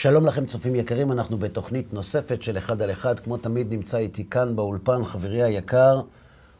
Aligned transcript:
שלום 0.00 0.26
לכם, 0.26 0.46
צופים 0.46 0.74
יקרים, 0.74 1.12
אנחנו 1.12 1.38
בתוכנית 1.38 1.92
נוספת 1.92 2.42
של 2.42 2.58
אחד 2.58 2.82
על 2.82 2.92
אחד. 2.92 3.20
כמו 3.20 3.36
תמיד 3.36 3.72
נמצא 3.72 3.98
איתי 3.98 4.30
כאן 4.30 4.56
באולפן 4.56 5.04
חברי 5.04 5.42
היקר, 5.42 6.00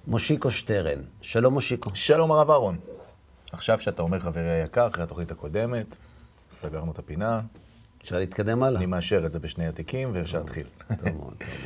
מושיקו 0.07 0.51
שטרן. 0.51 0.99
שלום 1.21 1.55
מושיקו. 1.55 1.91
שלום 1.95 2.33
הרב 2.33 2.51
אהרון. 2.51 2.79
עכשיו 3.53 3.81
שאתה 3.81 4.03
אומר 4.03 4.21
חברי 4.21 4.51
היקר, 4.51 4.89
אחרי 4.89 5.05
התוכנית 5.05 5.31
הקודמת, 5.31 5.97
סגרנו 6.51 6.93
את 6.93 6.99
הפינה. 6.99 7.41
אפשר 8.03 8.19
להתקדם 8.19 8.63
הלאה? 8.63 8.79
אני 8.79 8.87
מאשר 8.87 9.27
את 9.27 9.33
זה 9.33 9.39
בשני 9.39 9.67
התיקים 9.67 10.11
ואפשר 10.13 10.39
להתחיל. 10.39 10.67
טוב 10.89 11.09
מאוד, 11.09 11.35
טוב 11.39 11.49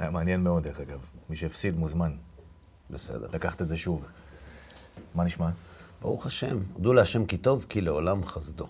מאוד. 0.00 0.12
מעניין 0.12 0.40
מאוד, 0.40 0.62
דרך 0.62 0.80
אגב. 0.80 1.04
מי 1.30 1.36
שהפסיד 1.36 1.78
מוזמן 1.78 2.12
בסדר. 2.90 3.26
לקחת 3.32 3.62
את 3.62 3.68
זה 3.68 3.76
שוב. 3.76 4.06
מה 5.14 5.24
נשמע? 5.24 5.48
ברוך 6.02 6.26
השם, 6.26 6.58
הודו 6.72 6.92
להשם 6.92 7.26
כי 7.26 7.38
טוב, 7.38 7.66
כי 7.68 7.80
לעולם 7.80 8.24
חסדו. 8.24 8.66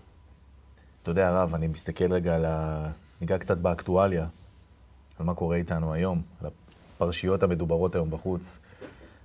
אתה 1.03 1.11
יודע, 1.11 1.29
הרב, 1.29 1.55
אני 1.55 1.67
מסתכל 1.67 2.13
רגע 2.13 2.35
על 2.35 2.45
ה... 2.45 2.91
ניגע 3.21 3.39
קצת 3.39 3.59
באקטואליה, 3.59 4.27
על 5.19 5.27
מה 5.27 5.35
קורה 5.35 5.57
איתנו 5.57 5.93
היום, 5.93 6.23
על 6.41 6.47
הפרשיות 6.97 7.43
המדוברות 7.43 7.95
היום 7.95 8.11
בחוץ. 8.11 8.59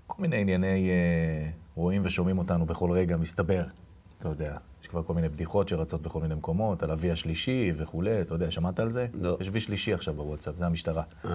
כל 0.08 0.22
מיני 0.22 0.38
ענייני 0.42 0.90
אה, 0.90 1.50
רואים 1.76 2.02
ושומעים 2.06 2.38
אותנו 2.38 2.66
בכל 2.66 2.92
רגע, 2.92 3.18
מסתבר. 3.18 3.64
אתה 4.20 4.30
יודע, 4.30 4.58
יש 4.82 4.88
כבר 4.88 5.04
כל 5.04 5.14
מיני 5.14 5.30
בדיחות 5.30 5.70
שרצות 5.70 6.02
בכל 6.02 6.22
מיני 6.22 6.36
מקומות, 6.36 6.84
על 6.84 6.92
אבי 6.92 7.12
השלישי 7.12 7.72
וכולי, 7.78 8.22
אתה 8.22 8.34
יודע, 8.34 8.52
שמעת 8.52 8.80
על 8.80 8.92
זה? 8.92 9.08
לא. 9.14 9.38
יש 9.40 9.50
וי 9.54 9.60
שלישי 9.60 9.94
עכשיו 9.94 10.14
בוואטסאפ, 10.14 10.56
זה 10.56 10.66
המשטרה. 10.66 11.04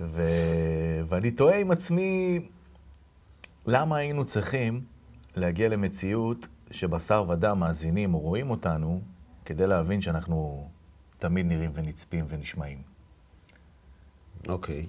ו... 0.00 0.22
ואני 1.08 1.30
תוהה 1.30 1.58
עם 1.58 1.70
עצמי, 1.70 2.40
למה 3.66 3.96
היינו 3.96 4.24
צריכים 4.24 4.80
להגיע 5.36 5.68
למציאות 5.68 6.48
שבשר 6.70 7.24
ודם 7.28 7.58
מאזינים 7.58 8.14
או 8.14 8.18
רואים 8.18 8.50
אותנו, 8.50 9.00
כדי 9.44 9.66
להבין 9.66 10.00
שאנחנו 10.00 10.68
תמיד 11.18 11.46
נראים 11.46 11.70
ונצפים 11.74 12.24
ונשמעים. 12.28 12.82
אוקיי. 14.48 14.86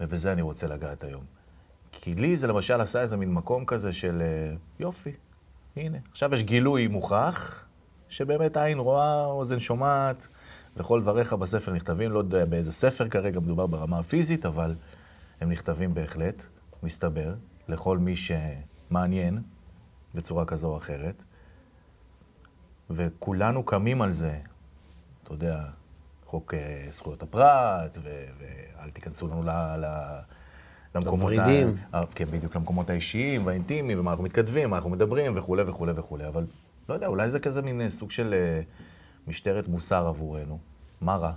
ובזה 0.00 0.32
אני 0.32 0.42
רוצה 0.42 0.66
לגעת 0.66 1.04
היום. 1.04 1.24
כי 1.92 2.14
לי 2.14 2.36
זה 2.36 2.46
למשל 2.46 2.80
עשה 2.80 3.00
איזה 3.00 3.16
מין 3.16 3.32
מקום 3.32 3.64
כזה 3.64 3.92
של 3.92 4.22
אה, 4.22 4.56
יופי, 4.80 5.12
הנה. 5.76 5.98
עכשיו 6.10 6.34
יש 6.34 6.42
גילוי 6.42 6.86
מוכח, 6.86 7.64
שבאמת 8.08 8.56
עין 8.56 8.78
רואה, 8.78 9.24
אוזן 9.24 9.60
שומעת, 9.60 10.26
וכל 10.76 11.02
דבריך 11.02 11.32
בספר 11.32 11.72
נכתבים, 11.72 12.10
לא 12.10 12.18
יודע 12.18 12.44
באיזה 12.44 12.72
ספר 12.72 13.08
כרגע 13.08 13.40
מדובר 13.40 13.66
ברמה 13.66 13.98
הפיזית, 13.98 14.46
אבל 14.46 14.74
הם 15.40 15.50
נכתבים 15.50 15.94
בהחלט, 15.94 16.46
מסתבר, 16.82 17.34
לכל 17.68 17.98
מי 17.98 18.14
שמעניין 18.16 19.42
בצורה 20.14 20.44
כזו 20.44 20.68
או 20.68 20.76
אחרת. 20.76 21.24
וכולנו 22.90 23.64
קמים 23.64 24.02
על 24.02 24.10
זה, 24.12 24.38
אתה 25.22 25.32
יודע, 25.32 25.64
חוק 26.24 26.54
אה, 26.54 26.86
זכויות 26.90 27.22
הפרט, 27.22 27.98
ו- 28.02 28.26
ואל 28.38 28.90
תיכנסו 28.90 29.28
לנו 29.28 29.42
ל... 29.42 29.50
ל- 29.50 30.20
למקומות 30.94 31.32
לוורידים. 31.32 31.76
ה... 31.92 32.06
כן, 32.06 32.24
בדיוק, 32.24 32.56
למקומות 32.56 32.90
האישיים 32.90 33.46
והאינטימיים, 33.46 34.00
ומה 34.00 34.10
אנחנו 34.10 34.24
מתכתבים, 34.24 34.70
מה 34.70 34.76
אנחנו 34.76 34.90
מדברים, 34.90 35.36
וכולי 35.36 35.62
וכולי 35.62 35.92
וכולי. 35.96 36.28
אבל 36.28 36.46
לא 36.88 36.94
יודע, 36.94 37.06
אולי 37.06 37.28
זה 37.28 37.40
כזה 37.40 37.62
מין 37.62 37.80
אה, 37.80 37.90
סוג 37.90 38.10
של 38.10 38.34
אה, 38.34 38.60
משטרת 39.26 39.68
מוסר 39.68 40.06
עבורנו. 40.06 40.58
מה 41.00 41.16
רע? 41.16 41.32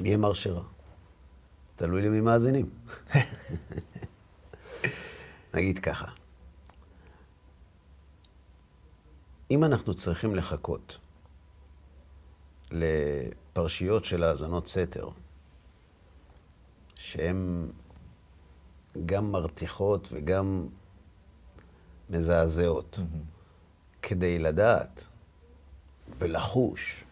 מי 0.00 0.14
אמר 0.14 0.32
שרע? 0.32 0.62
תלוי 1.76 2.02
למי 2.02 2.20
מאזינים. 2.20 2.70
נגיד 5.54 5.78
ככה, 5.78 6.06
אם 9.54 9.64
אנחנו 9.64 9.94
צריכים 9.94 10.34
לחכות 10.34 10.98
לפרשיות 12.70 14.04
של 14.04 14.22
האזנות 14.22 14.66
סתר, 14.68 15.08
שהן 16.94 17.68
גם 19.06 19.32
מרתיחות 19.32 20.08
וגם 20.12 20.68
מזעזעות, 22.10 22.98
כדי 24.02 24.38
לדעת 24.38 25.06
ולחוש 26.18 27.04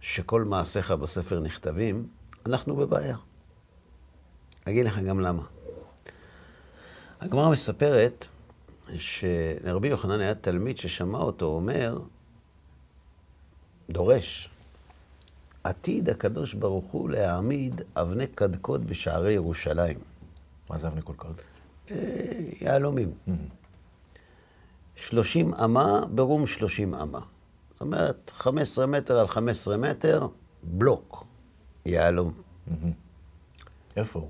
שכל 0.00 0.44
מעשיך 0.44 0.90
בספר 0.90 1.40
נכתבים, 1.40 2.08
אנחנו 2.46 2.76
בבעיה. 2.76 3.16
אגיד 4.64 4.86
לך 4.86 4.98
גם 4.98 5.20
למה. 5.20 5.42
הגמרא 7.20 7.50
מספרת 7.50 8.26
שלרבי 8.98 9.88
יוחנן 9.88 10.20
היה 10.20 10.34
תלמיד 10.34 10.78
ששמע 10.78 11.18
אותו 11.18 11.46
אומר, 11.46 11.98
דורש, 13.90 14.48
עתיד 15.64 16.08
הקדוש 16.08 16.54
ברוך 16.54 16.84
הוא 16.92 17.10
להעמיד 17.10 17.80
אבני 17.96 18.26
קדקוד 18.26 18.86
בשערי 18.86 19.32
ירושלים. 19.32 19.98
מה 20.70 20.78
זה 20.78 20.88
אבני 20.88 21.02
קולקוד? 21.02 21.40
אה, 21.90 21.96
יהלומים. 22.60 23.12
שלושים 24.96 25.54
אמה 25.54 26.00
ברום 26.10 26.46
שלושים 26.46 26.94
אמה. 26.94 27.20
זאת 27.72 27.80
אומרת, 27.80 28.30
15 28.34 28.86
מטר 28.86 29.18
על 29.18 29.26
15 29.28 29.76
מטר, 29.76 30.26
בלוק, 30.62 31.24
יהלום. 31.86 32.32
איפה 33.96 34.18
הוא? 34.18 34.28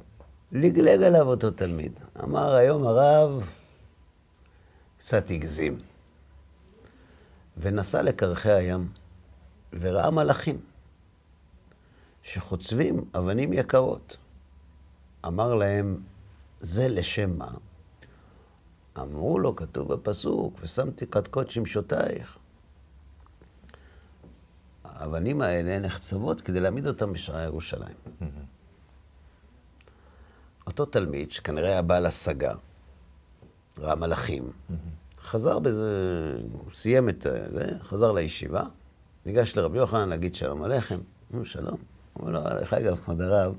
לגלג 0.53 1.03
עליו 1.03 1.27
אותו 1.27 1.51
תלמיד. 1.51 1.93
אמר 2.25 2.55
היום 2.55 2.87
הרב, 2.87 3.49
קצת 5.05 5.31
הגזים. 5.31 5.79
ונסע 7.57 8.03
לקרחי 8.03 8.53
הים, 8.53 8.89
וראה 9.73 10.11
מלאכים 10.11 10.61
שחוצבים 12.23 13.05
אבנים 13.15 13.53
יקרות. 13.53 14.17
אמר 15.27 15.55
להם, 15.55 16.03
זה 16.61 16.89
לשם 16.89 17.39
מה? 17.39 17.51
אמרו 18.99 19.39
לו, 19.39 19.57
כתוב 19.57 19.95
בפסוק, 19.95 20.55
ושמתי 20.61 21.07
קדקוד 21.07 21.51
שמשותייך. 21.51 22.39
האבנים 24.85 25.41
האלה 25.41 25.79
נחצבות 25.79 26.41
כדי 26.41 26.61
להעמיד 26.61 26.87
אותם 26.87 27.13
בשערי 27.13 27.45
ירושלים. 27.45 27.97
אותו 30.67 30.85
תלמיד, 30.85 31.31
שכנראה 31.31 31.69
היה 31.69 31.83
בעל 31.83 32.07
השגה, 32.07 32.55
ראה 33.79 33.95
מלאכים, 33.95 34.51
חזר 35.23 35.59
בזה, 35.59 36.33
סיים 36.73 37.09
את 37.09 37.27
זה, 37.51 37.69
חזר 37.83 38.13
לישיבה, 38.13 38.63
ניגש 39.27 39.57
לרבי 39.57 39.79
יוחנן 39.79 40.09
להגיד 40.09 40.35
שלום 40.35 40.63
עליכם, 40.63 40.99
אמרו 41.35 41.45
שלום. 41.45 41.77
אומר 42.21 42.33
לו, 42.33 42.41
דרך 42.41 42.73
אגב, 42.73 42.97
כבוד 42.97 43.21
הרב, 43.21 43.55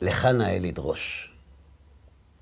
לך 0.00 0.24
נאה 0.24 0.58
לדרוש. 0.58 1.32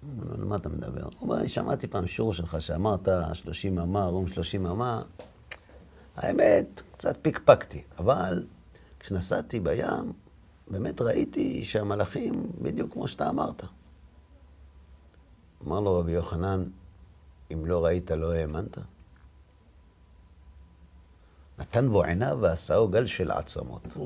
אומר 0.02 0.24
לו, 0.24 0.34
על 0.34 0.44
מה 0.44 0.56
אתה 0.56 0.68
מדבר? 0.68 1.02
הוא 1.02 1.12
אומר, 1.20 1.38
אני 1.38 1.48
שמעתי 1.48 1.86
פעם 1.86 2.06
שיעור 2.06 2.34
שלך 2.34 2.60
שאמרת 2.60 3.08
30 3.32 3.78
אמה, 3.78 4.04
רום 4.04 4.28
30 4.28 4.66
אמה. 4.66 5.02
האמת, 6.16 6.82
קצת 6.92 7.16
פיקפקתי, 7.22 7.82
אבל 7.98 8.44
כשנסעתי 9.00 9.60
בים, 9.60 10.12
באמת 10.68 11.00
ראיתי 11.00 11.64
שהמלאכים 11.64 12.52
בדיוק 12.62 12.92
כמו 12.92 13.08
שאתה 13.08 13.28
אמרת. 13.28 13.64
אמר 15.66 15.80
לו 15.80 15.98
רבי 15.98 16.12
יוחנן, 16.12 16.64
אם 17.52 17.66
לא 17.66 17.84
ראית, 17.84 18.10
לא 18.10 18.32
האמנת? 18.32 18.78
נתן 21.58 21.88
בו 21.88 22.04
עיניו 22.04 22.38
ועשהו 22.40 22.88
גל 22.88 23.06
של 23.06 23.30
עצמות. 23.30 23.96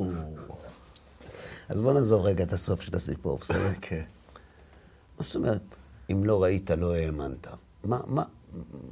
אז 1.69 1.81
בוא 1.81 1.93
נעזוב 1.93 2.25
רגע 2.25 2.45
את 2.45 2.53
הסוף 2.53 2.81
של 2.81 2.97
הסיפור, 2.97 3.39
בסדר? 3.39 3.73
כן. 3.81 4.05
מה 5.19 5.25
זאת 5.25 5.37
אומרת, 5.37 5.77
אם 6.13 6.25
לא 6.25 6.43
ראית, 6.43 6.71
לא 6.71 6.95
האמנת? 6.95 7.47
מה, 7.85 8.01
מה, 8.07 8.23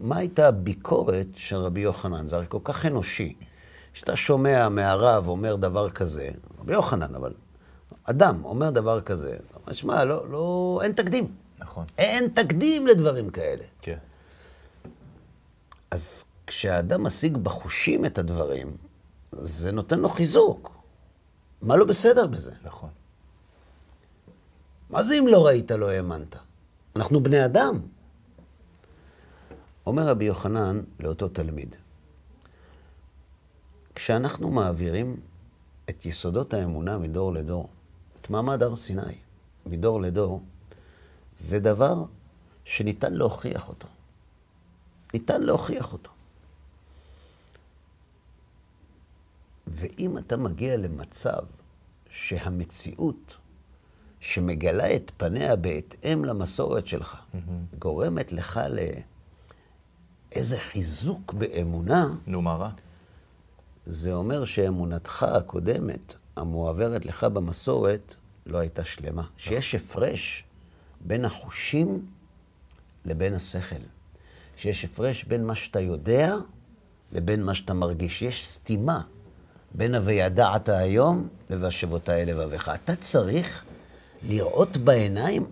מה 0.00 0.16
הייתה 0.16 0.48
הביקורת 0.48 1.26
של 1.34 1.56
רבי 1.56 1.80
יוחנן? 1.80 2.26
זה 2.26 2.36
הרי 2.36 2.46
כל 2.48 2.58
כך 2.64 2.86
אנושי. 2.86 3.34
כשאתה 3.92 4.16
שומע 4.16 4.68
מהרב 4.68 5.28
אומר 5.28 5.56
דבר 5.56 5.90
כזה, 5.90 6.30
רבי 6.60 6.72
יוחנן, 6.72 7.14
אבל 7.14 7.32
אדם 8.04 8.44
אומר 8.44 8.70
דבר 8.70 9.00
כזה, 9.00 9.36
אתה 9.36 9.58
אומר, 9.60 9.72
שמע, 9.72 10.04
לא, 10.04 10.30
לא, 10.30 10.80
אין 10.82 10.92
תקדים. 10.92 11.34
נכון. 11.58 11.86
אין 11.98 12.28
תקדים 12.28 12.86
לדברים 12.86 13.30
כאלה. 13.30 13.64
כן. 13.80 13.98
אז 15.90 16.24
כשהאדם 16.46 17.06
משיג 17.06 17.36
בחושים 17.36 18.04
את 18.04 18.18
הדברים, 18.18 18.76
זה 19.32 19.72
נותן 19.72 19.98
לו 19.98 20.08
חיזוק. 20.08 20.78
מה 21.62 21.76
לא 21.76 21.84
בסדר 21.84 22.26
בזה? 22.26 22.52
נכון. 22.62 22.90
מה 24.90 25.02
זה 25.02 25.14
אם 25.18 25.26
לא 25.26 25.46
ראית, 25.46 25.70
לא 25.70 25.88
האמנת? 25.88 26.36
אנחנו 26.96 27.22
בני 27.22 27.44
אדם. 27.44 27.80
אומר 29.86 30.08
רבי 30.08 30.24
יוחנן 30.24 30.80
לאותו 31.00 31.28
תלמיד, 31.28 31.76
כשאנחנו 33.94 34.50
מעבירים 34.50 35.20
את 35.90 36.06
יסודות 36.06 36.54
האמונה 36.54 36.98
מדור 36.98 37.32
לדור, 37.32 37.68
את 38.20 38.30
מעמד 38.30 38.62
הר 38.62 38.76
סיני, 38.76 39.14
מדור 39.66 40.00
לדור, 40.00 40.42
זה 41.38 41.60
דבר 41.60 42.04
שניתן 42.64 43.14
להוכיח 43.14 43.68
אותו. 43.68 43.88
ניתן 45.14 45.42
להוכיח 45.42 45.92
אותו. 45.92 46.10
ואם 49.66 50.18
אתה 50.18 50.36
מגיע 50.36 50.76
למצב 50.76 51.42
שהמציאות 52.10 53.36
שמגלה 54.20 54.94
את 54.96 55.12
פניה 55.16 55.56
בהתאם 55.56 56.24
למסורת 56.24 56.86
שלך, 56.86 57.16
גורמת 57.78 58.32
לך 58.32 58.60
לאיזה 60.32 60.58
חיזוק 60.58 61.32
באמונה, 61.32 62.06
נו, 62.26 62.42
מה 62.42 62.54
רע? 62.54 62.70
זה 63.86 64.12
אומר 64.12 64.44
שאמונתך 64.44 65.22
הקודמת, 65.22 66.14
המועברת 66.36 67.06
לך 67.06 67.24
במסורת, 67.24 68.14
לא 68.46 68.58
הייתה 68.58 68.84
שלמה. 68.84 69.26
שיש 69.36 69.74
הפרש 69.74 70.44
בין 71.00 71.24
החושים 71.24 72.06
לבין 73.04 73.34
השכל. 73.34 73.82
שיש 74.56 74.84
הפרש 74.84 75.24
בין 75.24 75.46
מה 75.46 75.54
שאתה 75.54 75.80
יודע 75.80 76.34
לבין 77.12 77.42
מה 77.42 77.54
שאתה 77.54 77.74
מרגיש. 77.74 78.22
יש 78.22 78.48
סתימה 78.48 79.00
בין 79.74 79.94
ה"וידעת 79.94 80.68
היום" 80.68 81.28
ל"והשבותה 81.50 82.22
אל 82.22 82.28
לבביך". 82.30 82.70
אתה 82.74 82.96
צריך 82.96 83.64
לראות 84.28 84.76
בעיניים, 84.76 85.46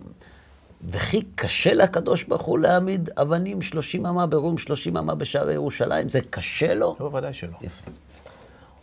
וכי 0.89 1.21
קשה 1.35 1.73
לקדוש 1.73 2.23
ברוך 2.23 2.41
הוא 2.41 2.59
להעמיד 2.59 3.09
אבנים 3.09 3.61
שלושים 3.61 4.05
אמה 4.05 4.27
ברום 4.27 4.57
שלושים 4.57 4.97
אמה 4.97 5.15
בשערי 5.15 5.53
ירושלים? 5.53 6.09
זה 6.09 6.19
קשה 6.29 6.73
לו? 6.73 6.95
לא, 6.99 7.05
ודאי 7.05 7.33
שלא. 7.33 7.57
יפה. 7.61 7.91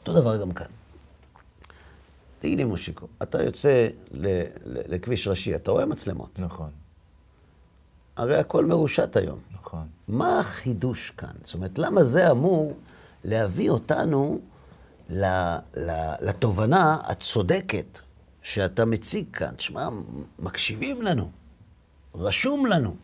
אותו 0.01 0.21
דבר 0.21 0.41
גם 0.41 0.53
כאן. 0.53 0.67
תגיד 2.45 2.59
לי, 2.59 2.65
מושיקו, 2.65 3.07
אתה 3.23 3.43
יוצא 3.43 3.89
לכביש 4.65 5.29
ראשי, 5.29 5.55
אתה 5.55 5.71
רואה 5.71 5.87
מצלמות. 5.87 6.39
נכון, 6.39 6.71
הרי 8.17 8.37
הכל 8.37 8.65
מרושת 8.65 9.17
היום. 9.17 9.39
נכון. 9.55 9.87
מה 10.09 10.41
החידוש 10.41 11.11
כאן? 11.11 11.31
זאת 11.45 11.55
אומרת, 11.55 11.79
למה 11.79 12.05
זה 12.05 12.31
אמור 12.31 12.75
להביא 13.25 13.71
אותנו 13.71 14.41
ל, 15.11 15.25
ל, 15.77 15.91
לתובנה 16.21 16.99
הצודקת 17.05 18.01
שאתה 18.43 18.85
מציג 18.85 19.27
כאן? 19.33 19.55
תשמע, 19.57 19.89
מקשיבים 20.39 21.03
לנו, 21.03 21.31
רשום 22.15 22.67
לנו. 22.67 22.97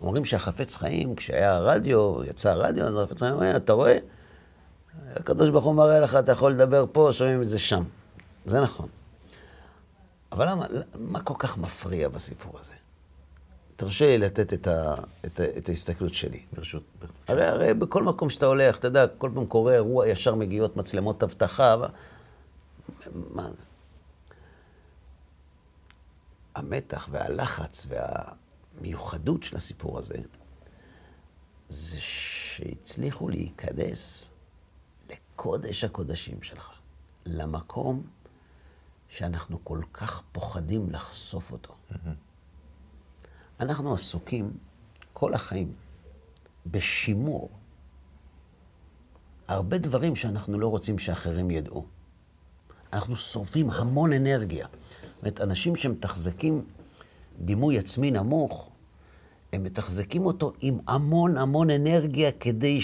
אומרים 0.00 0.24
שהחפץ 0.24 0.76
חיים, 0.76 1.14
כשהיה 1.14 1.54
הרדיו, 1.54 2.24
יצא 2.24 2.50
הרדיו, 2.50 2.84
אז 2.84 2.98
החפץ 2.98 3.18
חיים 3.18 3.34
אומר, 3.34 3.56
אתה 3.56 3.72
רואה? 3.72 3.98
הקדוש 5.16 5.50
ברוך 5.50 5.64
הוא 5.64 5.74
מראה 5.74 6.00
לך, 6.00 6.14
אתה 6.14 6.32
יכול 6.32 6.52
לדבר 6.52 6.84
פה, 6.92 7.08
שומעים 7.12 7.42
את 7.42 7.48
זה 7.48 7.58
שם. 7.58 7.84
זה 8.44 8.60
נכון. 8.60 8.88
אבל 10.32 10.48
למה, 10.48 10.66
מה 10.94 11.22
כל 11.22 11.34
כך 11.38 11.58
מפריע 11.58 12.08
בסיפור 12.08 12.58
הזה? 12.60 12.74
תרשה 13.76 14.06
לי 14.06 14.18
לתת 14.18 14.52
את, 14.52 14.66
ה, 14.66 14.94
את, 15.26 15.40
ה, 15.40 15.44
את 15.58 15.68
ההסתכלות 15.68 16.14
שלי. 16.14 16.42
ברשות... 16.52 16.82
הרי, 17.28 17.46
הרי 17.46 17.74
בכל 17.74 18.02
מקום 18.02 18.30
שאתה 18.30 18.46
הולך, 18.46 18.78
אתה 18.78 18.86
יודע, 18.86 19.06
כל 19.18 19.30
פעם 19.34 19.46
קורה 19.46 19.74
אירוע, 19.74 20.08
ישר 20.08 20.34
מגיעות 20.34 20.76
מצלמות 20.76 21.22
אבטחה. 21.22 21.76
ו... 21.80 21.84
מה 23.34 23.50
זה? 23.50 23.62
המתח 26.54 27.08
והלחץ 27.10 27.86
והמיוחדות 28.78 29.42
של 29.42 29.56
הסיפור 29.56 29.98
הזה, 29.98 30.14
זה 31.68 31.96
שהצליחו 32.00 33.28
להיכנס 33.28 34.30
לקודש 35.44 35.84
הקודשים 35.84 36.42
שלך, 36.42 36.70
למקום 37.26 38.02
שאנחנו 39.08 39.64
כל 39.64 39.80
כך 39.92 40.22
פוחדים 40.32 40.90
לחשוף 40.90 41.52
אותו. 41.52 41.74
אנחנו 43.60 43.94
עסוקים 43.94 44.52
כל 45.12 45.34
החיים 45.34 45.72
בשימור 46.66 47.50
הרבה 49.48 49.78
דברים 49.78 50.16
שאנחנו 50.16 50.58
לא 50.58 50.68
רוצים 50.68 50.98
שאחרים 50.98 51.50
ידעו. 51.50 51.86
אנחנו 52.92 53.16
שורפים 53.16 53.70
המון 53.70 54.12
אנרגיה. 54.12 54.66
זאת 54.66 55.22
אומרת, 55.22 55.40
אנשים 55.40 55.76
שמתחזקים 55.76 56.64
דימוי 57.38 57.78
עצמי 57.78 58.10
נמוך, 58.10 58.70
הם 59.52 59.62
מתחזקים 59.62 60.26
אותו 60.26 60.52
עם 60.60 60.78
המון 60.86 61.36
המון 61.36 61.70
אנרגיה 61.70 62.32
כדי 62.32 62.80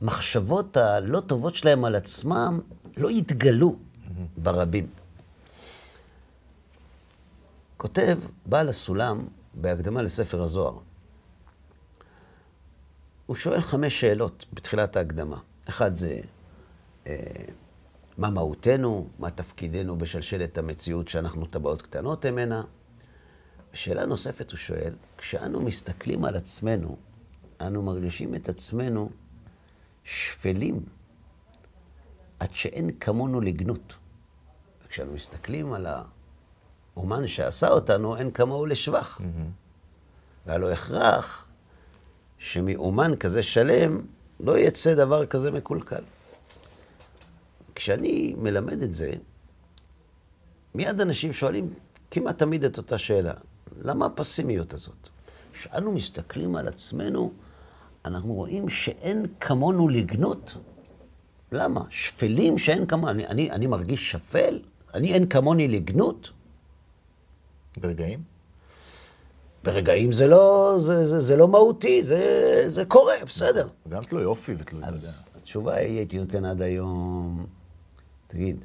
שהמחשבות 0.00 0.76
הלא 0.76 1.20
טובות 1.20 1.54
שלהם 1.54 1.84
על 1.84 1.94
עצמם 1.94 2.60
לא 2.96 3.10
יתגלו 3.10 3.76
ברבים. 4.36 4.86
כותב 7.76 8.18
בעל 8.46 8.68
הסולם 8.68 9.26
בהקדמה 9.54 10.02
לספר 10.02 10.42
הזוהר. 10.42 10.78
הוא 13.26 13.36
שואל 13.36 13.60
חמש 13.60 14.00
שאלות 14.00 14.46
בתחילת 14.52 14.96
ההקדמה. 14.96 15.38
אחד 15.68 15.94
זה, 15.94 16.20
אה, 17.06 17.16
מה 18.18 18.30
מהותנו, 18.30 19.08
מה 19.18 19.30
תפקידנו 19.30 19.98
בשלשלת 19.98 20.58
המציאות 20.58 21.08
שאנחנו 21.08 21.46
טבעות 21.46 21.82
קטנות 21.82 22.26
ממנה. 22.26 22.62
שאלה 23.72 24.06
נוספת 24.06 24.50
הוא 24.50 24.58
שואל, 24.58 24.94
כשאנו 25.18 25.60
מסתכלים 25.60 26.24
על 26.24 26.36
עצמנו, 26.36 26.96
אנו 27.60 27.82
מרגישים 27.82 28.34
את 28.34 28.48
עצמנו 28.48 29.10
שפלים, 30.04 30.84
עד 32.38 32.52
שאין 32.52 32.90
כמונו 33.00 33.40
לגנות. 33.40 33.94
וכשאנו 34.86 35.12
מסתכלים 35.12 35.72
על 35.72 35.86
האומן 36.96 37.26
שעשה 37.26 37.68
אותנו, 37.68 38.16
אין 38.16 38.30
כמוהו 38.30 38.66
לשבח. 38.66 39.20
והיה 40.46 40.58
לו 40.58 40.70
הכרח 40.70 41.44
שמאומן 42.38 43.16
כזה 43.16 43.42
שלם 43.42 44.00
לא 44.40 44.58
יצא 44.58 44.94
דבר 44.94 45.26
כזה 45.26 45.50
מקולקל. 45.50 46.02
כשאני 47.74 48.34
מלמד 48.38 48.82
את 48.82 48.92
זה, 48.92 49.12
מיד 50.74 51.00
אנשים 51.00 51.32
שואלים 51.32 51.74
כמעט 52.10 52.38
תמיד 52.38 52.64
את 52.64 52.78
אותה 52.78 52.98
שאלה, 52.98 53.32
למה 53.82 54.06
הפסימיות 54.06 54.74
הזאת? 54.74 55.08
כשאנו 55.52 55.92
מסתכלים 55.92 56.56
על 56.56 56.68
עצמנו, 56.68 57.32
אנחנו 58.04 58.34
רואים 58.34 58.68
שאין 58.68 59.26
כמונו 59.40 59.88
לגנות. 59.88 60.56
למה? 61.52 61.80
שפלים 61.90 62.58
שאין 62.58 62.86
כמונו. 62.86 63.10
אני, 63.10 63.26
אני, 63.26 63.50
אני 63.50 63.66
מרגיש 63.66 64.10
שפל? 64.10 64.60
אני 64.94 65.14
אין 65.14 65.28
כמוני 65.28 65.68
לגנות? 65.68 66.30
ברגעים? 67.76 68.22
ברגעים 69.64 70.12
זה 70.12 70.26
לא, 70.26 70.74
זה, 70.78 71.06
זה, 71.06 71.20
זה 71.20 71.36
לא 71.36 71.48
מהותי, 71.48 72.02
זה, 72.02 72.64
זה 72.66 72.84
קורה, 72.84 73.14
בסדר. 73.26 73.68
גם 73.88 74.02
תלוי 74.02 74.24
אופי 74.24 74.54
ותלוי, 74.58 74.82
אתה 74.82 74.88
יודע. 74.88 74.98
אז 74.98 75.22
התשובה 75.36 75.74
היא, 75.74 75.98
הייתי 75.98 76.18
נותן 76.18 76.44
עד 76.44 76.62
היום, 76.62 77.46
תגיד, 78.26 78.64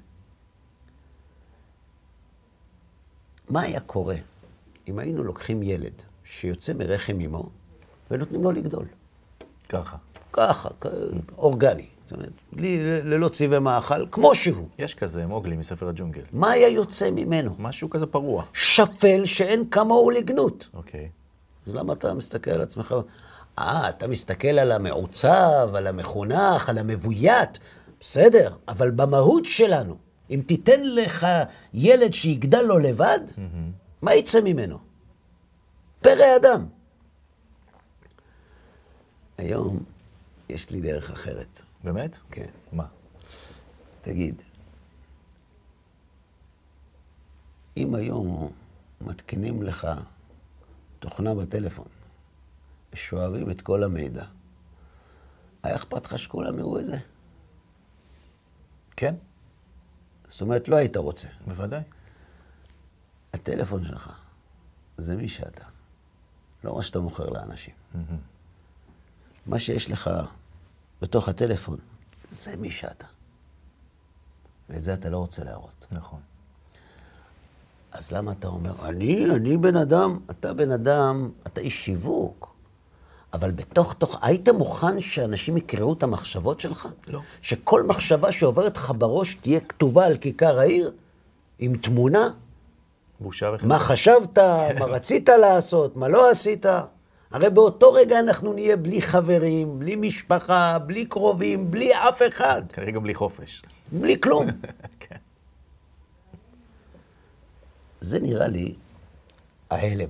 מה 3.50 3.62
היה 3.62 3.80
קורה 3.80 4.16
אם 4.88 5.00
היינו 5.00 5.24
לוקחים 5.24 5.64
ילד 5.64 6.02
שיוצא 6.24 6.74
מרחם 6.74 7.20
אמו 7.20 7.50
ונותנים 8.12 8.44
לו 8.44 8.52
לגדול? 8.52 8.86
ככה. 9.66 9.98
ככה, 10.34 10.70
אורגני. 11.38 11.86
זאת 12.06 12.12
אומרת, 12.12 12.32
בלי, 12.54 12.78
ללא 13.04 13.30
צבעי 13.30 13.60
מאכל, 13.60 14.06
כמו 14.12 14.36
שהוא. 14.36 14.68
יש 14.80 14.96
כזה, 14.96 15.26
מוגלי 15.26 15.58
מספר 15.58 15.90
הג'ונגל. 15.90 16.22
מה 16.32 16.52
היה 16.52 16.68
יוצא 16.68 17.12
ממנו? 17.12 17.56
משהו 17.60 17.90
כזה 17.90 18.06
פרוע. 18.06 18.44
שפל 18.54 19.26
שאין 19.26 19.70
כמוהו 19.70 20.10
לגנות. 20.10 20.70
אוקיי. 20.74 21.10
אז 21.68 21.76
למה 21.76 21.94
אתה 21.94 22.14
מסתכל 22.14 22.52
על 22.52 22.62
עצמך? 22.62 22.96
אה, 23.60 23.90
אתה 23.90 24.08
מסתכל 24.08 24.48
על 24.48 24.72
המעוצב, 24.72 25.70
על 25.76 25.88
המחונך, 25.88 26.70
על 26.70 26.78
המבוית, 26.78 27.60
בסדר, 28.00 28.54
אבל 28.68 28.92
במהות 28.92 29.46
שלנו, 29.46 29.96
אם 30.30 30.42
תיתן 30.48 30.80
לך 30.84 31.28
ילד 31.74 32.14
שיגדל 32.14 32.62
לו 32.62 32.80
לבד, 32.80 33.20
מה 34.02 34.14
יצא 34.14 34.42
ממנו? 34.42 34.78
פרא 36.02 36.36
אדם. 36.36 36.66
היום 39.38 39.84
יש 40.50 40.70
לי 40.70 40.82
דרך 40.82 41.12
אחרת. 41.12 41.62
באמת? 41.84 42.18
כן. 42.32 42.50
מה? 42.72 42.88
תגיד, 44.02 44.42
אם 47.78 47.96
היום 47.96 48.52
מתקינים 49.02 49.64
לך 49.64 49.88
תוכנה 51.00 51.36
בטלפון, 51.36 51.88
שואבים 52.94 53.52
את 53.52 53.62
כל 53.62 53.84
המידע, 53.84 54.26
היה 55.64 55.76
אכפת 55.76 56.06
לך 56.06 56.20
שכולם 56.20 56.60
יראו 56.60 56.80
את 56.80 56.86
זה? 56.86 56.98
כן, 58.98 59.16
זאת 60.28 60.42
אומרת, 60.42 60.68
לא 60.68 60.76
היית 60.76 60.98
רוצה. 60.98 61.28
בוודאי. 61.48 61.82
הטלפון 63.34 63.86
שלך 63.86 64.12
זה 64.98 65.16
מי 65.16 65.28
שאתה, 65.28 65.64
לא 66.64 66.76
מה 66.76 66.82
שאתה 66.82 67.00
מוכר 67.00 67.30
לאנשים. 67.30 67.74
מה 69.46 69.60
שיש 69.60 69.92
לך 69.92 70.10
בתוך 71.02 71.30
הטלפון 71.30 71.78
זה 72.32 72.56
מי 72.58 72.72
שאתה. 72.72 73.06
ואת 74.70 74.82
זה 74.84 74.94
אתה 74.94 75.10
לא 75.10 75.18
רוצה 75.18 75.44
להראות. 75.44 75.86
נכון. 75.92 76.20
אז 77.92 78.12
למה 78.12 78.32
אתה 78.32 78.48
אומר, 78.48 78.88
אני, 78.88 79.26
אני 79.36 79.58
בן 79.58 79.76
אדם, 79.76 80.20
אתה 80.30 80.54
בן 80.54 80.72
אדם, 80.72 81.30
אתה 81.48 81.62
איש 81.62 81.86
שיווק, 81.86 82.56
אבל 83.34 83.52
בתוך 83.52 83.94
תוך, 83.94 84.18
היית 84.22 84.50
מוכן 84.50 85.02
שאנשים 85.02 85.58
יקראו 85.58 85.94
את 85.94 86.04
המחשבות 86.04 86.60
שלך? 86.60 86.88
לא. 87.08 87.22
שכל 87.42 87.84
מחשבה 87.84 88.32
שעוברת 88.32 88.78
לך 88.78 88.94
בראש 88.98 89.36
תהיה 89.42 89.60
כתובה 89.60 90.06
על 90.06 90.18
כיכר 90.18 90.60
העיר, 90.60 90.92
עם 91.60 91.78
תמונה? 91.78 92.30
בושה 93.20 93.46
וחרפה. 93.50 93.68
מה 93.68 93.80
חשבת, 93.80 94.38
מה 94.80 94.86
רצית 94.86 95.30
לעשות, 95.30 95.98
מה 95.98 96.08
לא 96.08 96.30
עשית? 96.30 96.66
הרי 97.36 97.50
באותו 97.50 97.94
רגע 97.94 98.20
אנחנו 98.20 98.54
נהיה 98.54 98.78
בלי 98.78 99.02
חברים, 99.02 99.80
בלי 99.80 99.96
משפחה, 99.96 100.80
בלי 100.80 101.06
קרובים, 101.06 101.72
בלי 101.72 101.96
אף 101.96 102.22
אחד, 102.28 102.72
כנראה 102.72 102.92
גם 102.92 103.04
בלי 103.04 103.16
חופש. 103.16 103.62
בלי 103.92 104.22
כלום. 104.22 104.48
כן. 105.00 105.16
זה 108.02 108.20
נראה 108.20 108.48
לי 108.48 108.76
ההלם. 109.70 110.10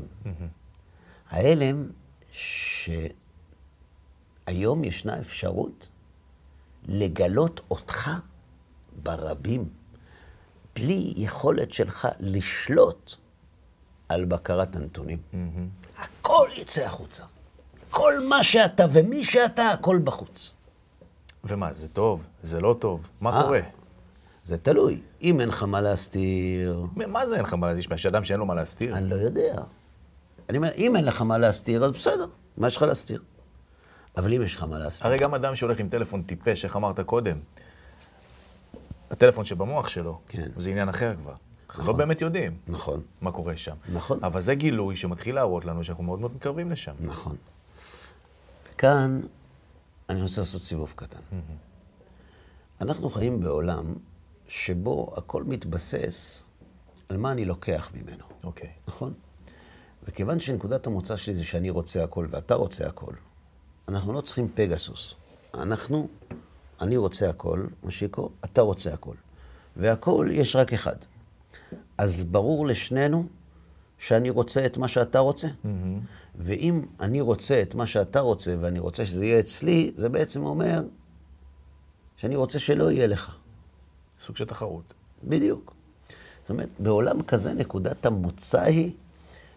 ההלם 1.29 1.88
שהיום 2.32 3.13
ישנה 4.84 5.20
אפשרות 5.20 5.88
לגלות 6.84 7.62
אותך 7.72 8.12
ברבים, 9.03 9.70
בלי 10.75 11.13
יכולת 11.17 11.72
שלך 11.72 12.08
לשלוט 12.20 13.15
על 14.10 14.25
בקרת 14.25 14.75
הנתונים. 14.75 15.17
הכל 16.36 16.50
יצא 16.62 16.86
החוצה. 16.86 17.24
כל 17.89 18.27
מה 18.27 18.44
שאתה 18.44 18.86
ומי 18.92 19.24
שאתה, 19.24 19.63
הכל 19.72 20.00
בחוץ. 20.04 20.51
ומה, 21.44 21.74
זה 21.74 21.88
טוב? 21.88 22.24
זה 22.44 22.60
לא 22.60 22.75
טוב? 22.80 23.08
מה 23.22 23.38
אה. 23.38 23.44
קורה? 23.44 23.60
זה 24.44 24.58
תלוי. 24.58 25.00
אם 25.22 25.42
אין 25.42 25.50
לך 25.50 25.63
מה 25.63 25.82
להסתיר, 25.82 26.86
מה 26.96 27.27
זה 27.27 27.36
אין 27.36 27.44
לך 27.44 27.54
מה 27.54 27.74
להסתיר? 27.74 27.94
יש 27.94 28.06
אדם 28.06 28.24
שאין 28.24 28.39
לו 28.39 28.46
מה 28.46 28.56
להסתיר? 28.56 28.98
אני 28.98 29.10
לא 29.10 29.15
יודע. 29.15 29.56
אני 30.50 30.58
אומר, 30.58 30.72
אם 30.77 30.96
אין 30.96 31.06
לך 31.06 31.22
מה 31.22 31.38
להסתיר, 31.38 31.86
אז 31.86 31.92
בסדר, 31.92 32.25
מה 32.58 32.68
יש 32.68 32.77
לך 32.77 32.82
להסתיר? 32.82 33.22
אבל 34.18 34.34
אם 34.34 34.42
יש 34.42 34.56
לך 34.56 34.63
מה 34.63 34.80
להסתיר, 34.80 35.08
הרי 35.08 35.18
גם 35.18 35.34
אדם 35.34 35.56
שהולך 35.56 35.80
עם 35.80 35.89
טלפון 35.89 36.24
טיפש, 36.24 36.65
איך 36.65 36.75
אמרת 36.75 37.00
קודם, 37.00 37.38
הטלפון 39.12 39.46
שבמוח 39.46 39.88
שלו, 39.88 40.20
כן. 40.27 40.48
זה 40.58 40.70
עניין 40.70 40.89
אחר 40.89 41.15
כבר. 41.15 41.34
אנחנו 41.70 41.84
לא 41.84 41.94
באמת 41.94 42.22
יודעים 42.22 42.58
נכון, 42.68 43.02
מה 43.22 43.32
קורה 43.32 43.58
שם. 43.58 43.76
נכון. 43.94 44.20
אבל 44.24 44.42
זה 44.42 44.56
גילוי 44.56 44.96
שמתחיל 44.96 45.36
להראות 45.36 45.66
לנו 45.66 45.84
שאנחנו 45.84 46.04
מאוד 46.04 46.20
מאוד 46.20 46.36
מתקרבים 46.36 46.72
לשם. 46.72 46.94
נכון. 47.00 47.36
כאן 48.78 49.22
אני 50.10 50.22
רוצה 50.22 50.42
לעשות 50.42 50.62
סיבוב 50.62 50.94
קטן. 50.96 51.20
אנחנו 52.82 53.10
חיים 53.10 53.40
בעולם 53.40 53.94
שבו 54.48 55.14
הכל 55.18 55.44
מתבסס 55.44 56.46
על 57.10 57.18
מה 57.18 57.32
אני 57.32 57.46
לוקח 57.46 57.92
ממנו, 57.94 58.24
אוקיי. 58.44 58.70
נכון? 58.88 59.14
וכיוון 60.04 60.40
שנקודת 60.40 60.88
המוצא 60.88 61.16
שלי 61.16 61.36
זה 61.36 61.44
שאני 61.44 61.70
רוצה 61.70 62.04
הכל 62.04 62.28
ואתה 62.30 62.56
רוצה 62.56 62.88
הכל, 62.88 63.14
אנחנו 63.88 64.14
לא 64.14 64.22
צריכים 64.22 64.48
פגסוס. 64.56 65.16
אנחנו, 65.54 66.08
אני 66.82 66.98
רוצה 66.98 67.30
הכל, 67.30 67.66
מושיקו, 67.84 68.30
אתה 68.46 68.62
רוצה 68.62 68.94
הכל. 68.94 69.16
והכל 69.78 70.30
יש 70.32 70.56
רק 70.56 70.74
אחד. 70.74 70.96
אז 71.98 72.24
ברור 72.24 72.68
לשנינו 72.68 73.26
שאני 74.00 74.30
רוצה 74.30 74.66
את 74.66 74.78
מה 74.78 74.88
שאתה 74.88 75.20
רוצה. 75.20 75.48
ואם 76.36 76.82
אני 77.00 77.22
רוצה 77.22 77.62
את 77.62 77.76
מה 77.76 77.86
שאתה 77.86 78.20
רוצה 78.20 78.56
ואני 78.60 78.80
רוצה 78.80 79.06
שזה 79.06 79.26
יהיה 79.26 79.40
אצלי, 79.40 79.92
זה 79.96 80.10
בעצם 80.10 80.46
אומר 80.46 80.84
שאני 82.18 82.36
רוצה 82.36 82.60
שלא 82.60 82.92
יהיה 82.92 83.08
לך. 83.08 83.36
סוג 84.22 84.36
של 84.36 84.46
תחרות. 84.46 84.94
בדיוק. 85.24 85.76
זאת 86.42 86.50
אומרת, 86.50 86.70
בעולם 86.80 87.24
כזה 87.24 87.54
נקודת 87.54 88.06
המוצא 88.06 88.62
היא 88.62 88.92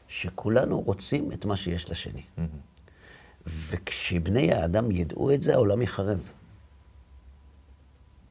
שכולנו 0.08 0.80
רוצים 0.80 1.32
את 1.32 1.44
מה 1.44 1.56
שיש 1.56 1.90
לשני. 1.90 2.22
וכשבני 3.46 4.52
האדם 4.52 4.90
ידעו 4.90 5.34
את 5.34 5.42
זה, 5.42 5.54
העולם 5.54 5.82
יחרב. 5.82 6.18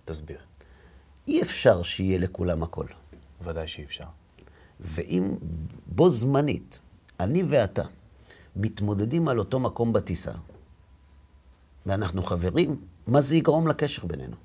תסביר. 0.05 0.37
אי 1.27 1.41
אפשר 1.41 1.83
שיהיה 1.83 2.17
לכולם 2.17 2.63
הכל. 2.63 2.85
ודאי 3.43 3.67
שאי 3.67 3.83
אפשר. 3.83 4.03
ואם 4.79 5.35
בו 5.87 6.09
זמנית, 6.09 6.79
אני 7.19 7.43
ואתה 7.49 7.83
מתמודדים 8.55 9.27
על 9.27 9.39
אותו 9.39 9.59
מקום 9.59 9.93
בטיסה, 9.93 10.31
ואנחנו 11.85 12.23
חברים, 12.23 12.75
מה 13.07 13.21
זה 13.21 13.35
יגרום 13.35 13.67
לקשר 13.67 14.05
בינינו? 14.05 14.35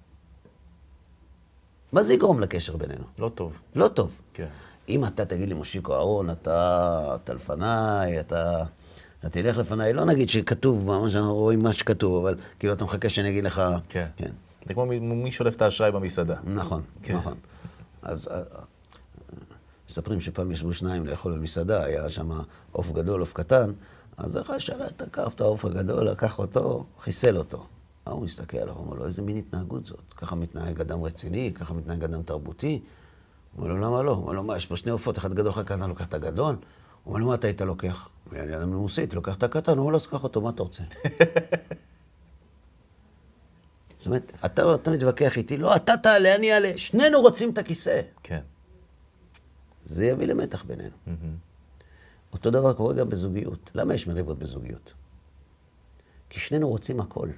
מה 1.92 2.02
זה 2.02 2.14
יגרום 2.14 2.40
לקשר 2.40 2.76
בינינו? 2.76 3.04
לא 3.18 3.28
טוב. 3.28 3.58
לא 3.75 3.88
טוב. 3.88 4.11
כן. 4.34 4.46
אם 4.88 5.04
אתה 5.04 5.25
תגיד 5.25 5.49
לי, 5.49 5.54
מושיקו 5.54 5.92
אהרון, 5.94 6.30
אתה, 6.30 7.00
אתה 7.14 7.34
לפניי, 7.34 8.20
אתה, 8.20 8.64
אתה 9.20 9.28
תלך 9.30 9.56
לפניי, 9.56 9.92
לא 9.92 10.04
נגיד 10.04 10.28
שכתוב 10.28 10.87
ממש, 10.87 11.14
אנחנו 11.16 11.34
רואים 11.34 11.62
מה 11.62 11.72
שכתוב, 11.72 12.26
אבל 12.26 12.38
כאילו 12.58 12.72
אתה 12.72 12.84
מחכה 12.84 13.08
שאני 13.08 13.30
אגיד 13.30 13.44
לך... 13.44 13.62
כן. 13.88 14.06
כן. 14.16 14.30
זה 14.68 14.75
כמו 14.75 14.87
מי- 14.87 15.32
שולף 15.32 15.56
את 15.56 15.62
האשראי 15.62 15.92
במסעדה. 15.92 16.37
נכון, 16.44 16.82
כן. 17.02 17.16
נכון. 17.16 17.34
אז 18.02 18.28
אה, 18.28 18.42
מספרים 19.92 20.20
שפעם 20.20 20.50
ישבו 20.50 20.72
שניים 20.72 21.06
לאכול 21.06 21.32
במסעדה, 21.32 21.84
היה 21.84 22.08
שם 22.08 22.30
עוף 22.72 22.90
גדול, 22.92 23.20
עוף 23.20 23.32
קטן, 23.32 23.72
אז 24.16 24.37
אחד 24.37 24.58
שאלה, 24.58 24.90
תקף 24.90 25.32
את 25.34 25.40
העוף 25.40 25.64
הגדול, 25.64 26.08
לקח 26.08 26.38
אותו, 26.38 26.84
חיסל 27.00 27.37
אותו. 27.38 27.66
ההוא 28.06 28.22
מסתכל 28.25 28.58
עליו, 28.58 28.75
אומר 28.76 28.96
לו, 28.96 29.06
איזה 29.06 29.22
מין 29.22 29.37
התנהגות 29.37 29.87
זאת? 29.87 30.12
ככה 30.16 30.34
מתנהג 30.37 30.80
אדם 30.80 31.02
רציני, 31.02 31.52
ככה 31.54 31.75
מתנהג 31.75 32.04
אדם 32.04 32.22
תרבותי? 32.22 32.80
אומר 33.58 33.68
לו, 33.68 33.78
למה 33.78 34.02
לא? 34.02 34.11
אומר 34.11 34.32
לו, 34.32 34.42
מה, 34.42 34.56
יש 34.56 34.66
פה 34.66 34.76
שני 34.76 34.92
עופות, 34.92 35.18
אחד 35.18 35.34
גדול, 35.34 35.50
אחד 35.50 35.64
קטן, 35.64 35.88
לוקח 35.88 36.06
את 36.06 36.14
הגדול? 36.14 36.56
אומר 37.06 37.18
לו, 37.18 37.26
מה 37.26 37.34
אתה 37.34 37.46
היית 37.46 37.61
לוקח? 37.61 38.08
אומר, 38.30 38.42
אני 38.42 38.56
אדם 38.56 38.70
מנוסה, 38.70 39.00
הייתי 39.00 39.16
לוקח 39.16 39.34
את 39.34 39.42
הקטן, 39.42 39.72
הוא 39.72 39.78
אומר 39.80 39.90
לו, 39.90 39.96
אז 39.96 40.06
קח 40.06 40.25
אותו, 40.25 40.40
מה 40.40 40.50
אתה 40.50 40.62
רוצה? 40.62 40.82
זאת 43.96 44.06
אומרת, 44.06 44.32
אתה, 44.44 44.75
אתה 44.75 44.90
מתווכח 44.90 45.37
איתי, 45.37 45.56
לא, 45.56 45.76
אתה 45.76 45.96
תעלה, 45.96 46.34
אני 46.34 46.52
אעלה, 46.52 46.72
שנינו 46.76 47.20
רוצים 47.20 47.50
את 47.50 47.58
הכיסא. 47.58 48.00
כן. 48.22 48.40
זה 49.92 50.06
יביא 50.06 50.26
למתח 50.26 50.64
בינינו. 50.64 50.96
אותו 52.32 52.50
דבר 52.50 52.72
קורה 52.72 52.94
גם 52.94 53.08
בזוגיות. 53.11 53.70
למה 53.75 53.94
יש 53.94 54.06
מריבות 54.06 54.38
בזוגיות? 54.38 54.92
כי 56.30 56.40
שנינו 56.40 56.68
רוצים 56.68 57.00
הכל. 57.00 57.28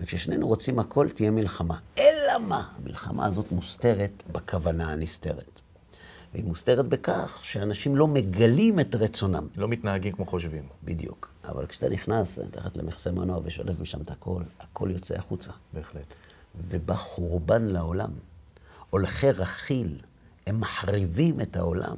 וכששנינו 0.00 0.48
רוצים 0.48 0.78
הכל, 0.78 1.08
תהיה 1.08 1.30
מלחמה. 1.30 1.78
אלא 1.98 2.38
מה? 2.38 2.68
המלחמה 2.76 3.26
הזאת 3.26 3.52
מוסתרת 3.52 4.22
בכוונה 4.32 4.92
הנסתרת. 4.92 5.60
והיא 6.32 6.44
מוסתרת 6.44 6.86
בכך 6.86 7.40
שאנשים 7.42 7.96
לא 7.96 8.06
מגלים 8.06 8.80
את 8.80 8.94
רצונם. 8.94 9.46
לא 9.56 9.68
מתנהגים 9.68 10.12
כמו 10.12 10.26
חושבים. 10.26 10.68
בדיוק. 10.84 11.30
אבל 11.44 11.66
כשאתה 11.66 11.88
נכנס 11.88 12.38
תחת 12.50 12.76
למכסה 12.76 13.10
מנוע 13.10 13.40
ושולף 13.44 13.80
משם 13.80 14.00
את 14.00 14.10
הכל, 14.10 14.42
הכל 14.60 14.88
יוצא 14.92 15.14
החוצה. 15.18 15.52
בהחלט. 15.72 16.14
ובא 16.68 16.94
חורבן 16.94 17.62
לעולם. 17.62 18.10
הולכי 18.90 19.30
רכיל, 19.30 19.98
הם 20.50 20.60
מחריבים 20.60 21.40
את 21.40 21.56
העולם. 21.56 21.96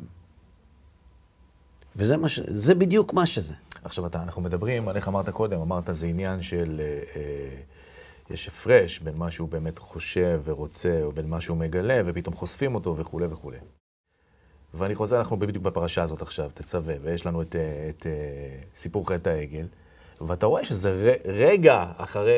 וזה 1.97 2.17
מה 2.17 2.29
ש... 2.29 2.41
זה 2.49 2.75
בדיוק 2.75 3.13
מה 3.13 3.27
שזה. 3.27 3.55
עכשיו 3.85 4.07
אתה, 4.07 4.23
אנחנו 4.23 4.43
מדברים 4.43 4.89
על 4.89 4.97
איך 4.97 5.09
אמרת 5.09 5.31
קודם, 5.31 5.61
אמרת 5.61 5.85
זה 5.93 6.07
עניין 6.07 6.43
של, 6.43 6.81
אה, 6.81 7.03
אה, 7.17 7.57
יש 8.31 8.49
הפרש 8.49 8.99
בין 8.99 9.17
מה 9.17 9.31
שהוא 9.31 9.49
באמת 9.49 9.79
חושב 9.79 10.41
ורוצה, 10.45 11.01
או 11.03 11.13
בין 11.13 11.29
מה 11.29 11.41
שהוא 11.41 11.57
מגלה, 11.57 12.03
ופתאום 12.07 12.35
חושפים 12.35 12.75
אותו 12.75 12.97
וכולי 12.97 13.27
וכולי. 13.27 13.59
ואני 14.75 14.95
חוזר, 14.95 15.19
אנחנו 15.19 15.37
בדיוק 15.37 15.65
בפרשה 15.65 16.03
הזאת 16.03 16.23
עכשיו, 16.23 16.51
תצווה, 16.55 16.95
ויש 17.03 17.27
לנו 17.27 17.43
את, 17.43 17.57
אה, 17.57 17.89
את, 17.91 18.07
אה, 18.07 18.13
סיפור 18.75 19.09
חטא 19.09 19.29
העגל, 19.29 19.67
ואתה 20.21 20.47
רואה 20.47 20.65
שזה 20.65 20.93
ר, 20.93 21.31
רגע 21.33 21.85
אחרי 21.97 22.33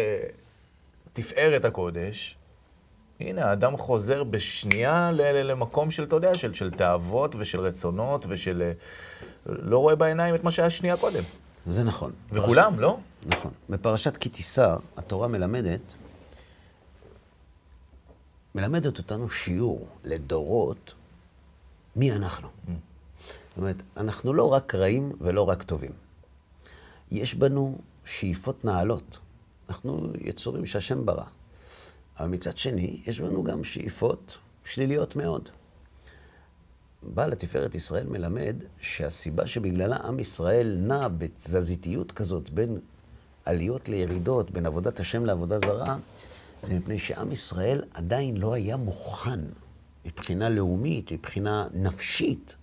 תפארת 1.12 1.64
הקודש, 1.64 2.36
הנה, 3.20 3.44
האדם 3.44 3.76
חוזר 3.76 4.24
בשנייה 4.24 5.10
למקום 5.12 5.90
של, 5.90 6.02
אתה 6.02 6.16
יודע, 6.16 6.38
של, 6.38 6.54
של 6.54 6.70
תאוות 6.70 7.34
ושל 7.38 7.60
רצונות 7.60 8.26
ושל... 8.28 8.62
אה, 8.62 8.72
לא 9.46 9.78
רואה 9.78 9.94
בעיניים 9.94 10.34
את 10.34 10.44
מה 10.44 10.50
שהיה 10.50 10.70
שנייה 10.70 10.96
קודם. 10.96 11.22
זה 11.66 11.84
נכון. 11.84 12.12
וכולם, 12.30 12.80
לא? 12.80 12.98
נכון. 13.26 13.50
בפרשת 13.70 14.16
כי 14.16 14.28
תישא, 14.28 14.76
התורה 14.96 15.28
מלמדת, 15.28 15.94
מלמדת 18.54 18.98
אותנו 18.98 19.30
שיעור 19.30 19.88
לדורות 20.04 20.94
מי 21.96 22.12
אנחנו. 22.12 22.48
זאת 23.48 23.56
אומרת, 23.56 23.76
אנחנו 23.96 24.32
לא 24.32 24.52
רק 24.52 24.74
רעים 24.74 25.12
ולא 25.20 25.48
רק 25.48 25.62
טובים. 25.62 25.92
יש 27.10 27.34
בנו 27.34 27.78
שאיפות 28.04 28.64
נעלות. 28.64 29.18
אנחנו 29.68 30.12
יצורים 30.20 30.66
שהשם 30.66 31.06
ברא. 31.06 31.24
אבל 32.18 32.28
מצד 32.28 32.58
שני, 32.58 33.00
יש 33.06 33.20
בנו 33.20 33.44
גם 33.44 33.64
שאיפות 33.64 34.38
שליליות 34.64 35.16
מאוד. 35.16 35.48
בעל 37.02 37.32
התפארת 37.32 37.74
ישראל 37.74 38.06
מלמד 38.06 38.56
שהסיבה 38.80 39.46
שבגללה 39.46 39.96
עם 39.96 40.18
ישראל 40.18 40.76
נע 40.80 41.08
בתזזיתיות 41.08 42.12
כזאת 42.12 42.50
בין 42.50 42.78
עליות 43.44 43.88
לירידות, 43.88 44.50
בין 44.50 44.66
עבודת 44.66 45.00
השם 45.00 45.24
לעבודה 45.24 45.58
זרה, 45.58 45.96
זה 46.62 46.74
מפני 46.74 46.98
שעם 46.98 47.32
ישראל 47.32 47.84
עדיין 47.94 48.36
לא 48.36 48.54
היה 48.54 48.76
מוכן 48.76 49.40
מבחינה 50.04 50.48
לאומית, 50.48 51.12
מבחינה 51.12 51.66
נפשית, 51.74 52.54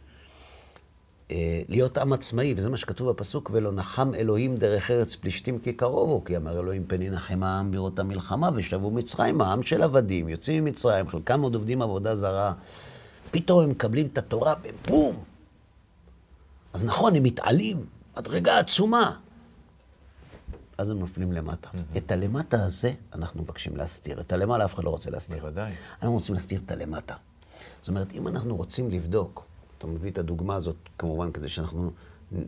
להיות 1.69 1.97
עם 1.97 2.13
עצמאי, 2.13 2.53
וזה 2.57 2.69
מה 2.69 2.77
שכתוב 2.77 3.09
בפסוק, 3.09 3.49
ולא 3.53 3.71
נחם 3.71 4.15
אלוהים 4.15 4.57
דרך 4.57 4.91
ארץ 4.91 5.15
פלישתים 5.15 5.59
כי 5.59 5.73
קרובו, 5.73 6.23
כי 6.23 6.37
אמר 6.37 6.59
אלוהים 6.59 6.85
פן 6.87 7.01
ינחם 7.01 7.43
העם 7.43 7.71
בראות 7.71 7.99
המלחמה, 7.99 8.49
ושבו 8.55 8.91
מצרים, 8.91 9.41
העם 9.41 9.63
של 9.63 9.83
עבדים, 9.83 10.29
יוצאים 10.29 10.65
ממצרים, 10.65 11.07
חלקם 11.07 11.41
עוד 11.41 11.55
עובדים 11.55 11.81
עבודה 11.81 12.15
זרה, 12.15 12.53
פתאום 13.31 13.63
הם 13.63 13.69
מקבלים 13.69 14.05
את 14.05 14.17
התורה 14.17 14.55
בבום. 14.55 15.23
אז 16.73 16.85
נכון, 16.85 17.15
הם 17.15 17.23
מתעלים, 17.23 17.77
מדרגה 18.17 18.59
עצומה. 18.59 19.17
אז 20.77 20.89
הם 20.89 20.99
נופלים 20.99 21.31
למטה. 21.31 21.69
Mm-hmm. 21.69 21.97
את 21.97 22.11
הלמטה 22.11 22.63
הזה 22.63 22.93
אנחנו 23.13 23.41
מבקשים 23.41 23.77
להסתיר. 23.77 24.19
את 24.19 24.33
הלמעלה 24.33 24.65
אף 24.65 24.73
אחד 24.73 24.83
לא 24.83 24.89
רוצה 24.89 25.09
להסתיר. 25.09 25.39
בוודאי. 25.39 25.71
אנחנו 25.93 26.13
רוצים 26.13 26.35
להסתיר 26.35 26.61
את 26.65 26.71
הלמטה. 26.71 27.15
זאת 27.81 27.87
אומרת, 27.87 28.07
אם 28.13 28.27
אנחנו 28.27 28.55
רוצים 28.55 28.91
לבדוק, 28.91 29.45
אתה 29.81 29.89
מביא 29.89 30.11
את 30.11 30.17
הדוגמה 30.17 30.55
הזאת, 30.55 30.75
כמובן, 30.97 31.31
כדי 31.31 31.49
שאנחנו 31.49 31.91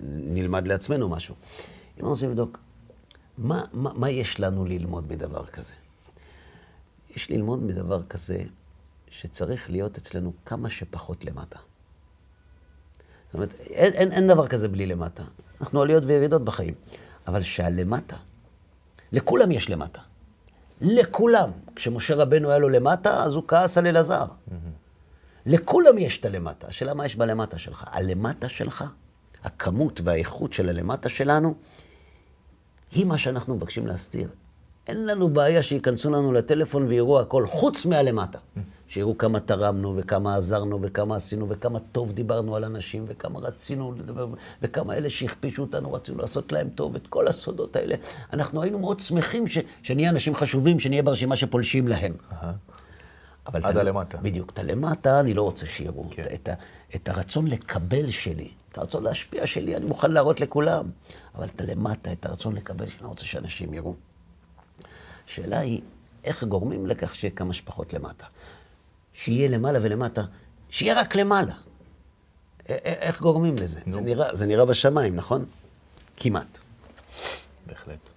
נלמד 0.04 0.68
לעצמנו 0.68 1.10
משהו. 1.10 1.36
אם 1.36 1.98
אנחנו 1.98 2.10
רוצים 2.10 2.30
לבדוק, 2.30 2.60
מה, 3.38 3.64
מה, 3.74 3.92
מה 3.94 4.10
יש 4.10 4.40
לנו 4.40 4.66
ללמוד 4.66 5.08
בדבר 5.08 5.46
כזה? 5.46 5.74
יש 7.16 7.32
ללמוד 7.32 7.68
בדבר 7.68 8.04
כזה 8.04 8.44
שצריך 9.10 9.70
להיות 9.70 9.98
אצלנו 9.98 10.34
כמה 10.46 10.70
שפחות 10.70 11.26
למטה. 11.26 11.60
זאת 13.26 13.34
אומרת, 13.34 13.54
אין, 13.54 13.94
אין, 13.94 14.12
אין 14.12 14.28
דבר 14.28 14.48
כזה 14.48 14.68
בלי 14.68 14.86
למטה. 14.86 15.24
אנחנו 15.62 15.82
עליות 15.82 16.04
וירידות 16.08 16.44
בחיים. 16.44 16.74
אבל 17.28 17.42
שהלמטה, 17.42 18.18
לכולם 19.12 19.52
יש 19.52 19.70
למטה. 19.70 20.02
לכולם. 20.82 21.52
כשמשה 21.76 22.16
רבנו 22.16 22.50
היה 22.50 22.60
לו 22.60 22.70
למטה, 22.70 23.24
אז 23.24 23.36
הוא 23.36 23.44
כעס 23.48 23.78
על 23.78 23.88
אלעזר. 23.88 24.26
Mm-hmm. 24.26 24.83
לכולם 25.46 25.98
יש 25.98 26.20
את 26.20 26.26
הלמטה. 26.26 26.68
השאלה 26.68 26.94
מה 26.94 27.06
יש 27.06 27.16
בלמטה 27.16 27.58
שלך. 27.58 27.86
הלמטה 27.88 28.50
שלך, 28.50 28.84
הכמות 29.44 30.02
והאיכות 30.04 30.54
של 30.54 30.70
הלמטה 30.70 31.10
שלנו, 31.10 31.54
היא 32.92 33.06
מה 33.06 33.18
שאנחנו 33.18 33.56
מבקשים 33.56 33.88
להסתיר. 33.88 34.30
אין 34.88 35.06
לנו 35.06 35.30
בעיה 35.30 35.64
שייכנסו 35.64 36.12
לנו 36.12 36.34
לטלפון 36.34 36.88
ויראו 36.88 37.20
הכל, 37.20 37.48
חוץ 37.48 37.86
מהלמטה. 37.86 38.40
שיראו 38.88 39.18
כמה 39.18 39.40
תרמנו, 39.40 39.94
וכמה 39.98 40.36
עזרנו, 40.36 40.80
וכמה 40.82 41.16
עשינו, 41.16 41.50
וכמה 41.50 41.80
טוב 41.92 42.12
דיברנו 42.12 42.56
על 42.56 42.64
אנשים, 42.64 43.06
וכמה 43.08 43.40
רצינו 43.40 43.94
לדבר, 43.98 44.28
וכמה 44.62 44.94
אלה 44.94 45.10
שהכפישו 45.10 45.62
אותנו, 45.62 45.94
רצינו 45.94 46.18
לעשות 46.18 46.52
להם 46.52 46.70
טוב, 46.70 46.96
את 46.96 47.08
כל 47.08 47.28
הסודות 47.28 47.76
האלה. 47.76 47.96
אנחנו 48.34 48.62
היינו 48.62 48.80
מאוד 48.80 49.00
שמחים 49.00 49.48
ש... 49.48 49.58
שנהיה 49.84 50.10
אנשים 50.10 50.36
חשובים, 50.36 50.80
שנהיה 50.80 51.04
ברשימה 51.04 51.36
שפולשים 51.36 51.88
להם. 51.88 52.14
אבל 53.48 53.60
עד 53.64 53.78
הלמטה. 53.78 54.18
בדיוק. 54.18 54.50
את 54.50 54.60
הלמטה 54.60 55.20
אני 55.20 55.34
לא 55.34 55.42
רוצה 55.42 55.66
שיראו. 55.66 56.06
כן. 56.12 56.24
את, 56.34 56.50
את, 56.50 56.50
את 56.96 57.10
הרצון 57.10 57.48
לקבל 57.48 58.10
שלי, 58.10 58.52
את 58.72 58.78
הרצון 58.78 59.04
להשפיע 59.04 59.48
שלי, 59.48 59.76
אני 59.76 59.86
מוכן 59.86 60.12
להראות 60.12 60.42
לכולם. 60.42 60.86
אבל 61.36 61.46
את 61.46 61.62
הלמטה, 61.62 62.12
את 62.12 62.26
הרצון 62.26 62.56
לקבל 62.56 62.86
שלי, 62.86 62.96
אני 62.96 63.04
לא 63.04 63.10
רוצה 63.10 63.26
שאנשים 63.26 63.74
יראו. 63.74 63.96
השאלה 65.28 65.60
היא, 65.60 65.82
איך 66.24 66.44
גורמים 66.44 66.88
לכך 66.88 67.16
שיהיה 67.16 67.32
כמה 67.32 67.54
שפחות 67.54 67.94
למטה? 67.94 68.26
שיהיה 69.14 69.48
למעלה 69.48 69.80
ולמטה, 69.82 70.24
שיהיה 70.70 71.00
רק 71.00 71.16
למעלה. 71.16 71.54
איך 72.70 73.22
גורמים 73.22 73.58
לזה? 73.58 73.80
זה 73.88 74.02
נראה, 74.02 74.36
זה 74.36 74.46
נראה 74.46 74.66
בשמיים, 74.66 75.16
נכון? 75.16 75.46
כמעט. 76.18 76.60
בהחלט. 77.68 78.13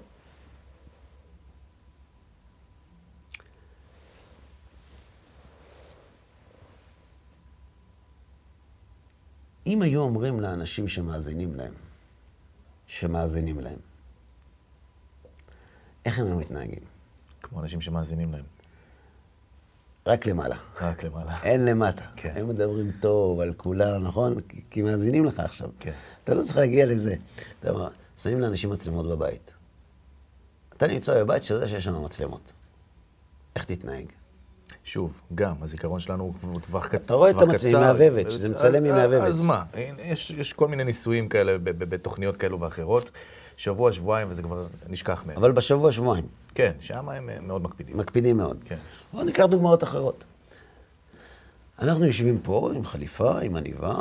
אם 9.66 9.82
היו 9.82 10.00
אומרים 10.00 10.40
לאנשים 10.40 10.88
שמאזינים 10.88 11.54
להם, 11.54 11.72
שמאזינים 12.86 13.60
להם, 13.60 13.78
איך 16.04 16.18
הם 16.18 16.26
היו 16.26 16.36
מתנהגים? 16.36 16.82
כמו 17.42 17.60
אנשים 17.60 17.80
שמאזינים 17.80 18.32
להם. 18.32 18.44
רק 20.06 20.26
למעלה. 20.26 20.56
רק 20.80 21.02
למעלה. 21.02 21.38
אין 21.42 21.64
למטה. 21.64 22.04
כן. 22.16 22.32
הם 22.36 22.48
מדברים 22.48 22.92
טוב 23.00 23.40
על 23.40 23.54
כולם, 23.54 24.04
נכון? 24.04 24.34
כי 24.70 24.82
מאזינים 24.82 25.24
לך 25.24 25.40
עכשיו. 25.40 25.70
כן. 25.80 25.92
אתה 26.24 26.34
לא 26.34 26.42
צריך 26.42 26.56
להגיע 26.56 26.86
לזה. 26.86 27.14
אתה 27.60 27.70
אומר, 27.70 27.88
שמים 28.16 28.40
לאנשים 28.40 28.70
מצלמות 28.70 29.06
בבית. 29.06 29.54
אתה 30.76 30.86
נמצא 30.86 31.24
בבית 31.24 31.44
שזה 31.44 31.68
שיש 31.68 31.86
לנו 31.86 32.02
מצלמות. 32.02 32.52
איך 33.56 33.64
תתנהג? 33.64 34.06
שוב, 34.86 35.12
גם, 35.34 35.54
הזיכרון 35.62 36.00
שלנו 36.00 36.32
הוא 36.42 36.60
טווח 36.60 36.86
קצר. 36.86 37.04
אתה 37.06 37.14
רואה 37.14 37.30
את 37.30 37.42
המצלמה, 37.42 37.80
מהבהבת, 37.80 38.30
שזה 38.30 38.48
מצלם 38.48 38.84
עם 38.84 38.94
מהבהבת. 38.94 39.26
אז 39.26 39.40
מה, 39.40 39.62
יש, 40.04 40.30
יש 40.30 40.52
כל 40.52 40.68
מיני 40.68 40.84
ניסויים 40.84 41.28
כאלה 41.28 41.56
בתוכניות 41.62 42.36
כאלו 42.36 42.60
ואחרות. 42.60 43.10
שבוע, 43.56 43.92
שבועיים, 43.92 44.28
וזה 44.30 44.42
כבר 44.42 44.66
נשכח 44.88 45.24
מהם. 45.26 45.36
אבל 45.36 45.52
בשבוע, 45.52 45.92
שבועיים. 45.92 46.26
כן, 46.54 46.72
שם 46.80 47.08
הם 47.08 47.30
מאוד 47.42 47.62
מקפידים. 47.62 47.96
מקפידים 47.96 48.36
מאוד. 48.36 48.56
כן. 48.64 48.76
בואו 49.12 49.24
ניקח 49.24 49.44
דוגמאות 49.44 49.84
אחרות. 49.84 50.24
אנחנו 51.78 52.04
יושבים 52.04 52.38
פה 52.38 52.70
עם 52.76 52.84
חליפה, 52.84 53.40
עם 53.40 53.56
עניבה, 53.56 53.94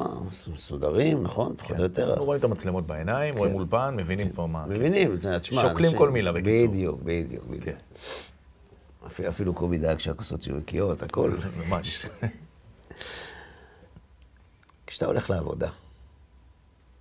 מסודרים, 0.53 1.23
נכון? 1.23 1.55
פחות 1.57 1.77
או 1.77 1.83
יותר. 1.83 2.09
אנחנו 2.09 2.25
רואים 2.25 2.39
את 2.39 2.43
המצלמות 2.43 2.87
בעיניים, 2.87 3.37
רואים 3.37 3.53
כן. 3.53 3.59
אולפן, 3.59 3.93
מבינים 3.97 4.29
פה 4.29 4.47
מה. 4.47 4.65
מבינים, 4.65 5.17
תשמע. 5.41 5.61
שוקלים 5.61 5.97
כל 5.97 6.09
מילה, 6.09 6.31
בקיצור. 6.31 6.67
בדיוק, 6.67 6.99
בדיוק, 7.03 7.43
בדיוק. 7.45 7.63
כן. 7.63 7.75
אפילו 9.29 9.53
קובי 9.53 9.77
דאג 9.77 9.99
שהכוסות 9.99 10.47
יהיו 10.47 10.57
נקיות, 10.57 11.01
הכל. 11.01 11.31
ממש. 11.67 12.05
כשאתה 14.87 15.05
הולך 15.05 15.29
לעבודה, 15.29 15.69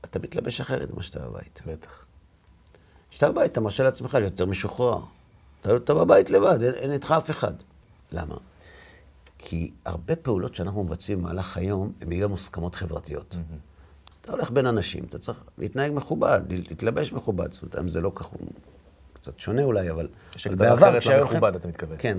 אתה 0.05 0.19
מתלבש 0.19 0.61
אחרת 0.61 0.91
ממה 0.91 1.03
שאתה 1.03 1.21
בבית. 1.21 1.61
בטח. 1.67 2.07
כשאתה 3.11 3.33
בבית, 3.33 3.53
אתה 3.53 3.61
מרשה 3.61 3.83
לעצמך 3.83 4.15
להיות 4.15 4.31
יותר 4.31 4.47
משוחרר. 4.47 4.99
אתה, 5.61 5.77
אתה 5.77 5.95
בבית 5.95 6.31
לבד, 6.31 6.63
אין, 6.63 6.75
אין 6.75 6.93
איתך 6.93 7.15
אף 7.19 7.31
אחד. 7.31 7.53
למה? 8.13 8.37
כי 9.39 9.71
הרבה 9.85 10.17
פעולות 10.17 10.55
שאנחנו 10.55 10.85
מבצעים 10.85 11.19
במהלך 11.19 11.57
היום, 11.57 11.93
הן 12.01 12.09
בגלל 12.09 12.27
מוסכמות 12.27 12.75
חברתיות. 12.75 13.33
Mm-hmm. 13.33 13.57
אתה 14.21 14.33
הולך 14.33 14.51
בין 14.51 14.67
אנשים, 14.67 15.05
אתה 15.05 15.19
צריך 15.19 15.39
להתנהג 15.59 15.93
מכובד, 15.95 16.41
להתלבש 16.49 17.13
מכובד. 17.13 17.53
זאת 17.53 17.75
אומרת, 17.75 17.91
זה 17.91 18.01
לא 18.01 18.13
כך, 18.15 18.27
קצת 19.25 19.41
שונה 19.41 19.63
אולי, 19.63 19.91
אבל... 19.91 20.09
יש 20.37 20.47
הגדרה 20.47 20.75
אחרת 20.75 21.07
למכובד, 21.07 21.55
אתה 21.55 21.69
מתכוון. 21.69 21.97
כן, 21.99 22.19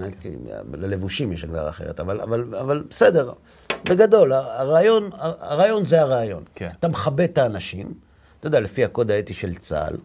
ללבושים 0.74 1.32
יש 1.32 1.44
הגדרה 1.44 1.70
אחרת, 1.70 2.00
אבל, 2.00 2.22
אבל, 2.22 2.56
אבל 2.56 2.84
בסדר. 2.89 3.32
בגדול, 3.86 4.34
הרעיון, 4.34 5.10
הרעיון 5.20 5.86
זה 5.86 6.02
הרעיון. 6.02 6.44
כן. 6.56 6.70
אתה 6.80 6.88
מכבד 6.88 7.30
את 7.30 7.38
האנשים, 7.38 7.94
אתה 8.39 8.48
יודע, 8.48 8.60
לפי 8.60 8.86
הקוד 8.86 9.12
האתי 9.12 9.34
של 9.34 9.56
צה"ל, 9.56 9.98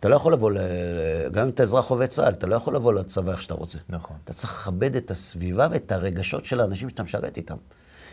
אתה 0.00 0.08
לא 0.08 0.16
יכול 0.16 0.32
לבוא, 0.32 0.50
ל... 0.50 0.58
גם 1.32 1.42
אם 1.42 1.48
אתה 1.48 1.62
אזרח 1.62 1.90
עובד 1.90 2.06
צה"ל, 2.06 2.32
אתה 2.32 2.46
לא 2.46 2.54
יכול 2.54 2.74
לבוא 2.76 2.92
לצבא 2.92 3.32
איך 3.32 3.42
שאתה 3.42 3.54
רוצה. 3.54 3.78
נכון. 3.88 4.16
אתה 4.24 4.32
צריך 4.32 4.52
לכבד 4.52 4.96
את 4.96 5.10
הסביבה 5.10 5.68
ואת 5.70 5.92
הרגשות 5.92 6.44
של 6.44 6.60
האנשים 6.60 6.88
שאתה 6.88 7.02
משרת 7.02 7.36
איתם. 7.36 7.56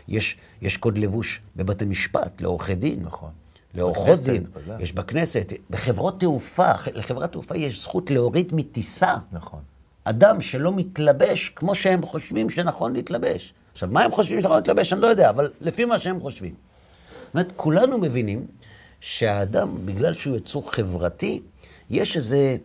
יש, 0.08 0.36
יש 0.62 0.76
קוד 0.76 0.98
לבוש 0.98 1.40
בבתי 1.56 1.84
משפט, 1.84 2.40
לעורכי 2.40 2.74
דין. 2.74 3.02
נכון. 3.02 3.30
לעורכות 3.74 4.18
דין, 4.24 4.44
בזה. 4.44 4.74
יש 4.80 4.92
בכנסת, 4.92 5.52
בחברות 5.70 6.20
תעופה, 6.20 6.72
לחברת 6.94 7.32
תעופה 7.32 7.56
יש 7.56 7.82
זכות 7.82 8.10
להוריד 8.10 8.54
מטיסה. 8.54 9.14
נכון. 9.32 9.60
אדם 10.04 10.40
שלא 10.40 10.72
מתלבש 10.72 11.48
כמו 11.48 11.74
שהם 11.74 12.02
חושבים 12.02 12.50
שנכון 12.50 12.92
להתלבש. 12.92 13.54
עכשיו, 13.72 13.88
מה 13.92 14.02
הם 14.02 14.12
חושבים 14.12 14.42
שנכון 14.42 14.56
להתלבש, 14.56 14.92
אני 14.92 15.00
לא 15.00 15.06
יודע, 15.06 15.30
אבל 15.30 15.50
לפי 15.60 15.84
מה 15.84 15.98
שהם 15.98 16.20
חושבים. 16.20 16.54
זאת 16.54 17.34
אומרת, 17.34 17.52
כולנו 17.56 17.98
מבינים 17.98 18.46
שהאדם, 19.00 19.86
בגלל 19.86 20.14
שהוא 20.14 20.36
יצור 20.36 20.72
חברתי, 20.72 21.42
יש 21.90 22.16
איזה, 22.16 22.56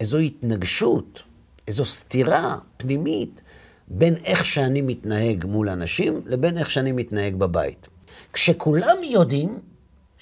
איזו 0.00 0.18
התנגשות, 0.18 1.22
איזו 1.68 1.84
סתירה 1.84 2.56
פנימית 2.76 3.42
בין 3.88 4.14
איך 4.24 4.44
שאני 4.44 4.80
מתנהג 4.80 5.44
מול 5.46 5.68
אנשים 5.68 6.20
לבין 6.26 6.58
איך 6.58 6.70
שאני 6.70 6.92
מתנהג 6.92 7.34
בבית. 7.34 7.88
כשכולם 8.32 8.96
יודעים 9.02 9.58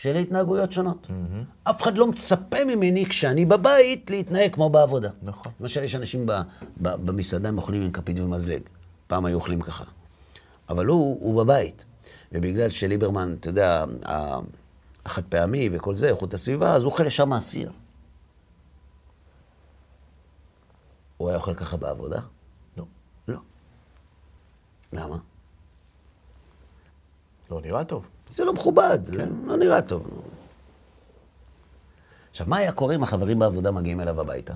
שאלה 0.01 0.19
התנהגויות 0.19 0.73
שונות. 0.73 1.07
Mm-hmm. 1.07 1.71
אף 1.71 1.83
אחד 1.83 1.99
לא 1.99 2.07
מצפה 2.07 2.65
ממני 2.65 3.07
כשאני 3.07 3.45
בבית 3.45 4.11
להתנהג 4.11 4.55
כמו 4.55 4.71
בעבודה. 4.71 5.11
נכון. 5.23 5.53
למשל, 5.61 5.83
יש 5.83 5.95
אנשים 5.95 6.27
ב, 6.27 6.33
ב, 6.83 6.89
במסעדה, 6.89 7.49
הם 7.49 7.59
אוכלים 7.59 7.83
עם 7.83 7.93
כפית 7.93 8.21
ומזלג. 8.21 8.63
פעם 9.07 9.25
היו 9.25 9.35
אוכלים 9.35 9.63
ככה. 9.63 9.85
אבל 10.69 10.87
הוא, 10.87 11.19
הוא 11.21 11.45
בבית. 11.45 11.85
ובגלל 12.33 12.69
שליברמן, 12.69 13.37
אתה 13.41 13.49
יודע, 13.49 13.85
החד 15.05 15.23
פעמי 15.29 15.69
וכל 15.73 15.95
זה, 15.95 16.09
איכות 16.09 16.35
הסביבה, 16.35 16.75
אז 16.75 16.83
הוא 16.83 16.93
אוכל 16.93 17.07
ישר 17.07 17.25
מהסיר. 17.25 17.73
הוא 21.17 21.29
היה 21.29 21.39
אוכל 21.39 21.55
ככה 21.55 21.77
בעבודה? 21.77 22.21
לא. 22.77 22.85
לא. 23.29 23.39
למה? 24.93 25.17
לא 27.51 27.61
נראה 27.61 27.85
טוב. 27.85 28.07
זה 28.31 28.45
לא 28.45 28.53
מכובד, 28.53 28.99
כן. 29.07 29.17
זה 29.17 29.47
לא 29.47 29.57
נראה 29.57 29.83
טוב. 29.83 30.23
עכשיו, 32.31 32.47
מה 32.49 32.57
היה 32.57 32.73
קורה 32.73 32.95
אם 32.95 33.03
החברים 33.03 33.39
בעבודה 33.39 33.71
מגיעים 33.71 34.01
אליו 34.01 34.21
הביתה? 34.21 34.55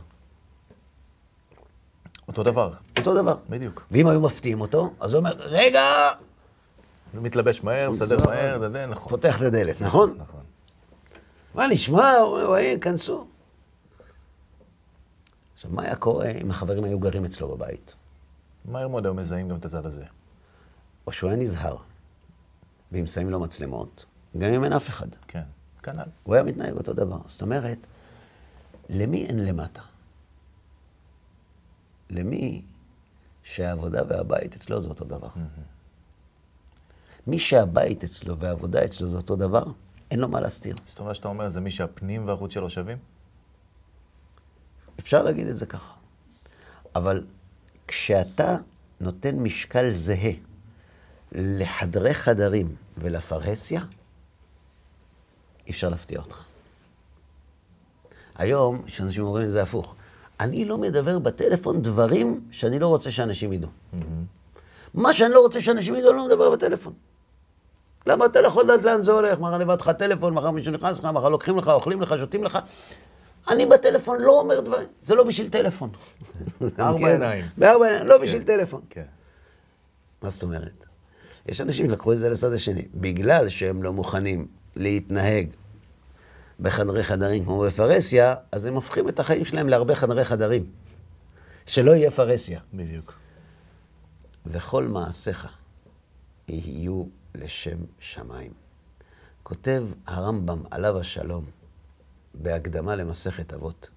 אותו 2.28 2.42
דבר. 2.42 2.72
אותו 2.98 3.14
דבר. 3.14 3.36
בדיוק. 3.48 3.86
ואם 3.90 4.06
היו 4.06 4.20
מפתיעים 4.20 4.60
אותו, 4.60 4.92
אז 5.00 5.14
הוא 5.14 5.18
אומר, 5.18 5.32
רגע, 5.38 5.82
מתלבש 7.14 7.64
מהר, 7.64 7.90
מסדר 7.90 8.16
מהר, 8.26 8.58
זה 8.58 8.68
די 8.68 8.84
נכון. 8.88 9.10
פותח 9.10 9.36
את 9.36 9.46
הדלת, 9.46 9.80
נכון? 9.80 10.14
נכון. 10.18 10.40
מה 11.54 11.66
נשמע? 11.66 12.12
וואי, 12.46 12.78
כנסו. 12.80 13.26
עכשיו, 15.54 15.70
מה 15.70 15.82
היה 15.82 15.96
קורה 15.96 16.30
אם 16.30 16.50
החברים 16.50 16.84
היו 16.84 16.98
גרים 16.98 17.24
אצלו 17.24 17.48
בבית? 17.48 17.94
מהר 18.64 18.88
מאוד 18.88 19.06
היו 19.06 19.14
מזהים 19.14 19.48
גם 19.48 19.56
את 19.56 19.64
הצד 19.64 19.86
הזה. 19.86 20.04
או 21.06 21.12
שהוא 21.12 21.30
היה 21.30 21.38
נזהר, 21.38 21.76
ואם 22.92 23.06
שמים 23.06 23.30
לו 23.30 23.40
מצלמות, 23.40 24.04
גם 24.38 24.50
אם 24.50 24.64
אין 24.64 24.72
אף 24.72 24.88
אחד. 24.88 25.06
כן, 25.28 25.42
כנ"ל. 25.82 26.08
הוא 26.22 26.34
היה 26.34 26.44
מתנהג 26.44 26.72
אותו 26.72 26.92
דבר. 26.92 27.18
זאת 27.26 27.42
אומרת, 27.42 27.78
למי 28.88 29.26
אין 29.26 29.44
למטה? 29.44 29.82
למי 32.10 32.62
שהעבודה 33.42 34.02
והבית 34.08 34.54
אצלו 34.54 34.80
זה 34.80 34.88
אותו 34.88 35.04
דבר. 35.04 35.28
מי 37.26 37.38
שהבית 37.38 38.04
אצלו 38.04 38.38
והעבודה 38.38 38.84
אצלו 38.84 39.10
זה 39.10 39.16
אותו 39.16 39.36
דבר, 39.36 39.64
אין 40.10 40.20
לו 40.20 40.28
מה 40.28 40.40
להסתיר. 40.40 40.76
זאת 40.86 40.98
אומרת 40.98 41.16
שאתה 41.16 41.28
אומר, 41.28 41.48
זה 41.48 41.60
מי 41.60 41.70
שהפנים 41.70 42.28
והחוץ 42.28 42.52
שלו 42.52 42.70
שווים? 42.70 42.98
אפשר 45.00 45.22
להגיד 45.22 45.46
את 45.46 45.56
זה 45.56 45.66
ככה. 45.66 45.94
אבל 46.94 47.26
כשאתה 47.88 48.56
נותן 49.00 49.38
משקל 49.38 49.90
זהה 49.90 50.32
לחדרי 51.34 52.14
חדרים 52.14 52.74
ולפרהסיה, 52.98 53.80
אי 55.66 55.72
אפשר 55.72 55.88
להפתיע 55.88 56.18
אותך. 56.18 56.42
היום, 58.36 58.82
כשאנשים 58.82 59.24
אומרים 59.24 59.44
את 59.44 59.50
זה 59.50 59.62
הפוך, 59.62 59.94
אני 60.40 60.64
לא 60.64 60.78
מדבר 60.78 61.18
בטלפון 61.18 61.82
דברים 61.82 62.40
שאני 62.50 62.78
לא 62.78 62.86
רוצה 62.86 63.10
שאנשים 63.10 63.52
ידעו. 63.52 63.70
מה 64.94 65.12
שאני 65.12 65.32
לא 65.34 65.40
רוצה 65.40 65.60
שאנשים 65.60 65.94
ידעו, 65.94 66.10
אני 66.10 66.18
לא 66.18 66.26
מדבר 66.26 66.50
בטלפון. 66.50 66.92
למה 68.06 68.26
אתה 68.26 68.40
לא 68.40 68.46
יכול 68.46 68.64
לדעת 68.64 68.82
לאן 68.82 69.02
זה 69.02 69.12
הולך? 69.12 69.38
מחר 69.38 69.58
נבד 69.58 69.80
לך 69.80 69.90
טלפון, 69.90 70.34
מחר 70.34 70.50
מישהו 70.50 70.72
נכנס 70.72 70.98
לך, 70.98 71.04
מחר 71.04 71.28
לוקחים 71.28 71.58
לך, 71.58 71.68
אוכלים 71.68 72.02
לך, 72.02 72.14
שותים 72.18 72.44
לך. 72.44 72.58
אני 73.48 73.66
בטלפון 73.66 74.20
לא 74.20 74.40
אומר 74.40 74.60
דברים, 74.60 74.88
זה 75.00 75.14
לא 75.14 75.24
בשביל 75.24 75.48
טלפון. 75.48 75.90
ארבע 76.78 76.98
כן? 76.98 77.06
עיניים. 77.06 77.44
בארבע 77.58 77.86
עיניים, 77.86 78.06
לא 78.06 78.18
בשביל 78.18 78.42
טלפון. 78.42 78.80
כן. 78.90 79.04
מה 80.22 80.30
זאת 80.30 80.42
אומרת? 80.42 80.84
יש 81.46 81.60
אנשים 81.60 81.86
שלקחו 81.86 82.12
את 82.12 82.18
זה 82.18 82.28
לצד 82.28 82.52
השני. 82.52 82.82
בגלל 82.94 83.48
שהם 83.48 83.82
לא 83.82 83.92
מוכנים 83.92 84.46
להתנהג 84.76 85.48
בחדרי 86.60 87.02
חדרים 87.02 87.44
כמו 87.44 87.60
בפרהסיה, 87.60 88.34
אז 88.52 88.66
הם 88.66 88.74
הופכים 88.74 89.08
את 89.08 89.20
החיים 89.20 89.44
שלהם 89.44 89.68
להרבה 89.68 89.94
חדרי 89.94 90.24
חדרים. 90.24 90.66
שלא 91.66 91.90
יהיה 91.90 92.10
פרהסיה. 92.10 92.60
בדיוק. 92.74 93.14
וכל 94.46 94.88
מעשיך 94.88 95.48
יהיו 96.48 97.04
לשם 97.34 97.78
שמיים. 97.98 98.52
כותב 99.42 99.86
הרמב"ם 100.06 100.62
עליו 100.70 101.00
השלום 101.00 101.44
בהקדמה 102.34 102.96
למסכת 102.96 103.52
אבות, 103.52 103.88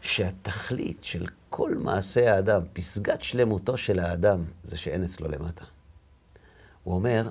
שהתכלית 0.00 1.04
של 1.04 1.26
כל 1.50 1.74
מעשה 1.74 2.34
האדם, 2.34 2.62
פסגת 2.72 3.22
שלמותו 3.22 3.76
של 3.76 3.98
האדם, 3.98 4.44
זה 4.64 4.76
שאין 4.76 5.04
אצלו 5.04 5.28
למטה. 5.28 5.64
הוא 6.84 6.94
אומר, 6.94 7.28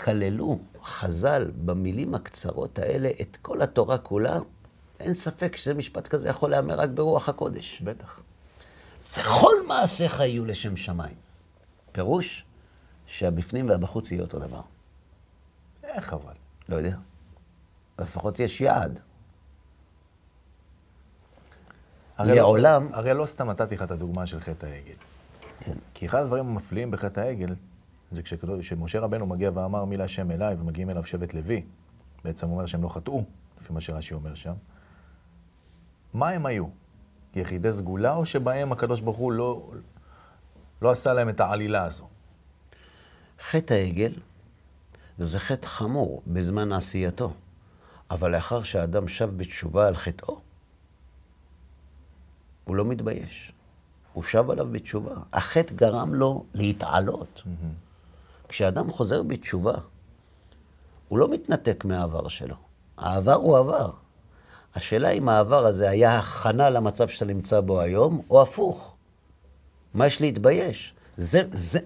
כללו 0.00 0.58
חז"ל 0.84 1.50
במילים 1.64 2.14
הקצרות 2.14 2.78
האלה 2.78 3.10
את 3.20 3.36
כל 3.42 3.62
התורה 3.62 3.98
כולה, 3.98 4.38
אין 5.00 5.14
ספק 5.14 5.56
שזה 5.56 5.74
משפט 5.74 6.08
כזה 6.08 6.28
יכול 6.28 6.50
להיאמר 6.50 6.74
רק 6.80 6.90
ברוח 6.90 7.28
הקודש. 7.28 7.82
בטח. 7.82 8.20
וכל 9.18 9.52
מעשיך 9.68 10.20
יהיו 10.20 10.44
לשם 10.44 10.76
שמיים. 10.76 11.14
פירוש 11.92 12.44
שהבפנים 13.06 13.68
והבחוץ 13.68 14.12
יהיו 14.12 14.22
אותו 14.24 14.38
דבר. 14.38 14.60
איך 15.84 16.12
אבל? 16.12 16.32
לא 16.68 16.76
יודע. 16.76 16.96
לפחות 17.98 18.38
יש 18.40 18.60
יעד. 18.60 19.00
הרי 22.18 22.34
לעולם- 22.34 22.88
לא, 22.92 22.96
הרי 22.96 23.14
לא 23.14 23.26
סתם 23.26 23.50
נתתי 23.50 23.74
לך 23.74 23.82
את 23.82 23.90
הדוגמה 23.90 24.26
של 24.26 24.40
חטא 24.40 24.66
העגל. 24.66 24.94
כן. 25.60 25.76
כי 25.94 26.06
אחד 26.06 26.22
הדברים 26.22 26.46
המפליאים 26.46 26.90
בחטא 26.90 27.20
העגל, 27.20 27.54
זה 28.12 28.22
כשמשה 28.60 29.00
רבנו 29.00 29.26
מגיע 29.26 29.50
ואמר 29.54 29.84
מי 29.84 29.96
להשם 29.96 30.30
אליי, 30.30 30.54
ומגיעים 30.54 30.90
אליו 30.90 31.04
שבט 31.04 31.34
לוי, 31.34 31.64
בעצם 32.24 32.50
אומר 32.50 32.66
שהם 32.66 32.82
לא 32.82 32.88
חטאו, 32.88 33.24
לפי 33.60 33.72
מה 33.72 33.80
שרש"י 33.80 34.14
אומר 34.14 34.34
שם. 34.34 34.54
מה 36.14 36.28
הם 36.28 36.46
היו? 36.46 36.66
יחידי 37.34 37.72
סגולה, 37.72 38.14
או 38.14 38.26
שבהם 38.26 38.72
הקדוש 38.72 39.00
ברוך 39.00 39.16
הוא 39.16 39.32
לא, 39.32 39.70
לא 40.82 40.90
עשה 40.90 41.14
להם 41.14 41.28
את 41.28 41.40
העלילה 41.40 41.84
הזו? 41.84 42.08
חטא 43.40 43.74
העגל 43.74 44.12
זה 45.18 45.38
חטא 45.38 45.66
חמור 45.66 46.22
בזמן 46.26 46.72
עשייתו, 46.72 47.32
אבל 48.10 48.30
לאחר 48.30 48.62
שהאדם 48.62 49.08
שב 49.08 49.30
בתשובה 49.36 49.86
על 49.86 49.96
חטאו, 49.96 50.40
הוא 52.64 52.76
לא 52.76 52.84
מתבייש. 52.84 53.52
הוא 54.12 54.24
שב 54.24 54.50
עליו 54.50 54.66
בתשובה. 54.72 55.14
החטא 55.32 55.74
גרם 55.74 56.14
לו 56.14 56.44
להתעלות. 56.54 57.42
כשאדם 58.52 58.90
חוזר 58.90 59.22
בתשובה, 59.22 59.74
הוא 61.08 61.18
לא 61.18 61.28
מתנתק 61.28 61.84
מהעבר 61.84 62.28
שלו. 62.28 62.54
העבר 62.98 63.34
הוא 63.34 63.58
עבר. 63.58 63.90
השאלה 64.74 65.10
אם 65.10 65.28
העבר 65.28 65.66
הזה 65.66 65.90
היה 65.90 66.18
הכנה 66.18 66.70
למצב 66.70 67.08
שאתה 67.08 67.24
נמצא 67.24 67.60
בו 67.60 67.80
היום, 67.80 68.22
או 68.30 68.42
הפוך. 68.42 68.96
מה 69.94 70.06
יש 70.06 70.20
להתבייש? 70.20 70.94
זה, 71.16 71.40
זה, 71.52 71.78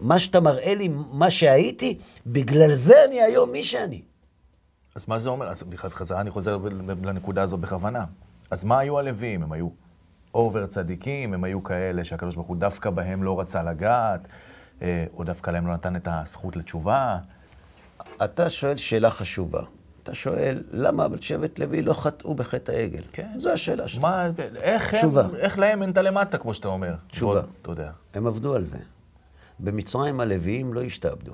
מה 0.00 0.18
שאתה 0.18 0.40
מראה 0.40 0.74
לי, 0.74 0.88
מה 1.12 1.30
שהייתי, 1.30 1.98
בגלל 2.26 2.74
זה 2.74 3.04
אני 3.04 3.22
היום 3.22 3.52
מי 3.52 3.64
שאני. 3.64 4.02
אז 4.94 5.08
מה 5.08 5.18
זה 5.18 5.28
אומר? 5.28 5.46
אז 5.46 5.64
חזרה 5.76 6.20
אני 6.20 6.30
חוזר 6.30 6.58
לנקודה 7.02 7.42
הזו 7.42 7.58
בכוונה. 7.58 8.04
אז 8.50 8.64
מה 8.64 8.78
היו 8.78 8.98
הלוויים? 8.98 9.42
הם 9.42 9.52
היו 9.52 9.68
אובר 10.34 10.66
צדיקים, 10.66 11.34
הם 11.34 11.44
היו 11.44 11.62
כאלה 11.62 12.04
שהקדוש 12.04 12.34
ברוך 12.34 12.46
הוא 12.46 12.56
דווקא 12.56 12.90
בהם 12.90 13.22
לא 13.22 13.40
רצה 13.40 13.62
לגעת, 13.62 14.28
או 15.14 15.24
דווקא 15.24 15.50
להם 15.50 15.66
לא 15.66 15.74
נתן 15.74 15.96
את 15.96 16.08
הזכות 16.10 16.56
לתשובה. 16.56 17.18
אתה 18.24 18.50
שואל 18.50 18.76
שאלה 18.76 19.10
חשובה. 19.10 19.62
אתה 20.02 20.14
שואל, 20.14 20.62
למה 20.72 21.06
שבט 21.20 21.58
לוי 21.58 21.82
לא 21.82 21.94
חטאו 21.94 22.34
בחטא 22.34 22.72
העגל? 22.72 23.02
כן. 23.12 23.28
זו 23.38 23.50
השאלה 23.50 23.88
שלך. 23.88 24.02
מה, 24.02 24.30
איך 24.56 24.94
הם, 24.94 25.00
תשובה. 25.00 25.26
איך 25.38 25.58
להם 25.58 25.82
אין 25.82 25.90
את 25.90 25.96
הלמטה, 25.96 26.38
כמו 26.38 26.54
שאתה 26.54 26.68
אומר? 26.68 26.94
תשובה. 27.10 27.32
ועוד, 27.32 27.46
אתה 27.62 27.70
יודע. 27.70 27.90
הם 28.14 28.26
עבדו 28.26 28.54
על 28.54 28.64
זה. 28.64 28.78
במצרים 29.60 30.20
הלוויים 30.20 30.74
לא 30.74 30.82
השתעבדו. 30.82 31.32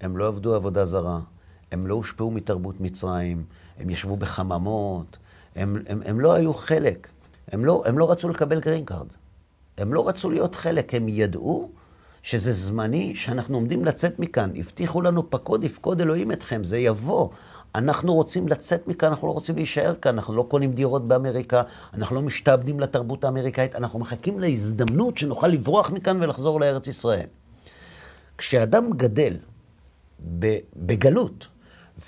הם 0.00 0.16
לא 0.16 0.28
עבדו 0.28 0.54
עבודה 0.54 0.84
זרה, 0.84 1.20
הם 1.72 1.86
לא 1.86 1.94
הושפעו 1.94 2.30
מתרבות 2.30 2.80
מצרים, 2.80 3.44
הם 3.78 3.90
ישבו 3.90 4.16
בחממות, 4.16 5.18
הם, 5.56 5.82
הם, 5.86 6.02
הם 6.04 6.20
לא 6.20 6.32
היו 6.32 6.54
חלק, 6.54 7.10
הם 7.52 7.64
לא, 7.64 7.82
הם 7.86 7.98
לא 7.98 8.10
רצו 8.10 8.28
לקבל 8.28 8.60
green 8.60 8.84
card. 8.84 9.06
הם 9.78 9.94
לא 9.94 10.08
רצו 10.08 10.30
להיות 10.30 10.54
חלק, 10.54 10.94
הם 10.94 11.08
ידעו 11.08 11.70
שזה 12.24 12.52
זמני, 12.52 13.14
שאנחנו 13.14 13.56
עומדים 13.56 13.84
לצאת 13.84 14.18
מכאן. 14.18 14.50
הבטיחו 14.56 15.02
לנו, 15.02 15.30
פקוד 15.30 15.64
יפקוד 15.64 16.00
אלוהים 16.00 16.32
אתכם, 16.32 16.64
זה 16.64 16.78
יבוא. 16.78 17.28
אנחנו 17.74 18.14
רוצים 18.14 18.48
לצאת 18.48 18.88
מכאן, 18.88 19.08
אנחנו 19.08 19.28
לא 19.28 19.32
רוצים 19.32 19.56
להישאר 19.56 19.94
כאן, 19.94 20.14
אנחנו 20.14 20.34
לא 20.34 20.46
קונים 20.48 20.72
דירות 20.72 21.08
באמריקה, 21.08 21.62
אנחנו 21.94 22.16
לא 22.16 22.22
משתעבדים 22.22 22.80
לתרבות 22.80 23.24
האמריקאית, 23.24 23.76
אנחנו 23.76 23.98
מחכים 23.98 24.40
להזדמנות 24.40 25.18
שנוכל 25.18 25.48
לברוח 25.48 25.90
מכאן 25.90 26.22
ולחזור 26.22 26.60
לארץ 26.60 26.86
ישראל. 26.86 27.26
כשאדם 28.38 28.90
גדל 28.96 29.36
בגלות, 30.76 31.46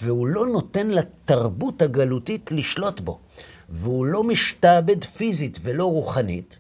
והוא 0.03 0.27
לא 0.27 0.47
נותן 0.47 0.91
לתרבות 0.91 1.83
הגלותית 1.83 2.53
לשלוט 2.53 3.01
בו, 3.01 3.19
והוא 3.69 4.07
לא 4.07 4.25
משתעבד 4.25 5.05
פיזית 5.05 5.59
ולא 5.63 5.85
רוחנית, 5.85 6.57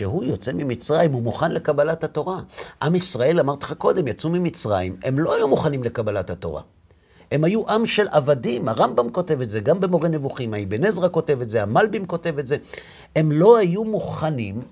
כשהוא 0.00 0.24
יוצא 0.24 0.52
ממצרים, 0.52 1.12
הוא 1.12 1.22
מוכן 1.22 1.52
לקבלת 1.52 2.04
התורה. 2.04 2.40
עם 2.82 2.94
ישראל, 2.94 3.40
אמרתי 3.40 3.64
לך 3.64 3.72
קודם, 3.72 4.08
יצאו 4.08 4.30
ממצרים, 4.30 4.96
הם 5.04 5.18
לא 5.18 5.34
היו 5.34 5.48
מוכנים 5.48 5.84
לקבלת 5.84 6.30
התורה. 6.30 6.62
הם 7.32 7.44
היו 7.44 7.70
עם 7.70 7.86
של 7.86 8.08
עבדים, 8.10 8.68
הרמב"ם 8.68 9.10
כותב 9.10 9.40
את 9.40 9.50
זה, 9.50 9.60
גם 9.60 9.80
במורה 9.80 10.08
נבוכים, 10.08 10.54
האבן 10.54 10.84
עזרא 10.84 11.08
כותב 11.08 11.40
את 11.40 11.50
זה, 11.50 11.62
המלבים 11.62 12.06
כותב 12.06 12.38
את 12.38 12.46
זה. 12.46 12.56
הם 13.16 13.32
לא 13.32 13.56
היו 13.56 13.84
מוכנים 13.84 14.62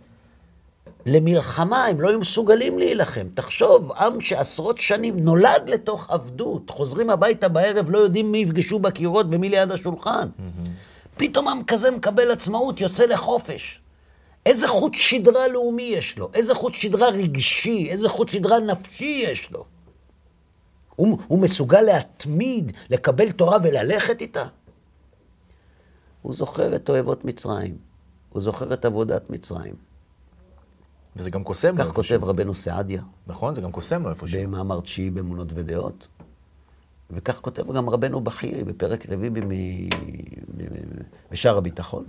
למלחמה, 1.06 1.84
הם 1.84 2.00
לא 2.00 2.08
היו 2.08 2.18
מסוגלים 2.18 2.78
להילחם. 2.78 3.26
תחשוב, 3.34 3.92
עם 3.92 4.20
שעשרות 4.20 4.78
שנים 4.78 5.18
נולד 5.18 5.62
לתוך 5.66 6.10
עבדות, 6.10 6.70
חוזרים 6.70 7.10
הביתה 7.10 7.48
בערב, 7.48 7.90
לא 7.90 7.98
יודעים 7.98 8.32
מי 8.32 8.38
יפגשו 8.38 8.78
בקירות 8.78 9.26
ומי 9.30 9.48
ליד 9.48 9.72
השולחן. 9.72 10.28
פתאום 11.16 11.48
עם 11.48 11.64
כזה 11.64 11.90
מקבל 11.90 12.30
עצמאות, 12.30 12.80
יוצא 12.80 13.06
לחופש. 13.06 13.80
איזה 14.48 14.68
חוט 14.68 14.94
שדרה 14.94 15.48
לאומי 15.48 15.82
יש 15.82 16.18
לו? 16.18 16.30
איזה 16.34 16.54
חוט 16.54 16.74
שדרה 16.74 17.08
רגשי? 17.08 17.90
איזה 17.90 18.08
חוט 18.08 18.28
שדרה 18.28 18.60
נפשי 18.60 19.24
יש 19.26 19.50
לו? 19.50 19.64
הוא, 20.96 21.18
הוא 21.26 21.38
מסוגל 21.38 21.80
להתמיד, 21.80 22.72
לקבל 22.90 23.32
תורה 23.32 23.58
וללכת 23.62 24.20
איתה? 24.20 24.44
הוא 26.22 26.34
זוכר 26.34 26.76
את 26.76 26.88
אוהבות 26.88 27.24
מצרים, 27.24 27.76
הוא 28.28 28.42
זוכר 28.42 28.74
את 28.74 28.84
עבודת 28.84 29.30
מצרים. 29.30 29.74
וזה 31.16 31.30
גם 31.30 31.44
קוסם 31.44 31.78
לו 31.78 31.84
כך 31.84 31.90
כותב 31.90 31.98
איפשהו. 31.98 32.28
רבנו 32.28 32.54
סעדיה, 32.54 33.02
נכון, 33.26 33.54
זה 33.54 33.60
גם 33.60 33.72
קוסם 33.72 34.02
לו 34.02 34.10
איפשהו. 34.10 34.42
במאמר 34.42 34.80
תשיעי 34.80 35.10
באמונות 35.10 35.48
ודעות. 35.54 36.08
וכך 37.10 37.40
כותב 37.40 37.72
גם 37.72 37.90
רבנו 37.90 38.20
בחיי 38.20 38.64
בפרק 38.64 39.06
רביעי 39.08 39.88
בשער 41.30 41.58
הביטחון. 41.58 42.04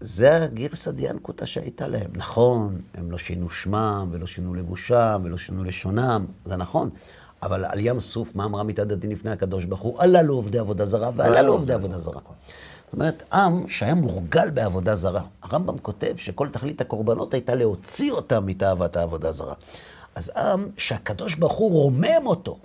זה 0.00 0.44
הגרסא 0.44 0.90
דיאנקותא 0.90 1.46
שהייתה 1.46 1.88
להם. 1.88 2.10
נכון, 2.12 2.80
הם 2.94 3.10
לא 3.10 3.18
שינו 3.18 3.50
שמם, 3.50 4.08
ולא 4.10 4.26
שינו 4.26 4.54
לבושם, 4.54 5.20
ולא 5.24 5.36
שינו 5.38 5.64
לשונם, 5.64 6.26
זה 6.44 6.56
נכון. 6.56 6.90
אבל 7.42 7.64
על 7.64 7.78
ים 7.78 8.00
סוף, 8.00 8.36
מה 8.36 8.44
אמרה 8.44 8.62
מיתת 8.62 8.92
הדין 8.92 9.10
לפני 9.10 9.30
הקדוש 9.30 9.64
ברוך 9.64 9.80
הוא? 9.80 10.02
הללו 10.02 10.34
עובדי 10.34 10.58
עבודה 10.58 10.86
זרה, 10.86 11.10
והללו 11.14 11.52
עובדי 11.52 11.72
עבודה 11.72 11.98
זרה. 11.98 12.20
זאת 12.84 12.92
אומרת, 12.92 13.22
עם 13.32 13.68
שהיה 13.68 13.94
מורגל 13.94 14.50
בעבודה 14.50 14.94
זרה. 14.94 15.22
הרמב"ם 15.42 15.78
כותב 15.78 16.16
שכל 16.16 16.48
תכלית 16.48 16.80
הקורבנות 16.80 17.34
הייתה 17.34 17.54
להוציא 17.54 18.12
אותם 18.12 18.46
מתאוות 18.46 18.96
העבודה 18.96 19.32
זרה. 19.32 19.54
אז 20.14 20.32
עם 20.36 20.70
שהקדוש 20.76 21.34
ברוך 21.34 21.52
הוא 21.52 21.72
רומם 21.72 22.26
אותו 22.26 22.58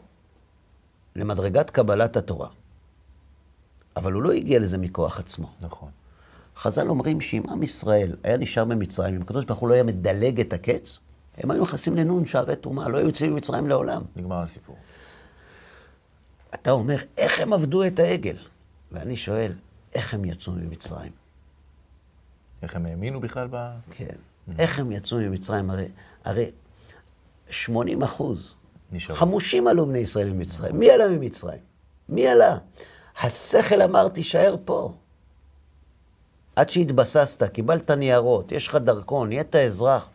למדרגת 1.16 1.70
קבלת 1.70 2.18
התורה. 2.18 2.48
אבל 3.96 4.12
הוא 4.12 4.24
לא 4.24 4.32
הגיע 4.32 4.60
לזה 4.60 4.78
מכוח 4.78 5.20
עצמו. 5.20 5.48
נכון. 5.62 5.90
חז"ל 6.58 6.90
אומרים 6.90 7.22
שאם 7.22 7.42
עם 7.50 7.64
ישראל 7.64 8.16
היה 8.24 8.38
נשאר 8.38 8.66
במצרים, 8.66 9.16
אם 9.16 9.22
הקדוש 9.22 9.46
ברוך 9.46 9.60
הוא 9.60 9.70
לא 9.70 9.74
היה 9.74 9.84
מדלג 9.84 10.40
את 10.40 10.54
הקץ, 10.54 11.00
הם 11.38 11.52
היו 11.52 11.64
נכנסים 11.64 11.96
לנון 11.96 12.26
שערי 12.26 12.56
טומאה, 12.56 12.90
לא 12.90 12.98
היו 12.98 13.08
יוצאים 13.08 13.34
ממצרים 13.34 13.68
לעולם. 13.68 14.02
נגמר 14.16 14.42
הסיפור. 14.42 14.78
אתה 16.54 16.72
אומר, 16.72 16.98
איך 17.18 17.40
הם 17.40 17.54
עבדו 17.54 17.84
את 17.84 18.00
העגל? 18.00 18.38
ואני 18.92 19.18
שואל, 19.18 19.52
איך 19.94 20.14
הם 20.14 20.26
יצאו 20.26 20.54
ממצרים? 20.54 21.12
איך 22.62 22.76
הם 22.76 22.86
האמינו 22.86 23.20
בכלל 23.20 23.48
ב... 23.52 23.72
כן. 23.92 24.16
איך 24.60 24.80
הם 24.80 24.92
יצאו 24.92 25.18
ממצרים? 25.18 25.70
הרי, 25.70 25.88
הרי 26.24 26.52
80 27.50 28.04
אחוז, 28.04 28.56
נשארו. 28.92 29.20
חמושים 29.20 29.68
עלו 29.68 29.86
בני 29.86 29.98
ישראל 29.98 30.30
ממצרים. 30.30 30.80
מי 30.80 30.92
עלה 30.92 31.08
ממצרים? 31.08 31.60
מי 32.10 32.28
עלה? 32.28 32.58
השכל 33.22 33.82
אמר, 33.82 34.08
תישאר 34.08 34.56
פה. 34.66 34.94
עד 36.56 36.70
שהתבססת, 36.70 37.44
קיבלת 37.44 37.92
ניירות, 37.92 38.52
יש 38.52 38.68
לך 38.68 38.76
דרכון, 38.76 39.28
נהיית 39.28 39.56
אזרח. 39.56 40.10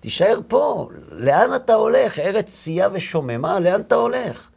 תישאר 0.00 0.40
פה. 0.48 0.88
לאן 1.10 1.54
אתה 1.56 1.74
הולך? 1.74 2.18
ארץ 2.18 2.48
צייה 2.50 2.88
ושוממה, 2.92 3.60
לאן 3.60 3.80
אתה 3.80 3.94
הולך? 3.94 4.48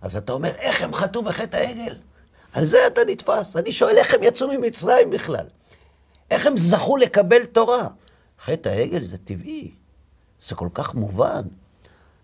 אז 0.00 0.16
אתה 0.16 0.32
אומר, 0.32 0.50
איך 0.58 0.82
הם 0.82 0.94
חטאו 0.94 1.22
בחטא 1.22 1.56
העגל? 1.56 1.94
על 2.52 2.64
זה 2.64 2.86
אתה 2.86 3.00
נתפס. 3.06 3.56
אני 3.56 3.72
שואל, 3.72 3.98
איך 3.98 4.14
הם 4.14 4.22
יצאו 4.22 4.48
ממצרים 4.48 5.10
בכלל? 5.10 5.46
איך 6.30 6.46
הם 6.46 6.56
זכו 6.56 6.96
לקבל 6.96 7.44
תורה? 7.44 7.88
חטא 8.44 8.68
העגל 8.68 9.02
זה 9.02 9.18
טבעי, 9.18 9.70
זה 10.40 10.54
כל 10.54 10.68
כך 10.74 10.94
מובן. 10.94 11.42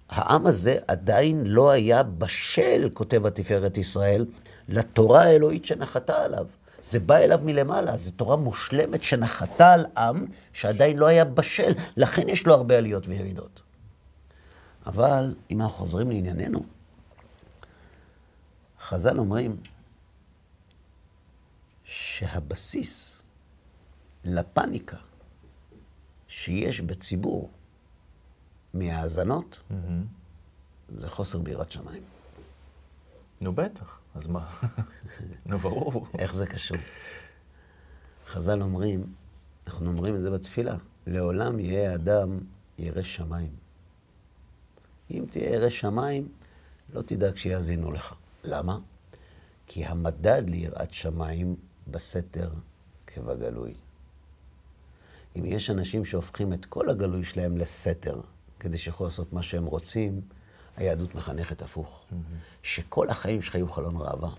העם 0.08 0.46
הזה 0.46 0.78
עדיין 0.88 1.46
לא 1.46 1.70
היה 1.70 2.02
בשל, 2.02 2.88
כותב 2.94 3.26
התפארת 3.26 3.78
ישראל, 3.78 4.26
לתורה 4.68 5.22
האלוהית 5.22 5.64
שנחתה 5.64 6.24
עליו. 6.24 6.46
זה 6.82 7.00
בא 7.00 7.16
אליו 7.16 7.40
מלמעלה, 7.44 7.96
זו 7.96 8.12
תורה 8.12 8.36
מושלמת 8.36 9.02
שנחתה 9.02 9.72
על 9.72 9.86
עם 9.96 10.26
שעדיין 10.52 10.98
לא 10.98 11.06
היה 11.06 11.24
בשל, 11.24 11.72
לכן 11.96 12.28
יש 12.28 12.46
לו 12.46 12.54
הרבה 12.54 12.78
עליות 12.78 13.06
וירידות. 13.06 13.62
אבל 14.86 15.34
אם 15.50 15.62
אנחנו 15.62 15.76
חוזרים 15.76 16.10
לענייננו, 16.10 16.60
חז"ל 18.80 19.18
אומרים 19.18 19.56
שהבסיס 21.84 23.22
לפניקה 24.24 24.96
שיש 26.28 26.80
בציבור 26.80 27.50
מהאזנות 28.74 29.60
זה 30.88 31.08
חוסר 31.08 31.38
ביראת 31.38 31.72
שמיים. 31.72 32.17
נו 33.40 33.52
בטח, 33.52 34.00
אז 34.14 34.26
מה? 34.26 34.50
נו 35.46 35.58
ברור. 35.58 36.06
איך 36.18 36.34
זה 36.34 36.46
קשור? 36.46 36.78
חז"ל 38.26 38.62
אומרים, 38.62 39.12
אנחנו 39.66 39.88
אומרים 39.88 40.16
את 40.16 40.22
זה 40.22 40.30
בתפילה, 40.30 40.76
לעולם 41.06 41.60
יהיה 41.60 41.94
אדם 41.94 42.38
ירא 42.78 43.02
שמיים. 43.02 43.52
אם 45.10 45.24
תהיה 45.30 45.54
ירא 45.54 45.68
שמיים, 45.68 46.28
לא 46.94 47.02
תדאג 47.02 47.36
שיאזינו 47.36 47.92
לך. 47.92 48.14
למה? 48.44 48.78
כי 49.66 49.84
המדד 49.84 50.42
ליראת 50.46 50.92
שמיים 50.92 51.56
בסתר 51.88 52.50
כבגלוי. 53.06 53.74
אם 55.36 55.44
יש 55.44 55.70
אנשים 55.70 56.04
שהופכים 56.04 56.52
את 56.52 56.64
כל 56.64 56.90
הגלוי 56.90 57.24
שלהם 57.24 57.56
לסתר, 57.56 58.20
כדי 58.60 58.78
שיוכלו 58.78 59.06
לעשות 59.06 59.32
מה 59.32 59.42
שהם 59.42 59.64
רוצים, 59.64 60.20
היהדות 60.78 61.14
מחנכת 61.14 61.62
הפוך. 61.62 62.04
שכל 62.62 63.08
החיים 63.08 63.42
שלך 63.42 63.54
יהיו 63.54 63.68
חלון 63.68 63.96
ראווה. 63.96 64.30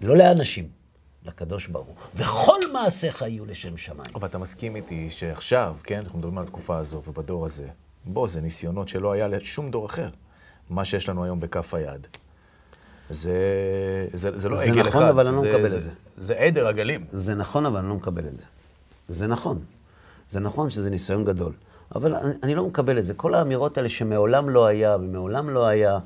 לא 0.00 0.16
לאנשים, 0.16 0.68
לקדוש 1.24 1.66
ברוך 1.66 1.86
הוא. 1.86 1.96
וכל 2.14 2.72
מעשיך 2.72 3.22
יהיו 3.22 3.46
לשם 3.46 3.76
שמיים. 3.76 4.10
אבל 4.14 4.28
אתה 4.28 4.38
מסכים 4.38 4.76
איתי 4.76 5.10
שעכשיו, 5.10 5.76
כן, 5.82 5.98
אנחנו 5.98 6.18
מדברים 6.18 6.38
על 6.38 6.44
התקופה 6.44 6.78
הזו 6.78 7.02
ובדור 7.06 7.46
הזה, 7.46 7.68
בוא, 8.04 8.28
זה 8.28 8.40
ניסיונות 8.40 8.88
שלא 8.88 9.12
היה 9.12 9.28
לשום 9.28 9.70
דור 9.70 9.86
אחר. 9.86 10.08
מה 10.70 10.84
שיש 10.84 11.08
לנו 11.08 11.24
היום 11.24 11.40
בכף 11.40 11.74
היד. 11.74 12.06
זה, 13.10 13.38
זה, 14.12 14.38
זה 14.38 14.48
לא 14.48 14.56
זה 14.56 14.62
עגל 14.64 14.80
אחד. 14.80 14.88
נכון, 14.88 15.02
אבל 15.02 15.26
אני 15.26 15.36
לא 15.36 15.42
מקבל 15.42 15.68
זה, 15.68 15.76
את 15.76 15.82
זה. 15.82 15.90
זה 16.16 16.34
עדר 16.34 16.66
עגלים. 16.66 17.04
זה 17.12 17.34
נכון, 17.34 17.66
אבל 17.66 17.78
אני 17.78 17.88
לא 17.88 17.94
מקבל 17.94 18.26
את 18.26 18.34
זה. 18.34 18.42
זה 19.08 19.26
נכון. 19.26 19.64
זה 20.28 20.40
נכון 20.40 20.70
שזה 20.70 20.90
ניסיון 20.90 21.24
גדול. 21.24 21.52
אבל 21.94 22.14
אני, 22.14 22.34
אני 22.42 22.54
לא 22.54 22.66
מקבל 22.66 22.98
את 22.98 23.04
זה. 23.04 23.14
כל 23.14 23.34
האמירות 23.34 23.78
האלה 23.78 23.88
שמעולם 23.88 24.50
לא 24.50 24.66
היה 24.66 24.96
ומעולם 24.96 25.50
לא 25.50 25.66
היה, 25.66 25.98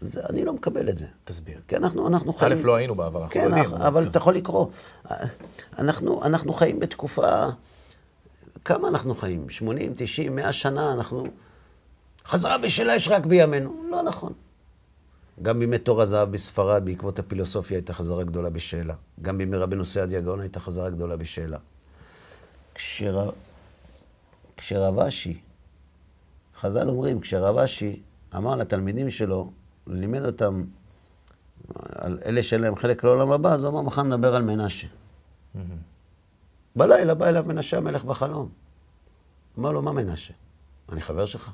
זה, 0.00 0.20
אני 0.30 0.44
לא 0.44 0.52
מקבל 0.52 0.88
את 0.88 0.96
זה. 0.96 1.06
תסביר. 1.24 1.58
כי 1.68 1.76
אנחנו, 1.76 2.08
אנחנו 2.08 2.32
א', 2.32 2.38
חיים... 2.38 2.66
לא 2.66 2.74
היינו 2.74 2.94
בעבר, 2.94 3.22
אנחנו 3.22 3.34
כן, 3.34 3.44
יודעים. 3.44 3.64
אבל, 3.64 3.86
אבל 3.86 4.06
אתה 4.06 4.18
יכול 4.18 4.34
לקרוא. 4.34 4.66
אנחנו, 5.78 6.24
אנחנו 6.24 6.52
חיים 6.52 6.80
בתקופה... 6.80 7.46
כמה 8.64 8.88
אנחנו 8.88 9.14
חיים? 9.14 9.50
80, 9.50 9.92
90, 9.96 10.36
100 10.36 10.52
שנה, 10.52 10.92
אנחנו... 10.92 11.26
חזרה 12.26 12.58
בשלה 12.58 12.96
יש 12.96 13.08
רק 13.08 13.26
בימינו. 13.26 13.84
לא 13.90 14.02
נכון. 14.02 14.32
גם 15.42 15.58
בימי 15.58 15.78
תור 15.78 16.02
הזהב 16.02 16.30
בספרד, 16.32 16.84
בעקבות 16.84 17.18
הפילוסופיה, 17.18 17.76
הייתה 17.76 17.92
חזרה 17.92 18.24
גדולה 18.24 18.50
בשאלה. 18.50 18.94
גם 19.22 19.38
בימי 19.38 19.56
רבנו 19.56 19.84
סעדיה 19.84 20.20
גאון 20.20 20.40
הייתה 20.40 20.60
חזרה 20.60 20.90
גדולה 20.90 21.16
בשאלה. 21.16 21.58
כשר... 22.74 23.30
כשרב 24.56 24.98
אשי, 24.98 25.40
חז"ל 26.56 26.88
אומרים, 26.88 27.20
כשרב 27.20 27.58
אשי 27.58 28.02
אמר 28.36 28.56
לתלמידים 28.56 29.10
שלו, 29.10 29.52
לימד 29.86 30.24
אותם 30.24 30.64
על 31.78 32.18
אלה 32.24 32.42
שאין 32.42 32.60
להם 32.60 32.76
חלק 32.76 33.04
לעולם 33.04 33.30
הבא, 33.30 33.52
אז 33.52 33.64
הוא 33.64 33.72
אמר, 33.72 33.82
מחר 33.82 34.02
נדבר 34.02 34.34
על 34.34 34.42
מנשה. 34.42 34.86
בלילה 36.76 37.14
בא 37.14 37.28
אליו 37.28 37.44
מנשה 37.48 37.76
המלך 37.76 38.04
בחלום. 38.04 38.48
אמר 39.58 39.72
לו, 39.72 39.82
מה 39.82 39.92
מנשה? 39.92 40.34
אני 40.92 41.00
חבר 41.00 41.26
שלך? 41.26 41.50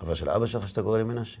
חבר 0.00 0.14
של 0.14 0.30
אבא 0.30 0.46
שלך 0.46 0.68
שאתה 0.68 0.82
קורא 0.82 0.98
לי 0.98 1.04
מנשה? 1.04 1.40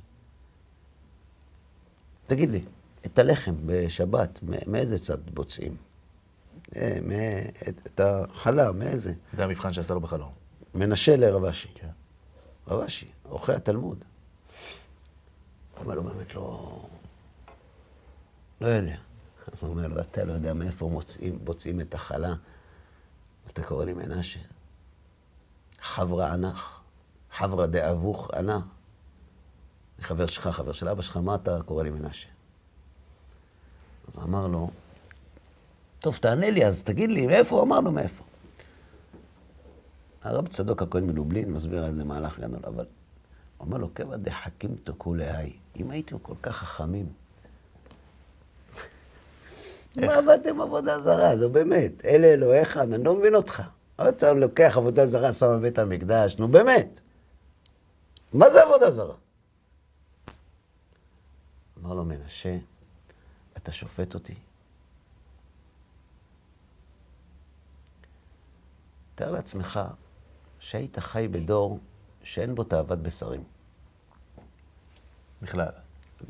תגיד 2.26 2.50
לי, 2.50 2.64
את 3.06 3.18
הלחם 3.18 3.54
בשבת, 3.66 4.40
מאיזה 4.66 4.98
צד 4.98 5.30
בוצעים? 5.30 5.76
אה, 6.76 6.98
את 7.86 8.00
החלה, 8.00 8.72
מאיזה? 8.72 9.12
זה 9.32 9.44
המבחן 9.44 9.72
שעשה 9.72 9.94
לו 9.94 10.00
בחלום. 10.00 10.41
מנשה 10.74 11.16
לרב 11.16 11.44
אשי. 11.44 11.68
כן. 11.74 11.88
רב 12.68 12.80
אשי, 12.80 13.10
עורכי 13.28 13.52
התלמוד. 13.52 14.04
אומר 15.80 15.94
לו, 15.94 16.02
באמת 16.02 16.34
לא... 16.34 16.80
לא 18.60 18.66
יודע. 18.66 18.96
אז 19.52 19.62
הוא 19.62 19.70
אומר 19.70 19.86
לו, 19.86 20.00
אתה 20.00 20.24
לא 20.24 20.32
יודע 20.32 20.54
מאיפה 20.54 20.88
מוצאים, 20.88 21.38
בוצעים 21.44 21.80
את 21.80 21.94
החלה. 21.94 22.34
אתה 23.46 23.62
קורא 23.62 23.84
לי 23.84 23.92
מנשה. 23.92 24.40
חברה 25.80 26.32
ענך, 26.32 26.80
חברה 27.32 27.66
דאבוך 27.66 28.30
ענה. 28.30 28.60
אני 29.98 30.04
חבר 30.04 30.26
שלך, 30.26 30.48
חבר 30.48 30.72
של 30.72 30.88
אבא 30.88 31.02
שלך, 31.02 31.16
מה 31.16 31.34
אתה 31.34 31.58
קורא 31.66 31.82
לי 31.82 31.90
מנשה? 31.90 32.28
אז 34.08 34.18
אמר 34.18 34.46
לו, 34.46 34.70
טוב, 36.00 36.16
תענה 36.16 36.50
לי, 36.50 36.66
אז 36.66 36.82
תגיד 36.82 37.10
לי, 37.10 37.26
מאיפה? 37.26 37.56
הוא 37.56 37.64
אמר 37.64 37.80
לו, 37.80 37.92
מאיפה. 37.92 38.24
הרב 40.22 40.48
צדוק 40.48 40.82
הכהן 40.82 41.06
מלובלין 41.06 41.52
מסביר 41.52 41.84
על 41.84 41.94
זה 41.94 42.04
מהלך 42.04 42.38
גדול, 42.38 42.60
אבל 42.66 42.84
הוא 43.58 43.66
אומר 43.66 43.78
לו, 43.78 43.94
כיוון 43.94 44.22
דחכים 44.22 44.76
תוכו 44.84 45.14
להי, 45.14 45.52
אם 45.76 45.90
הייתם 45.90 46.18
כל 46.18 46.34
כך 46.42 46.56
חכמים, 46.56 47.06
מה 49.96 50.14
עבדתם 50.14 50.60
עבודה 50.60 51.00
זרה? 51.00 51.34
נו 51.34 51.50
באמת, 51.50 52.04
אלה 52.04 52.26
אלוהיך, 52.26 52.76
אני 52.76 53.04
לא 53.04 53.14
מבין 53.14 53.34
אותך. 53.34 53.62
אתה 54.08 54.32
לוקח 54.32 54.74
עבודה 54.76 55.06
זרה, 55.06 55.32
שם 55.32 55.46
בבית 55.58 55.78
המקדש, 55.78 56.36
נו 56.38 56.48
באמת. 56.48 57.00
מה 58.32 58.50
זה 58.50 58.62
עבודה 58.62 58.90
זרה? 58.90 59.14
אמר 61.80 61.94
לו 61.94 62.04
מנשה, 62.04 62.56
אתה 63.56 63.72
שופט 63.72 64.14
אותי? 64.14 64.34
תאר 69.14 69.30
לעצמך 69.30 69.80
שהיית 70.62 70.98
חי 70.98 71.28
בדור 71.30 71.78
שאין 72.22 72.54
בו 72.54 72.64
תאוות 72.64 72.98
בשרים. 72.98 73.44
בכלל. 75.42 75.68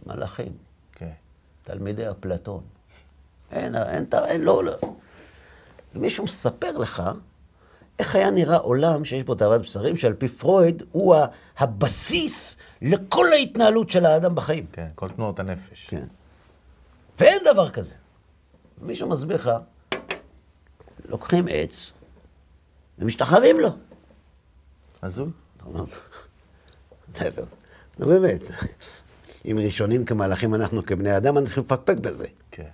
מלאכים, 0.07 0.53
כן. 0.92 1.12
תלמידי 1.62 2.11
אפלטון. 2.11 2.62
אין, 3.51 3.77
אין, 3.77 4.07
אין, 4.25 4.40
לא, 4.40 4.64
לא. 4.64 4.73
מישהו 5.95 6.25
מספר 6.25 6.79
לך 6.79 7.03
איך 7.99 8.14
היה 8.14 8.31
נראה 8.31 8.57
עולם 8.57 9.05
שיש 9.05 9.25
בו 9.25 9.35
תאוות 9.35 9.61
בשרים, 9.61 9.97
שעל 9.97 10.14
פי 10.14 10.29
פרויד 10.29 10.83
הוא 10.92 11.16
הבסיס 11.59 12.57
לכל 12.83 13.33
ההתנהלות 13.33 13.90
של 13.90 14.07
האדם 14.07 14.35
בחיים. 14.35 14.66
כן, 14.73 14.88
כל 14.95 15.09
תנועות 15.09 15.40
הנפש. 15.40 15.87
כן. 15.87 16.07
ואין 17.18 17.38
דבר 17.45 17.71
כזה. 17.71 17.95
מישהו 18.81 19.09
מסביר 19.09 19.37
לך, 19.37 19.51
לוקחים 21.05 21.47
עץ 21.51 21.92
ומשתחווים 22.99 23.61
לו. 23.61 23.68
הזוי. 25.03 25.31
נו 27.99 28.07
באמת, 28.07 28.41
אם 29.45 29.59
ראשונים 29.65 30.05
כמלאכים 30.05 30.55
אנחנו 30.55 30.87
כבני 30.87 31.17
אדם, 31.17 31.37
אנחנו 31.37 31.47
צריכים 31.47 31.65
לפקפק 31.65 31.97
בזה. 31.97 32.27
כן. 32.51 32.69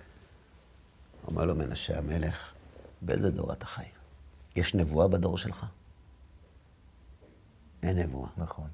אומר 1.27 1.45
לו 1.45 1.55
מנשה 1.55 1.97
המלך, 1.97 2.53
באיזה 3.01 3.31
דור 3.31 3.53
אתה 3.53 3.65
חי? 3.65 3.85
יש 4.55 4.75
נבואה 4.75 5.07
בדור 5.07 5.37
שלך? 5.37 5.65
אין 7.83 7.99
נבואה. 7.99 8.29
נכון. 8.37 8.67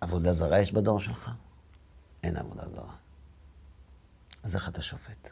עבודה 0.00 0.32
זרה 0.32 0.58
יש 0.60 0.72
בדור 0.72 1.00
שלך? 1.00 1.30
אין 2.22 2.36
עבודה 2.36 2.68
זרה. 2.68 2.94
אז 4.42 4.56
איך 4.56 4.68
אתה 4.68 4.82
שופט? 4.82 5.30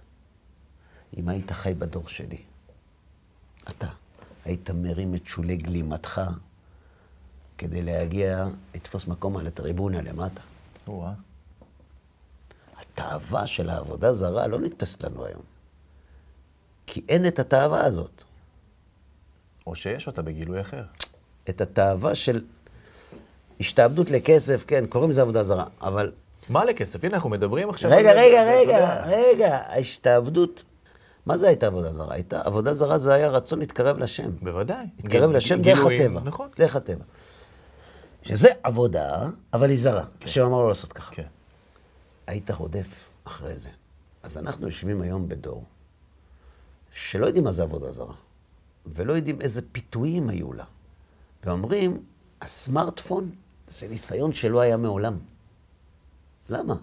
אם 1.16 1.28
היית 1.28 1.52
חי 1.52 1.74
בדור 1.74 2.08
שלי, 2.08 2.42
אתה 3.70 3.88
היית 4.44 4.70
מרים 4.70 5.14
את 5.14 5.26
שולי 5.26 5.56
גלימתך 5.56 6.20
כדי 7.58 7.82
להגיע, 7.82 8.46
לתפוס 8.74 9.06
מקום 9.06 9.36
על 9.36 9.46
הטריבונה 9.46 10.02
למטה. 10.02 10.40
או-אה. 10.86 11.12
התאווה 12.78 13.46
של 13.46 13.70
העבודה 13.70 14.12
זרה 14.12 14.46
לא 14.46 14.60
נתפסת 14.60 15.04
לנו 15.04 15.24
היום. 15.24 15.42
כי 16.86 17.02
אין 17.08 17.26
את 17.26 17.38
התאווה 17.38 17.84
הזאת. 17.84 18.24
או 19.66 19.74
שיש 19.74 20.06
אותה 20.06 20.22
בגילוי 20.22 20.60
אחר. 20.60 20.84
את 21.48 21.60
התאווה 21.60 22.14
של 22.14 22.44
השתעבדות 23.60 24.10
לכסף, 24.10 24.64
כן, 24.66 24.86
קוראים 24.86 25.10
לזה 25.10 25.22
עבודה 25.22 25.42
זרה, 25.42 25.66
אבל... 25.80 26.12
מה 26.48 26.64
לכסף? 26.64 27.04
הנה, 27.04 27.14
אנחנו 27.14 27.30
מדברים 27.30 27.70
עכשיו... 27.70 27.90
רגע, 27.90 28.12
רגע, 28.12 28.42
רגע. 28.42 29.04
רגע, 29.06 29.56
ההשתעבדות... 29.56 30.64
מה 31.26 31.36
זה 31.36 31.46
הייתה 31.48 31.66
עבודה 31.66 31.92
זרה? 31.92 32.14
הייתה, 32.14 32.40
עבודה 32.40 32.74
זרה 32.74 32.98
זה 32.98 33.12
היה 33.14 33.28
רצון 33.28 33.58
להתקרב 33.58 33.98
לשם. 33.98 34.30
בוודאי. 34.42 34.86
להתקרב 34.96 35.28
גיל- 35.30 35.36
לשם 35.36 35.62
דרך 35.62 35.80
הטבע. 35.86 36.20
נכון. 36.24 36.48
דרך 36.58 36.76
הטבע. 36.76 37.04
שזה 38.22 38.48
עבודה, 38.62 39.22
אבל 39.52 39.70
היא 39.70 39.78
זרה. 39.78 40.04
השם 40.22 40.44
אמר 40.44 40.58
לו 40.60 40.68
לעשות 40.68 40.92
ככה. 40.92 41.14
כן. 41.14 41.26
היית 42.26 42.50
רודף 42.50 42.86
אחרי 43.24 43.58
זה. 43.58 43.70
אז 44.22 44.38
אנחנו 44.38 44.66
יושבים 44.66 45.02
היום 45.02 45.28
בדור 45.28 45.64
שלא 46.92 47.26
יודעים 47.26 47.44
מה 47.44 47.50
זה 47.50 47.62
עבודה 47.62 47.90
זרה, 47.90 48.14
ולא 48.86 49.12
יודעים 49.12 49.40
איזה 49.40 49.62
פיתויים 49.72 50.28
היו 50.28 50.52
לה. 50.52 50.64
ואומרים, 51.44 52.02
הסמארטפון 52.40 53.30
זה 53.68 53.88
ניסיון 53.88 54.32
שלא 54.32 54.60
היה 54.60 54.76
מעולם. 54.76 55.18
למה? 56.48 56.74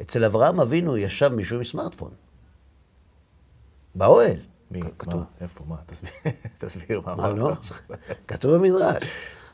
אצל 0.00 0.24
אברהם 0.24 0.60
אבינו 0.60 0.96
ישב 0.96 1.28
מישהו 1.28 1.56
עם 1.56 1.64
סמארטפון. 1.64 2.10
באוהל. 3.94 4.36
כתוב. 4.98 5.22
איפה? 5.40 5.64
מה? 5.68 5.76
תסביר- 6.58 7.00
מה 7.06 7.12
אמרת 7.12 7.38
לא? 7.38 7.50
עכשיו. 7.52 7.76
כתוב 8.28 8.54
במדרש. 8.54 9.02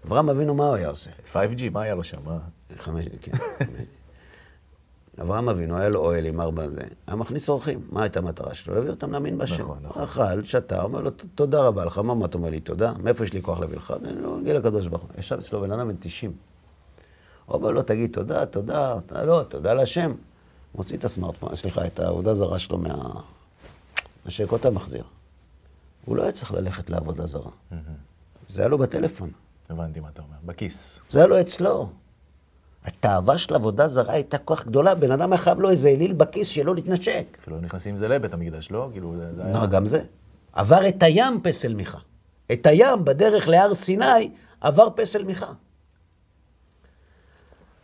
אברהם 0.06 0.28
אבינו, 0.30 0.54
מה 0.54 0.66
הוא 0.66 0.74
היה 0.74 0.88
עושה? 0.88 1.10
5G, 1.32 1.70
מה 1.72 1.82
היה 1.82 1.94
לו 1.94 2.04
שם? 2.04 2.18
חמש, 2.78 3.04
כן. 3.22 3.32
אברהם 5.20 5.48
אבינו, 5.48 5.76
היה 5.78 5.88
לו 5.88 6.00
אוהל 6.00 6.26
עם 6.26 6.40
ארבע 6.40 6.68
זה, 6.68 6.80
היה 7.06 7.16
מכניס 7.16 7.48
אורחים. 7.48 7.80
מה 7.90 8.02
הייתה 8.02 8.18
המטרה 8.18 8.54
שלו? 8.54 8.74
להביא 8.74 8.90
אותם 8.90 9.12
להאמין 9.12 9.38
בשם. 9.38 9.62
נכון, 9.62 9.78
נכון. 9.82 10.02
אכל, 10.02 10.42
שתה, 10.44 10.82
אומר 10.82 11.00
לו, 11.00 11.10
תודה 11.34 11.60
רבה 11.62 11.84
לך, 11.84 11.98
מה, 11.98 12.14
מה 12.14 12.26
אתה 12.26 12.38
אומר 12.38 12.50
לי 12.50 12.60
תודה? 12.60 12.92
מאיפה 13.02 13.24
יש 13.24 13.32
לי 13.32 13.42
כוח 13.42 13.58
להביא 13.60 13.76
לך? 13.76 13.94
אני 14.04 14.22
לא 14.22 14.36
מגיע 14.36 14.58
לקדוש 14.58 14.86
ברוך 14.86 15.02
הוא. 15.02 15.10
ישב 15.18 15.38
אצלו 15.38 15.60
בן 15.60 15.72
אדם 15.72 15.88
בן 15.88 15.96
90. 16.00 16.32
הוא 17.46 17.56
אומר 17.56 17.70
לו, 17.70 17.82
תגיד 17.82 18.12
תודה, 18.12 18.46
תודה, 18.46 18.94
לא, 19.24 19.42
תודה 19.48 19.74
להשם. 19.74 20.12
מוציא 20.74 20.96
את 20.96 21.04
הסמארטפון, 21.04 21.54
סליחה, 21.54 21.86
את 21.86 21.98
העבודה 22.00 22.34
זרה 22.34 22.58
שלו 22.58 22.78
מה... 22.78 23.10
מה 24.24 24.30
שקוטה 24.30 24.70
מחזיר. 24.70 25.04
הוא 26.04 26.16
לא 26.16 26.22
היה 26.22 26.32
צריך 26.32 26.52
ללכת 26.52 26.90
לעבודה 26.90 27.26
זרה. 27.26 27.50
זה 28.48 28.60
היה 28.60 28.68
לו 28.68 28.78
בטלפון. 28.78 29.30
הבנתי 29.70 30.00
מה 30.00 30.08
אתה 30.08 30.22
אומר. 30.22 30.36
בכיס. 30.44 31.00
זה 31.10 31.18
היה 31.18 31.26
לו 31.26 31.40
אצלו. 31.40 31.90
התאווה 32.84 33.38
של 33.38 33.54
עבודה 33.54 33.88
זרה 33.88 34.12
הייתה 34.12 34.38
כוח 34.38 34.64
גדולה, 34.64 34.94
בן 34.94 35.10
אדם 35.10 35.32
היה 35.32 35.38
חייב 35.38 35.60
לו 35.60 35.70
איזה 35.70 35.88
אליל 35.88 36.12
בכיס 36.12 36.48
שלא 36.48 36.74
להתנשק. 36.74 37.38
אפילו 37.42 37.56
לא 37.56 37.62
נכנסים 37.62 37.96
זה 37.96 38.08
לבית 38.08 38.32
המקדש, 38.32 38.70
לא? 38.70 38.88
כאילו, 38.92 39.16
זה 39.16 39.34
זה 39.34 39.44
היה... 39.44 39.60
לא, 39.60 39.66
גם 39.66 39.86
זה. 39.86 40.04
עבר 40.52 40.88
את 40.88 41.02
הים 41.02 41.40
פסל 41.42 41.74
מיכה. 41.74 41.98
את 42.52 42.66
הים 42.66 43.04
בדרך 43.04 43.48
להר 43.48 43.74
סיני 43.74 44.30
עבר 44.60 44.88
פסל 44.96 45.24
מיכה. 45.24 45.52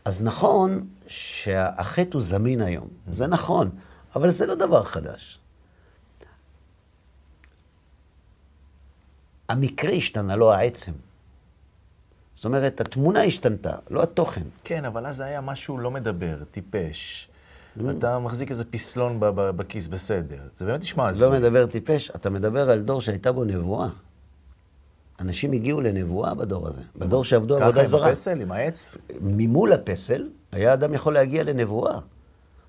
אז 0.05 0.23
נכון 0.23 0.87
שהחטא 1.07 2.11
הוא 2.13 2.23
זמין 2.23 2.61
היום, 2.61 2.89
זה 3.11 3.27
נכון, 3.27 3.71
אבל 4.17 4.31
זה 4.31 4.47
לא 4.47 4.55
דבר 4.55 4.83
חדש. 4.83 5.39
המקרה 9.49 9.91
השתנה, 9.93 10.37
לא 10.37 10.55
העצם. 10.55 10.93
זאת 12.35 12.45
אומרת, 12.45 12.81
התמונה 12.81 13.23
השתנתה, 13.23 13.73
לא 13.91 14.03
התוכן. 14.03 14.43
כן, 14.65 14.85
אבל 14.85 15.07
אז 15.07 15.17
זה 15.17 15.25
היה 15.25 15.41
משהו 15.41 15.79
לא 15.79 15.91
מדבר, 15.91 16.37
טיפש. 16.51 17.29
אתה 17.91 18.19
מחזיק 18.19 18.51
איזה 18.51 18.65
פסלון 18.65 19.21
ב- 19.21 19.27
ב- 19.27 19.51
בכיס, 19.51 19.89
בסדר. 19.89 20.37
זה 20.57 20.65
באמת 20.65 20.81
נשמע 20.81 21.05
לא 21.05 21.09
הזוי. 21.09 21.39
מדבר 21.39 21.67
טיפש, 21.67 22.11
אתה 22.11 22.31
מדבר 22.31 22.71
על 22.71 22.81
דור 22.83 23.01
שהייתה 23.01 23.33
בו 23.33 23.45
נבואה. 23.45 23.89
אנשים 25.21 25.53
הגיעו 25.53 25.81
לנבואה 25.81 26.35
בדור 26.35 26.69
הזה, 26.69 26.81
בדור 26.97 27.25
שעבדו 27.25 27.57
ככה 27.57 27.65
עבודה 27.67 27.81
עם 27.83 27.87
זרה. 27.87 28.09
הפסל, 28.09 28.41
עם 28.41 28.53
העץ? 28.53 28.97
ממול 29.21 29.73
הפסל, 29.73 30.29
היה 30.53 30.75
אדם 30.75 30.95
יכול 30.95 31.15
להגיע 31.15 31.45
לנבואה. 31.45 31.99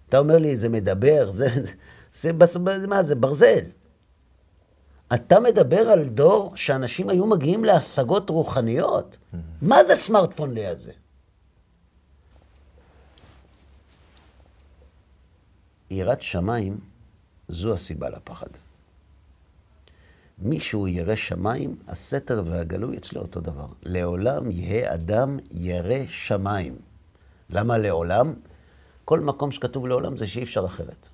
אתה 0.10 0.18
אומר 0.18 0.38
לי, 0.38 0.58
זה 0.58 0.70
מדבר, 0.70 1.32
זה, 1.32 1.48
זה, 2.14 2.32
זה, 2.32 2.32
זה 2.78 2.88
מה 2.88 3.04
זה, 3.04 3.16
ברזל. 3.16 3.60
אתה 5.14 5.40
מדבר 5.40 5.80
על 5.80 6.10
דור 6.10 6.56
שאנשים 6.56 7.10
היו 7.10 7.26
מגיעים 7.26 7.66
להשגות 7.66 8.30
רוחניות. 8.30 9.18
מה 9.62 9.84
זה 9.84 9.96
סמארטפון 9.96 10.54
ליד 10.54 10.78
זה? 10.78 10.92
יראת 15.90 16.22
שמיים, 16.22 16.78
זו 17.50 17.74
הסיבה 17.74 18.10
לפחד. 18.10 18.48
מישהו 20.40 20.88
ירא 20.88 21.16
שמיים, 21.16 21.76
הסתר 21.88 22.44
והגלוי 22.46 22.98
אצלו 22.98 23.22
אותו 23.22 23.42
דבר. 23.42 23.68
לעולם 23.84 24.52
יהא 24.52 24.94
אדם 24.94 25.38
ירא 25.52 26.06
שמיים. 26.10 26.76
למה 27.50 27.78
לעולם? 27.78 28.34
כל 29.06 29.20
מקום 29.20 29.52
שכתוב 29.52 29.88
לעולם 29.88 30.18
זה 30.18 30.28
שאי 30.28 30.44
אפשר 30.44 30.66
אחרת. 30.66 31.10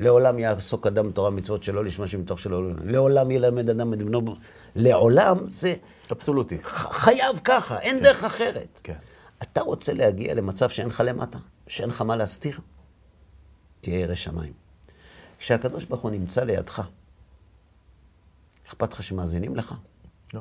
לעולם 0.00 0.38
יעסוק 0.38 0.86
אדם 0.86 1.08
בתורה 1.08 1.28
ומצוות 1.28 1.62
שלא 1.62 1.84
לשמה 1.84 2.08
שמתוך 2.08 2.40
שלא... 2.40 2.62
לעולם 2.84 3.30
ילמד 3.30 3.70
אדם 3.70 3.92
את 3.92 3.98
בנו... 4.02 4.36
לעולם 4.76 5.36
זה 5.46 5.74
אבסולוטי. 6.12 6.58
חייב 6.90 7.40
ככה, 7.44 7.78
אין 7.78 8.00
דרך 8.00 8.24
אחרת. 8.24 8.80
כן. 8.82 8.96
אתה 9.42 9.60
רוצה 9.60 9.92
להגיע 9.92 10.34
למצב 10.34 10.68
שאין 10.68 10.88
לך 10.88 11.02
למטה, 11.06 11.38
שאין 11.66 11.88
לך 11.88 12.02
מה 12.02 12.16
להסתיר? 12.16 12.58
תהיה 13.80 13.98
ירא 13.98 14.14
שמיים. 14.14 14.52
כשהקדוש 15.38 15.84
ברוך 15.84 16.00
הוא 16.00 16.10
נמצא 16.10 16.44
לידך, 16.44 16.82
אכפת 18.68 18.92
לך 18.92 19.02
שמאזינים 19.02 19.56
לך? 19.56 19.74
לא. 20.34 20.40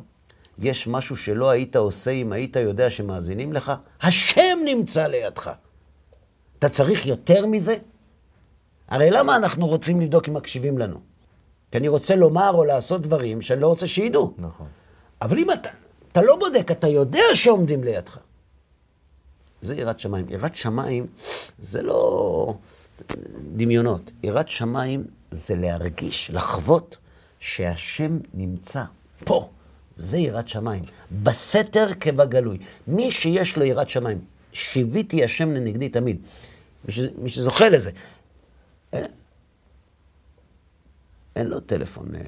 יש 0.59 0.87
משהו 0.87 1.17
שלא 1.17 1.49
היית 1.49 1.75
עושה 1.75 2.11
אם 2.11 2.31
היית 2.31 2.55
יודע 2.55 2.89
שמאזינים 2.89 3.53
לך? 3.53 3.71
השם 4.01 4.57
נמצא 4.65 5.07
לידך. 5.07 5.51
אתה 6.59 6.69
צריך 6.69 7.05
יותר 7.05 7.45
מזה? 7.45 7.75
הרי 8.87 9.11
למה 9.11 9.35
אנחנו 9.35 9.67
רוצים 9.67 10.01
לבדוק 10.01 10.29
אם 10.29 10.33
מקשיבים 10.33 10.77
לנו? 10.77 10.99
כי 11.71 11.77
אני 11.77 11.87
רוצה 11.87 12.15
לומר 12.15 12.51
או 12.53 12.65
לעשות 12.65 13.01
דברים 13.01 13.41
שאני 13.41 13.61
לא 13.61 13.67
רוצה 13.67 13.87
שידעו. 13.87 14.33
נכון. 14.37 14.67
אבל 15.21 15.37
אם 15.37 15.51
אתה, 15.51 15.69
אתה 16.11 16.21
לא 16.21 16.35
בודק, 16.35 16.71
אתה 16.71 16.87
יודע 16.87 17.23
שעומדים 17.33 17.83
לידך. 17.83 18.17
זה 19.61 19.75
יראת 19.75 19.99
שמיים. 19.99 20.25
יראת 20.29 20.55
שמיים 20.55 21.07
זה 21.59 21.81
לא 21.81 22.55
דמיונות. 23.55 24.11
יראת 24.23 24.49
שמיים 24.49 25.03
זה 25.31 25.55
להרגיש, 25.55 26.31
לחוות 26.33 26.97
שהשם 27.39 28.19
נמצא 28.33 28.83
פה. 29.23 29.49
זה 29.95 30.17
יראת 30.17 30.47
שמיים. 30.47 30.83
בסתר 31.23 31.87
כבגלוי. 31.99 32.57
מי 32.87 33.11
שיש 33.11 33.57
לו 33.57 33.65
יראת 33.65 33.89
שמיים, 33.89 34.19
שיוויתי 34.53 35.23
השם 35.23 35.51
לנגדי 35.51 35.89
תמיד. 35.89 36.17
מי, 37.17 37.29
שזוכה 37.29 37.69
לזה. 37.69 37.91
אין, 41.35 41.47
לו 41.47 41.59
טלפון. 41.59 42.15
אה, 42.15 42.21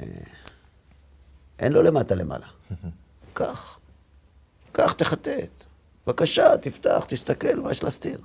אין 1.59 1.73
לו 1.73 1.83
למטה 1.83 2.15
למעלה. 2.15 2.47
קח, 3.33 3.79
קח, 4.71 4.93
תחטט. 4.93 5.65
בבקשה, 6.07 6.57
תפתח, 6.61 7.05
תסתכל, 7.07 7.55
מה 7.59 7.71
יש 7.71 7.83
להסתיר? 7.83 8.21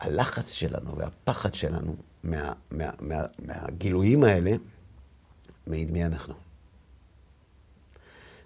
הלחץ 0.00 0.50
שלנו 0.50 0.96
והפחד 0.96 1.54
שלנו 1.54 1.96
מה, 2.22 2.52
מה, 2.70 2.90
מה, 3.00 3.20
מהגילויים 3.38 4.24
האלה 4.24 4.50
מעיד 5.66 5.90
מי 5.90 6.04
אנחנו. 6.04 6.34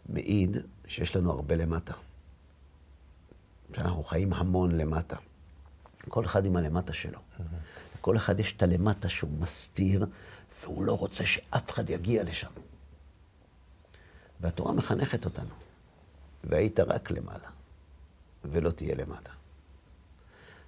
מעיד 0.09 0.57
שיש 0.89 1.17
לנו 1.17 1.31
הרבה 1.31 1.57
למטה. 1.57 1.95
שאנחנו 3.75 4.05
חיים 4.05 4.33
המון 4.33 4.79
למטה. 4.79 5.17
כל 6.09 6.25
אחד 6.25 6.45
עם 6.45 6.57
הלמטה 6.57 6.93
שלו. 6.93 7.19
לכל 7.99 8.17
אחד 8.17 8.41
יש 8.41 8.53
את 8.57 8.63
הלמטה 8.63 9.09
שהוא 9.09 9.31
מסתיר, 9.41 10.07
והוא 10.63 10.85
לא 10.85 10.93
רוצה 10.99 11.27
שאף 11.27 11.71
אחד 11.71 11.91
יגיע 11.91 12.25
לשם. 12.25 12.51
והתורה 14.41 14.73
מחנכת 14.73 15.25
אותנו. 15.25 15.51
והיית 16.45 16.81
רק 16.81 17.11
למעלה, 17.11 17.49
ולא 18.45 18.71
תהיה 18.71 18.95
למטה. 18.95 19.31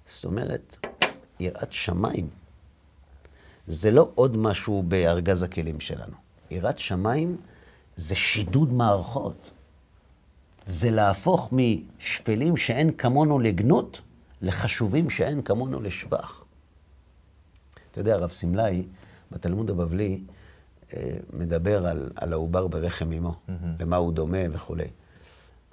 זאת 0.05 0.25
אומרת, 0.25 0.77
יראת 1.39 1.73
שמיים 1.73 2.29
זה 3.67 3.91
לא 3.91 4.11
עוד 4.15 4.37
משהו 4.37 4.83
בארגז 4.87 5.43
הכלים 5.43 5.79
שלנו. 5.79 6.15
יראת 6.51 6.79
שמיים 6.79 7.37
זה 7.97 8.15
שידוד 8.15 8.73
מערכות. 8.73 9.51
זה 10.65 10.89
להפוך 10.91 11.53
משפלים 11.53 12.57
שאין 12.57 12.91
כמונו 12.97 13.39
לגנות, 13.39 14.01
לחשובים 14.41 15.09
שאין 15.09 15.41
כמונו 15.41 15.81
לשבח. 15.81 16.43
אתה 17.91 17.99
יודע, 17.99 18.13
הרב 18.13 18.31
סמלאי, 18.31 18.83
בתלמוד 19.31 19.69
הבבלי, 19.69 20.21
אה, 20.93 21.17
מדבר 21.33 21.87
על, 21.87 22.09
על 22.15 22.33
העובר 22.33 22.67
ברחם 22.67 23.11
אמו, 23.11 23.29
mm-hmm. 23.29 23.51
למה 23.79 23.95
הוא 23.95 24.13
דומה 24.13 24.37
וכולי. 24.51 24.87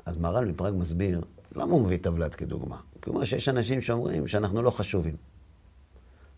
אז 0.07 0.17
מהר"ל 0.17 0.45
מפראג 0.45 0.75
מסביר, 0.77 1.21
למה 1.55 1.73
הוא 1.73 1.83
מביא 1.83 1.99
טבלת 2.03 2.35
כדוגמה? 2.35 2.77
כי 3.03 3.11
הוא 3.11 3.14
אומר 3.14 3.25
שיש 3.25 3.49
אנשים 3.49 3.83
שאומרים 3.83 4.29
שאנחנו 4.29 4.62
לא 4.62 4.71
חשובים. 4.71 5.17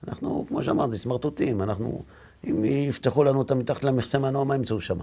אנחנו, 0.08 0.44
כמו 0.48 0.62
שאמרתי, 0.62 0.98
סמרטוטים, 0.98 1.62
אנחנו, 1.62 2.02
אם 2.44 2.64
יפתחו 2.64 3.24
לנו 3.24 3.38
אותם 3.38 3.58
מתחת 3.58 3.84
למכסה 3.84 4.18
מנוע, 4.18 4.44
מה 4.44 4.54
ימצאו 4.54 4.80
שם? 4.80 4.98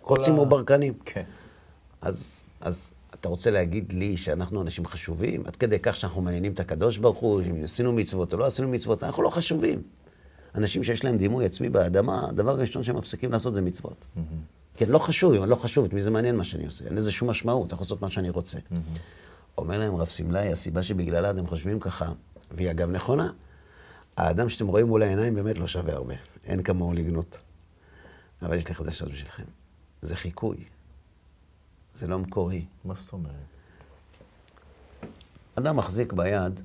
קוצים 0.00 0.38
או 0.38 0.46
ברקנים. 0.46 0.94
כן. 1.04 1.24
אז, 2.00 2.44
אז 2.60 2.90
אתה 3.20 3.28
רוצה 3.28 3.50
להגיד 3.50 3.92
לי 3.92 4.16
שאנחנו 4.16 4.62
אנשים 4.62 4.86
חשובים? 4.86 5.46
עד 5.46 5.56
כדי 5.56 5.78
כך 5.78 5.96
שאנחנו 5.96 6.22
מעניינים 6.22 6.52
את 6.52 6.60
הקדוש 6.60 6.98
ברוך 6.98 7.18
הוא, 7.18 7.42
אם 7.42 7.64
עשינו 7.64 7.92
מצוות 7.92 8.32
או 8.32 8.38
לא 8.38 8.46
עשינו 8.46 8.68
מצוות, 8.68 9.04
אנחנו 9.04 9.22
לא 9.22 9.30
חשובים. 9.30 9.82
אנשים 10.54 10.84
שיש 10.84 11.04
להם 11.04 11.18
דימוי 11.18 11.44
עצמי 11.44 11.68
באדמה, 11.68 12.28
הדבר 12.28 12.50
הראשון 12.50 12.82
שהם 12.82 12.96
מפסיקים 12.96 13.32
לעשות 13.32 13.54
זה 13.54 13.62
מצוות. 13.62 14.06
Mm-hmm. 14.16 14.20
כי 14.76 14.84
אני 14.84 14.92
לא 14.92 14.98
חשוב, 14.98 15.32
אם 15.32 15.42
אני 15.42 15.50
לא 15.50 15.56
חשוב, 15.56 15.84
את 15.84 15.94
מי 15.94 16.00
זה 16.00 16.10
מעניין 16.10 16.36
מה 16.36 16.44
שאני 16.44 16.64
עושה? 16.64 16.84
אין 16.84 16.94
לזה 16.94 17.12
שום 17.12 17.30
משמעות, 17.30 17.66
אני 17.66 17.74
יכול 17.74 17.84
לעשות 17.84 18.02
מה 18.02 18.08
שאני 18.08 18.30
רוצה. 18.30 18.58
Mm-hmm. 18.58 18.98
אומר 19.58 19.78
להם 19.78 19.96
רב 19.96 20.08
סמלאי, 20.08 20.52
הסיבה 20.52 20.82
שבגללה 20.82 21.30
אתם 21.30 21.46
חושבים 21.46 21.80
ככה, 21.80 22.12
והיא 22.50 22.70
אגב 22.70 22.90
נכונה, 22.90 23.30
האדם 24.16 24.48
שאתם 24.48 24.66
רואים 24.66 24.86
מול 24.86 25.02
העיניים 25.02 25.34
באמת 25.34 25.58
לא 25.58 25.66
שווה 25.66 25.94
הרבה. 25.94 26.14
אין 26.44 26.62
כמוהו 26.62 26.92
לגנות. 26.92 27.40
אבל 28.42 28.56
יש 28.56 28.68
לי 28.68 28.74
חדשות 28.74 29.08
בשבילכם. 29.08 29.42
זה 30.02 30.16
חיקוי. 30.16 30.56
זה 31.96 32.06
לא 32.06 32.18
מקורי. 32.18 32.64
מה 32.84 32.94
זאת 32.94 33.12
אומרת? 33.12 33.32
אדם 35.54 35.76
מחזיק 35.76 36.12
ביד 36.12 36.60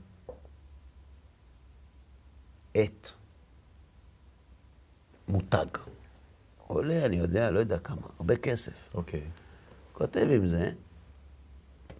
עט, 2.73 3.09
מותג. 5.27 5.65
עולה, 6.67 7.05
אני 7.05 7.15
יודע, 7.15 7.51
לא 7.51 7.59
יודע 7.59 7.79
כמה, 7.79 8.07
הרבה 8.19 8.35
כסף. 8.35 8.71
אוקיי. 8.93 9.21
כותב 9.93 10.27
עם 10.31 10.47
זה, 10.47 10.71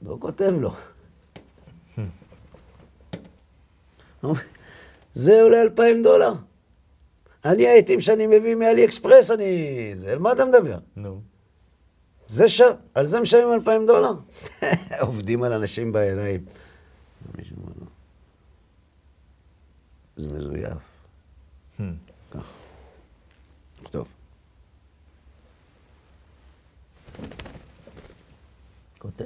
לא 0.01 0.17
כותב 0.19 0.53
לו. 0.59 0.73
זה 5.13 5.41
עולה 5.41 5.61
אלפיים 5.61 6.03
דולר. 6.03 6.33
אני 7.45 7.67
העטים 7.67 8.01
שאני 8.01 8.27
מביא 8.27 8.55
מאלי 8.55 8.85
אקספרס, 8.85 9.31
אני... 9.31 9.91
זה, 9.95 10.11
על 10.11 10.19
מה 10.19 10.31
אתה 10.31 10.45
מדבר? 10.45 10.79
נו. 10.95 11.21
זה 12.31 12.49
ש... 12.49 12.61
על 12.93 13.05
זה 13.05 13.19
משלמים 13.19 13.53
אלפיים 13.53 13.87
דולר? 13.87 14.13
עובדים 15.07 15.43
על 15.43 15.53
אנשים 15.53 15.91
בעיניים. 15.91 16.45
זה 20.15 20.29
מזויף. 20.29 20.77
כך. 22.31 22.51
טוב. 23.83 24.07
כותב. 28.97 29.25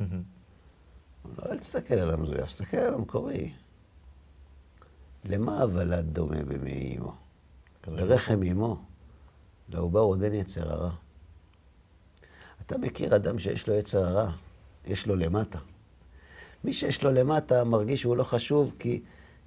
לא, 0.00 1.50
אל 1.50 1.58
תסתכל 1.58 1.94
על 1.94 2.10
המזויף, 2.14 2.44
תסתכל 2.44 2.76
על 2.76 2.94
המקורי. 2.94 3.52
למה 5.24 5.62
הוולד 5.62 6.06
דומה 6.12 6.44
במעי 6.44 6.98
אמו? 6.98 7.14
לרחם 7.86 8.42
אמו. 8.42 8.84
לעובר 9.68 10.00
עוד 10.00 10.22
אין 10.22 10.34
יצר 10.34 10.72
הרע. 10.72 11.05
אתה 12.66 12.78
מכיר 12.78 13.16
אדם 13.16 13.38
שיש 13.38 13.68
לו 13.68 13.74
יצר 13.74 14.04
הרע, 14.04 14.30
יש 14.86 15.06
לו 15.06 15.16
למטה. 15.16 15.58
מי 16.64 16.72
שיש 16.72 17.02
לו 17.02 17.12
למטה 17.12 17.64
מרגיש 17.64 18.00
שהוא 18.00 18.16
לא 18.16 18.24
חשוב 18.24 18.72
כי, 18.78 19.00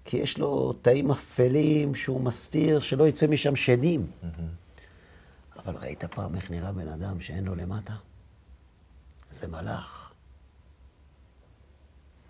כי 0.05 0.17
יש 0.17 0.37
לו 0.37 0.73
תאים 0.73 1.11
אפלים 1.11 1.95
שהוא 1.95 2.21
מסתיר, 2.21 2.79
שלא 2.79 3.07
יצא 3.07 3.27
משם 3.27 3.55
שדים. 3.55 4.07
אבל 5.65 5.75
ראית 5.75 6.03
פעם 6.03 6.35
איך 6.35 6.51
נראה 6.51 6.71
בן 6.71 6.87
אדם 6.87 7.21
שאין 7.21 7.45
לו 7.45 7.55
למטה? 7.55 7.93
זה 9.31 9.47
מלאך. 9.47 10.11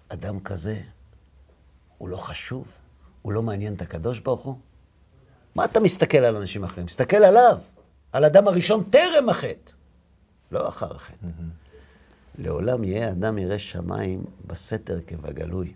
אדם 0.07 0.39
כזה, 0.39 0.81
הוא 1.97 2.09
לא 2.09 2.17
חשוב, 2.17 2.67
הוא 3.21 3.33
לא 3.33 3.41
מעניין 3.41 3.73
את 3.73 3.81
הקדוש 3.81 4.19
ברוך 4.19 4.41
הוא. 4.41 4.55
מה 5.55 5.65
אתה 5.65 5.79
מסתכל 5.79 6.17
על 6.17 6.35
אנשים 6.35 6.63
אחרים? 6.63 6.85
מסתכל 6.85 7.23
עליו, 7.23 7.59
על 8.11 8.25
אדם 8.25 8.47
הראשון 8.47 8.83
טרם 8.83 9.29
החטא. 9.29 9.78
לא 10.51 10.69
אחר 10.69 10.95
החטא. 10.95 11.15
Mm-hmm. 11.23 11.69
לעולם 12.37 12.83
יהיה 12.83 13.11
אדם 13.11 13.37
ירא 13.37 13.57
שמיים 13.57 14.23
בסתר 14.47 14.99
כבגלוי. 15.07 15.73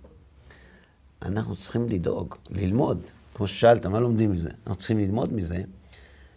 אנחנו 1.21 1.55
צריכים 1.55 1.89
לדאוג, 1.89 2.35
ללמוד, 2.49 3.01
כמו 3.33 3.47
ששאלת, 3.47 3.85
מה 3.85 3.99
לומדים 3.99 4.31
מזה? 4.31 4.49
אנחנו 4.49 4.75
צריכים 4.75 4.97
ללמוד 4.97 5.33
מזה 5.33 5.63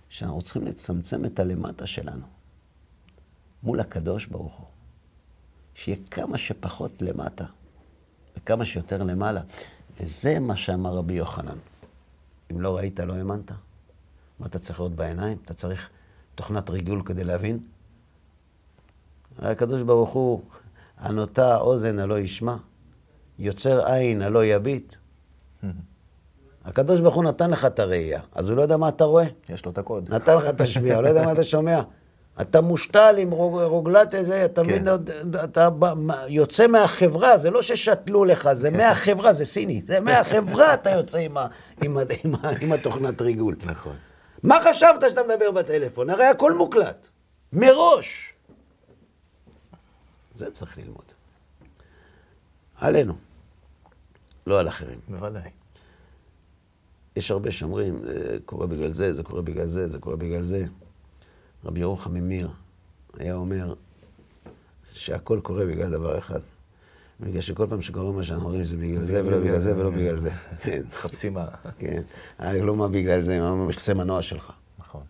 שאנחנו 0.08 0.42
צריכים 0.42 0.64
לצמצם 0.66 1.24
את 1.24 1.40
הלמטה 1.40 1.86
שלנו 1.86 2.26
מול 3.62 3.80
הקדוש 3.80 4.26
ברוך 4.26 4.54
הוא. 4.56 4.66
שיהיה 5.74 5.98
כמה 6.10 6.38
שפחות 6.38 7.02
למטה 7.02 7.44
וכמה 8.36 8.64
שיותר 8.64 9.02
למעלה. 9.02 9.40
וזה 10.00 10.38
מה 10.38 10.56
שאמר 10.56 10.96
רבי 10.96 11.14
יוחנן. 11.14 11.58
אם 12.52 12.60
לא 12.60 12.76
ראית, 12.76 13.00
לא 13.00 13.14
האמנת. 13.14 13.50
מה 14.38 14.46
אתה 14.46 14.58
צריך 14.58 14.80
לראות 14.80 14.92
בעיניים? 14.92 15.38
אתה 15.44 15.54
צריך 15.54 15.88
תוכנת 16.34 16.70
ריגול 16.70 17.02
כדי 17.04 17.24
להבין? 17.24 17.58
הקדוש 19.38 19.82
ברוך 19.82 20.10
הוא, 20.10 20.40
הנוטה 20.98 21.56
אוזן 21.56 21.98
הלא 21.98 22.18
ישמע, 22.18 22.56
יוצר 23.38 23.86
עין 23.86 24.22
הלא 24.22 24.44
יביט. 24.44 24.94
הקדוש 26.64 27.00
ברוך 27.00 27.14
הוא 27.14 27.24
נתן 27.24 27.50
לך 27.50 27.64
את 27.64 27.78
הראייה, 27.78 28.20
אז 28.34 28.48
הוא 28.48 28.56
לא 28.56 28.62
יודע 28.62 28.76
מה 28.76 28.88
אתה 28.88 29.04
רואה. 29.04 29.24
יש 29.48 29.64
לו 29.64 29.70
את 29.72 29.78
הקוד. 29.78 30.14
נתן 30.14 30.36
לך 30.36 30.44
את 30.48 30.60
השמיעה, 30.60 30.96
הוא 30.96 31.02
לא 31.04 31.08
יודע 31.08 31.22
מה 31.22 31.32
אתה 31.32 31.44
שומע. 31.44 31.80
אתה 32.40 32.60
מושתל 32.60 33.14
עם 33.18 33.30
רוג, 33.30 33.60
רוגלת 33.60 34.14
איזה, 34.14 34.44
אתה 34.44 34.64
כן. 34.64 34.70
מבין, 34.70 34.88
אתה 35.44 35.70
בא- 35.70 35.92
מה- 35.96 36.22
יוצא 36.28 36.66
מהחברה, 36.66 37.38
זה 37.38 37.50
לא 37.50 37.62
ששתלו 37.62 38.24
לך, 38.24 38.52
זה 38.52 38.70
כן. 38.70 38.76
מהחברה, 38.76 39.32
זה 39.32 39.44
סיני, 39.44 39.82
זה 39.86 40.00
מהחברה 40.00 40.74
אתה 40.74 40.90
יוצא 40.90 41.18
עם, 41.18 41.36
ה, 41.36 41.46
עם, 41.82 41.96
ה, 41.98 42.00
עם, 42.24 42.34
ה, 42.34 42.48
עם 42.60 42.72
התוכנת 42.72 43.22
ריגול. 43.22 43.56
נכון. 43.64 43.96
מה 44.42 44.58
חשבת 44.64 45.04
שאתה 45.10 45.20
מדבר 45.22 45.50
בטלפון? 45.50 46.10
הרי 46.10 46.24
הכל 46.24 46.54
מוקלט, 46.54 47.08
מראש. 47.52 48.32
זה 50.36 50.50
צריך 50.50 50.78
ללמוד. 50.78 51.12
עלינו, 52.76 53.14
לא 54.46 54.60
על 54.60 54.68
אחרים. 54.68 54.98
בוודאי. 55.08 55.50
יש 57.16 57.30
הרבה 57.30 57.50
שאומרים, 57.50 57.98
זה 57.98 58.38
קורה 58.44 58.66
בגלל 58.66 58.92
זה, 58.92 59.12
זה 59.12 59.22
קורה 59.22 59.42
בגלל 59.42 59.66
זה, 59.66 59.88
זה 59.88 59.98
קורה 59.98 60.16
בגלל 60.16 60.42
זה. 60.42 60.64
רבי 61.64 61.80
ירוחם 61.80 62.14
ממיר 62.14 62.50
היה 63.18 63.34
אומר 63.34 63.74
שהכל 64.84 65.40
קורה 65.42 65.66
בגלל 65.66 65.90
דבר 65.90 66.18
אחד. 66.18 66.40
בגלל 67.20 67.40
שכל 67.40 67.66
פעם 67.68 67.82
שקורה 67.82 68.12
מה 68.12 68.24
שאנחנו 68.24 68.46
אומרים 68.46 68.64
זה 68.64 68.76
בגלל 68.76 69.02
זה 69.02 69.26
ולא 69.26 69.38
בגלל 69.38 69.58
זה 69.58 69.76
ולא 69.76 69.90
בגלל 69.90 70.18
זה. 70.18 70.30
כן, 70.62 70.82
מחפשים 70.88 71.34
מה. 71.34 71.46
כן. 71.78 72.02
אה, 72.40 72.62
לא 72.62 72.76
מה 72.76 72.88
בגלל 72.88 73.22
זה, 73.22 73.40
מה 73.40 73.66
מכסה 73.66 73.94
מנוע 73.94 74.22
שלך. 74.22 74.52
נכון. 74.78 75.02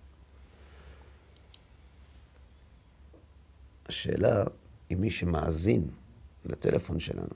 השאלה 3.89 4.45
אם 4.93 5.01
מי 5.01 5.11
שמאזין 5.11 5.89
לטלפון 6.45 7.01
שלנו 7.01 7.35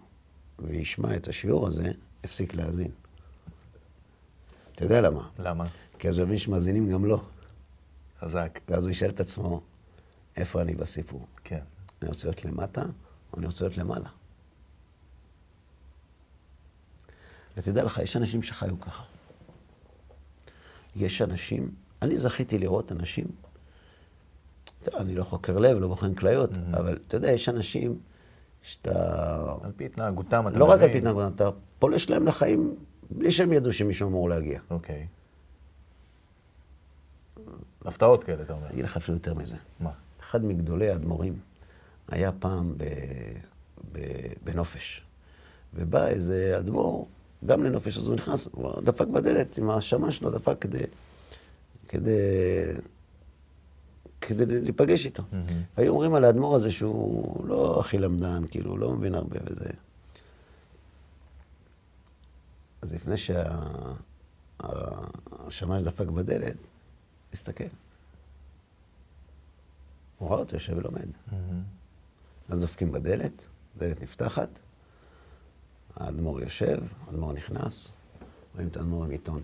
וישמע 0.58 1.16
את 1.16 1.28
השיעור 1.28 1.66
הזה, 1.66 1.92
יפסיק 2.24 2.54
להאזין. 2.54 2.90
אתה 4.74 4.84
יודע 4.84 5.00
למה? 5.00 5.28
למה? 5.38 5.64
כי 5.98 6.08
אז 6.08 6.18
הוא 6.18 6.36
שמאזינים 6.36 6.88
גם 6.88 7.04
לו. 7.04 7.24
חזק. 8.20 8.60
ואז 8.68 8.84
הוא 8.84 8.90
ישאל 8.90 9.10
את 9.10 9.20
עצמו, 9.20 9.60
איפה 10.36 10.62
אני 10.62 10.74
בסיפור? 10.74 11.26
כן. 11.44 11.60
אני 12.02 12.08
רוצה 12.08 12.28
להיות 12.28 12.44
למטה, 12.44 12.82
או 13.32 13.38
אני 13.38 13.46
רוצה 13.46 13.64
להיות 13.64 13.76
למעלה? 13.76 14.08
ותדע 17.56 17.84
לך, 17.84 17.98
יש 17.98 18.16
אנשים 18.16 18.42
שחיו 18.42 18.80
ככה. 18.80 19.04
יש 20.96 21.22
אנשים, 21.22 21.74
אני 22.02 22.18
זכיתי 22.18 22.58
לראות 22.58 22.92
אנשים, 22.92 23.26
טוב, 24.82 24.94
אני 24.94 25.14
לא 25.14 25.24
חוקר 25.24 25.58
לב, 25.58 25.78
לא 25.78 25.88
בוחן 25.88 26.14
כליות, 26.14 26.50
Mm-hmm. 26.52 26.78
אבל 26.78 26.98
אתה 27.06 27.16
יודע, 27.16 27.30
יש 27.30 27.48
אנשים 27.48 27.98
שאתה... 28.62 28.92
על 29.62 29.72
פי 29.76 29.84
התנהגותם, 29.84 30.48
אתה 30.48 30.58
לא 30.58 30.64
רק 30.64 30.70
על 30.70 30.78
מבין. 30.78 30.92
פי 30.92 30.98
התנהגותם, 30.98 31.32
אתה 31.34 31.50
פולש 31.78 32.10
להם 32.10 32.26
לחיים 32.26 32.74
בלי 33.10 33.30
שהם 33.30 33.52
ידעו 33.52 33.72
שמישהו 33.72 34.08
אמור 34.08 34.28
להגיע. 34.28 34.60
אוקיי. 34.70 35.06
הפתעות 37.84 38.24
כאלה, 38.24 38.42
אתה 38.42 38.52
אומר. 38.52 38.66
אני 38.66 38.72
אגיד 38.72 38.84
לך 38.84 38.96
אפילו 38.96 39.16
יותר 39.16 39.34
מזה. 39.34 39.56
מה? 39.80 39.90
אחד 40.20 40.44
מגדולי 40.44 40.90
האדמו"רים 40.90 41.38
היה 42.08 42.32
פעם 42.32 42.74
ב, 42.76 42.84
ב, 43.92 43.98
בנופש, 44.44 45.02
ובא 45.74 46.06
איזה 46.06 46.56
אדמו"ר, 46.58 47.08
גם 47.46 47.64
לנופש, 47.64 47.98
אז 47.98 48.06
הוא 48.08 48.14
נכנס, 48.14 48.48
הוא 48.52 48.80
דפק 48.80 49.06
בדלת 49.06 49.58
עם 49.58 49.70
השמש 49.70 50.16
שלו, 50.16 50.30
דפק 50.30 50.56
כדי, 50.60 50.84
כדי, 51.88 52.18
כדי 54.20 54.60
להיפגש 54.60 55.06
איתו. 55.06 55.22
היו 55.76 55.92
אומרים 55.92 56.14
על 56.14 56.24
האדמו"ר 56.24 56.56
הזה 56.56 56.70
שהוא 56.70 57.46
לא 57.46 57.80
הכי 57.80 57.98
למדן, 57.98 58.42
כאילו, 58.50 58.76
לא 58.76 58.92
מבין 58.92 59.14
הרבה 59.14 59.38
וזה. 59.44 59.70
אז 62.82 62.92
לפני 62.94 63.14
שהשמש 64.56 65.82
דפק 65.82 66.06
בדלת, 66.06 66.56
הסתכל. 67.32 67.64
הוא 70.18 70.30
ראה 70.30 70.38
אותו 70.38 70.56
יושב 70.56 70.72
ולומד. 70.76 71.08
אז 72.48 72.60
דופקים 72.60 72.92
בדלת, 72.92 73.46
דלת 73.78 74.02
נפתחת, 74.02 74.48
האדמו"ר 75.96 76.40
יושב, 76.40 76.82
האדמו"ר 77.06 77.32
נכנס, 77.32 77.92
רואים 78.54 78.68
את 78.68 78.76
האדמו"ר 78.76 79.04
עם 79.04 79.10
עיתון. 79.10 79.42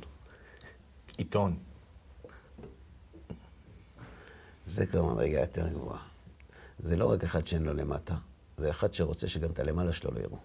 עיתון. 1.16 1.56
זה 4.66 4.86
כבר 4.86 5.04
מדרגה 5.14 5.40
יותר 5.40 5.68
גבוהה. 5.68 6.02
זה 6.78 6.96
לא 6.96 7.10
רק 7.12 7.24
אחד 7.24 7.46
שאין 7.46 7.62
לו 7.62 7.74
למטה, 7.74 8.14
זה 8.56 8.70
אחד 8.70 8.94
שרוצה 8.94 9.28
שגם 9.28 9.50
את 9.50 9.58
הלמעלה 9.58 9.92
שלו 9.92 10.10
לא 10.14 10.20
יראו. 10.20 10.38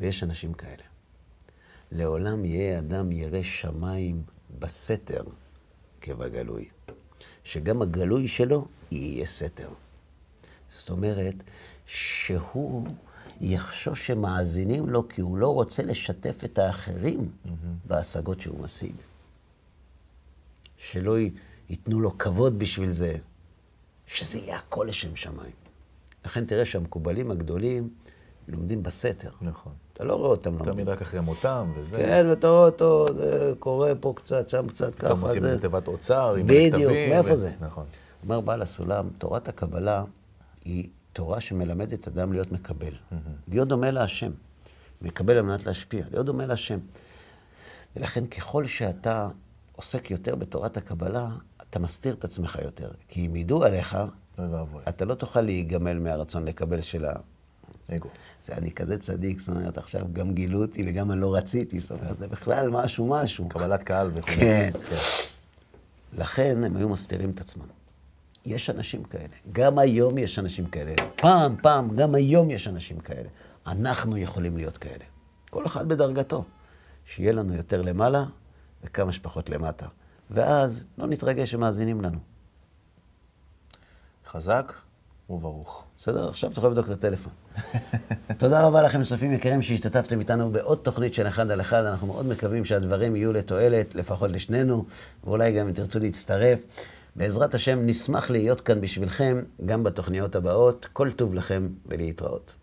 ויש 0.00 0.22
אנשים 0.22 0.52
כאלה. 0.54 0.82
לעולם 1.92 2.44
יהיה 2.44 2.78
אדם 2.78 3.12
ירא 3.12 3.42
שמיים 3.42 4.22
בסתר 4.58 5.22
כבגלוי. 6.00 6.68
שגם 7.44 7.82
הגלוי 7.82 8.28
שלו 8.28 8.66
יהיה 8.90 9.26
סתר. 9.26 9.68
זאת 10.70 10.90
אומרת, 10.90 11.34
שהוא 11.86 12.86
יחשוש 13.40 14.06
שמאזינים 14.06 14.88
לו 14.88 15.08
כי 15.08 15.20
הוא 15.20 15.38
לא 15.38 15.48
רוצה 15.54 15.82
לשתף 15.82 16.44
את 16.44 16.58
האחרים 16.58 17.30
בהשגות 17.86 18.40
שהוא 18.40 18.60
משיג. 18.64 18.94
שלא 20.78 21.20
י- 21.20 21.30
ייתנו 21.70 22.00
לו 22.00 22.18
כבוד 22.18 22.58
בשביל 22.58 22.90
זה, 22.92 23.16
שזה 24.06 24.38
יהיה 24.38 24.56
הכל 24.56 24.86
לשם 24.88 25.16
שמיים. 25.16 25.52
לכן 26.24 26.44
תראה 26.44 26.64
שהמקובלים 26.64 27.30
הגדולים 27.30 27.90
לומדים 28.48 28.82
בסתר. 28.82 29.30
נכון. 29.40 29.72
אתה 29.92 30.04
לא 30.04 30.14
רואה 30.14 30.28
אותם 30.30 30.52
לומדים. 30.52 30.72
תמיד 30.72 30.88
רק 30.88 31.02
אחרי 31.02 31.20
מותם, 31.20 31.72
וזה. 31.76 31.96
כן, 31.96 32.26
ואתה 32.30 32.48
רואה 32.48 32.60
אותו, 32.66 33.06
זה 33.14 33.52
קורה 33.58 33.92
פה 33.94 34.12
קצת, 34.16 34.48
שם 34.48 34.68
קצת, 34.68 34.94
ככה. 34.94 35.06
פתאום 35.06 35.20
מוצאים 35.20 35.42
זה- 35.42 35.48
איזה 35.48 35.60
תיבת 35.60 35.88
אוצר 35.88 36.34
עם 36.34 36.46
בדיוק, 36.46 36.74
מכתבים, 36.74 37.10
מאיפה 37.10 37.32
ו- 37.32 37.36
זה? 37.36 37.52
נכון. 37.60 37.84
אומר 38.24 38.40
בעל 38.40 38.62
הסולם, 38.62 39.08
תורת 39.18 39.48
הקבלה 39.48 40.04
היא 40.64 40.88
תורה 41.12 41.40
שמלמדת 41.40 42.08
אדם 42.08 42.32
להיות 42.32 42.52
מקבל. 42.52 42.92
להיות 43.48 43.68
דומה 43.68 43.90
להשם. 43.90 44.30
מקבל 45.02 45.36
על 45.36 45.42
מנת 45.42 45.66
להשפיע, 45.66 46.04
להיות 46.10 46.26
דומה 46.26 46.46
להשם. 46.46 46.78
ולכן 47.96 48.26
ככל 48.26 48.66
שאתה 48.66 49.28
עוסק 49.76 50.10
יותר 50.10 50.34
בתורת 50.34 50.76
הקבלה, 50.76 51.28
אתה 51.70 51.78
מסתיר 51.78 52.14
את 52.14 52.24
עצמך 52.24 52.58
יותר. 52.64 52.90
כי 53.08 53.26
אם 53.26 53.36
ידעו 53.36 53.64
עליך. 53.64 53.96
אתה 54.88 55.04
לא 55.04 55.14
תוכל 55.14 55.40
להיגמל 55.40 55.98
מהרצון 55.98 56.44
לקבל 56.44 56.80
של 56.80 57.04
ה... 57.04 57.12
אגו. 57.94 58.08
זה 58.46 58.52
אני 58.52 58.72
כזה 58.72 58.98
צדיק, 58.98 59.40
זאת 59.40 59.48
אומרת, 59.48 59.78
עכשיו 59.78 60.06
גם 60.12 60.34
גילו 60.34 60.62
אותי 60.62 60.84
וגם 60.86 61.12
אני 61.12 61.20
לא 61.20 61.34
רציתי, 61.34 61.80
זאת 61.80 61.90
אומרת, 61.90 62.18
זה 62.18 62.28
בכלל 62.28 62.70
משהו, 62.70 63.06
משהו. 63.08 63.48
קבלת 63.48 63.82
קהל 63.82 64.10
וכו'. 64.14 64.30
כן. 64.30 64.70
לכן 66.12 66.64
הם 66.64 66.76
היו 66.76 66.88
מסתירים 66.88 67.30
את 67.30 67.40
עצמם. 67.40 67.66
יש 68.46 68.70
אנשים 68.70 69.04
כאלה. 69.04 69.34
גם 69.52 69.78
היום 69.78 70.18
יש 70.18 70.38
אנשים 70.38 70.66
כאלה. 70.66 70.94
פעם, 71.16 71.56
פעם, 71.62 71.96
גם 71.96 72.14
היום 72.14 72.50
יש 72.50 72.68
אנשים 72.68 73.00
כאלה. 73.00 73.28
אנחנו 73.66 74.16
יכולים 74.16 74.56
להיות 74.56 74.78
כאלה. 74.78 75.04
כל 75.50 75.66
אחד 75.66 75.88
בדרגתו. 75.88 76.44
שיהיה 77.04 77.32
לנו 77.32 77.54
יותר 77.54 77.82
למעלה 77.82 78.24
וכמה 78.84 79.12
שפחות 79.12 79.50
למטה. 79.50 79.86
ואז 80.30 80.84
לא 80.98 81.06
נתרגש 81.06 81.50
שמאזינים 81.50 82.00
לנו. 82.00 82.18
חזק 84.26 84.72
וברוך. 85.30 85.84
בסדר? 85.98 86.28
עכשיו 86.28 86.50
תוכל 86.50 86.66
לבדוק 86.66 86.86
את 86.86 86.90
הטלפון. 86.90 87.32
תודה 88.38 88.62
רבה 88.62 88.82
לכם, 88.82 89.04
צופים 89.04 89.32
יקרים, 89.32 89.62
שהשתתפתם 89.62 90.20
איתנו 90.20 90.50
בעוד 90.50 90.78
תוכנית 90.82 91.14
של 91.14 91.28
אחד 91.28 91.50
על 91.50 91.60
אחד. 91.60 91.84
אנחנו 91.84 92.06
מאוד 92.06 92.26
מקווים 92.26 92.64
שהדברים 92.64 93.16
יהיו 93.16 93.32
לתועלת, 93.32 93.94
לפחות 93.94 94.30
לשנינו, 94.30 94.84
ואולי 95.24 95.52
גם 95.52 95.66
אם 95.68 95.72
תרצו 95.72 95.98
להצטרף. 95.98 96.58
בעזרת 97.16 97.54
השם, 97.54 97.86
נשמח 97.86 98.30
להיות 98.30 98.60
כאן 98.60 98.80
בשבילכם, 98.80 99.42
גם 99.66 99.84
בתוכניות 99.84 100.36
הבאות. 100.36 100.86
כל 100.92 101.12
טוב 101.12 101.34
לכם 101.34 101.68
ולהתראות. 101.86 102.54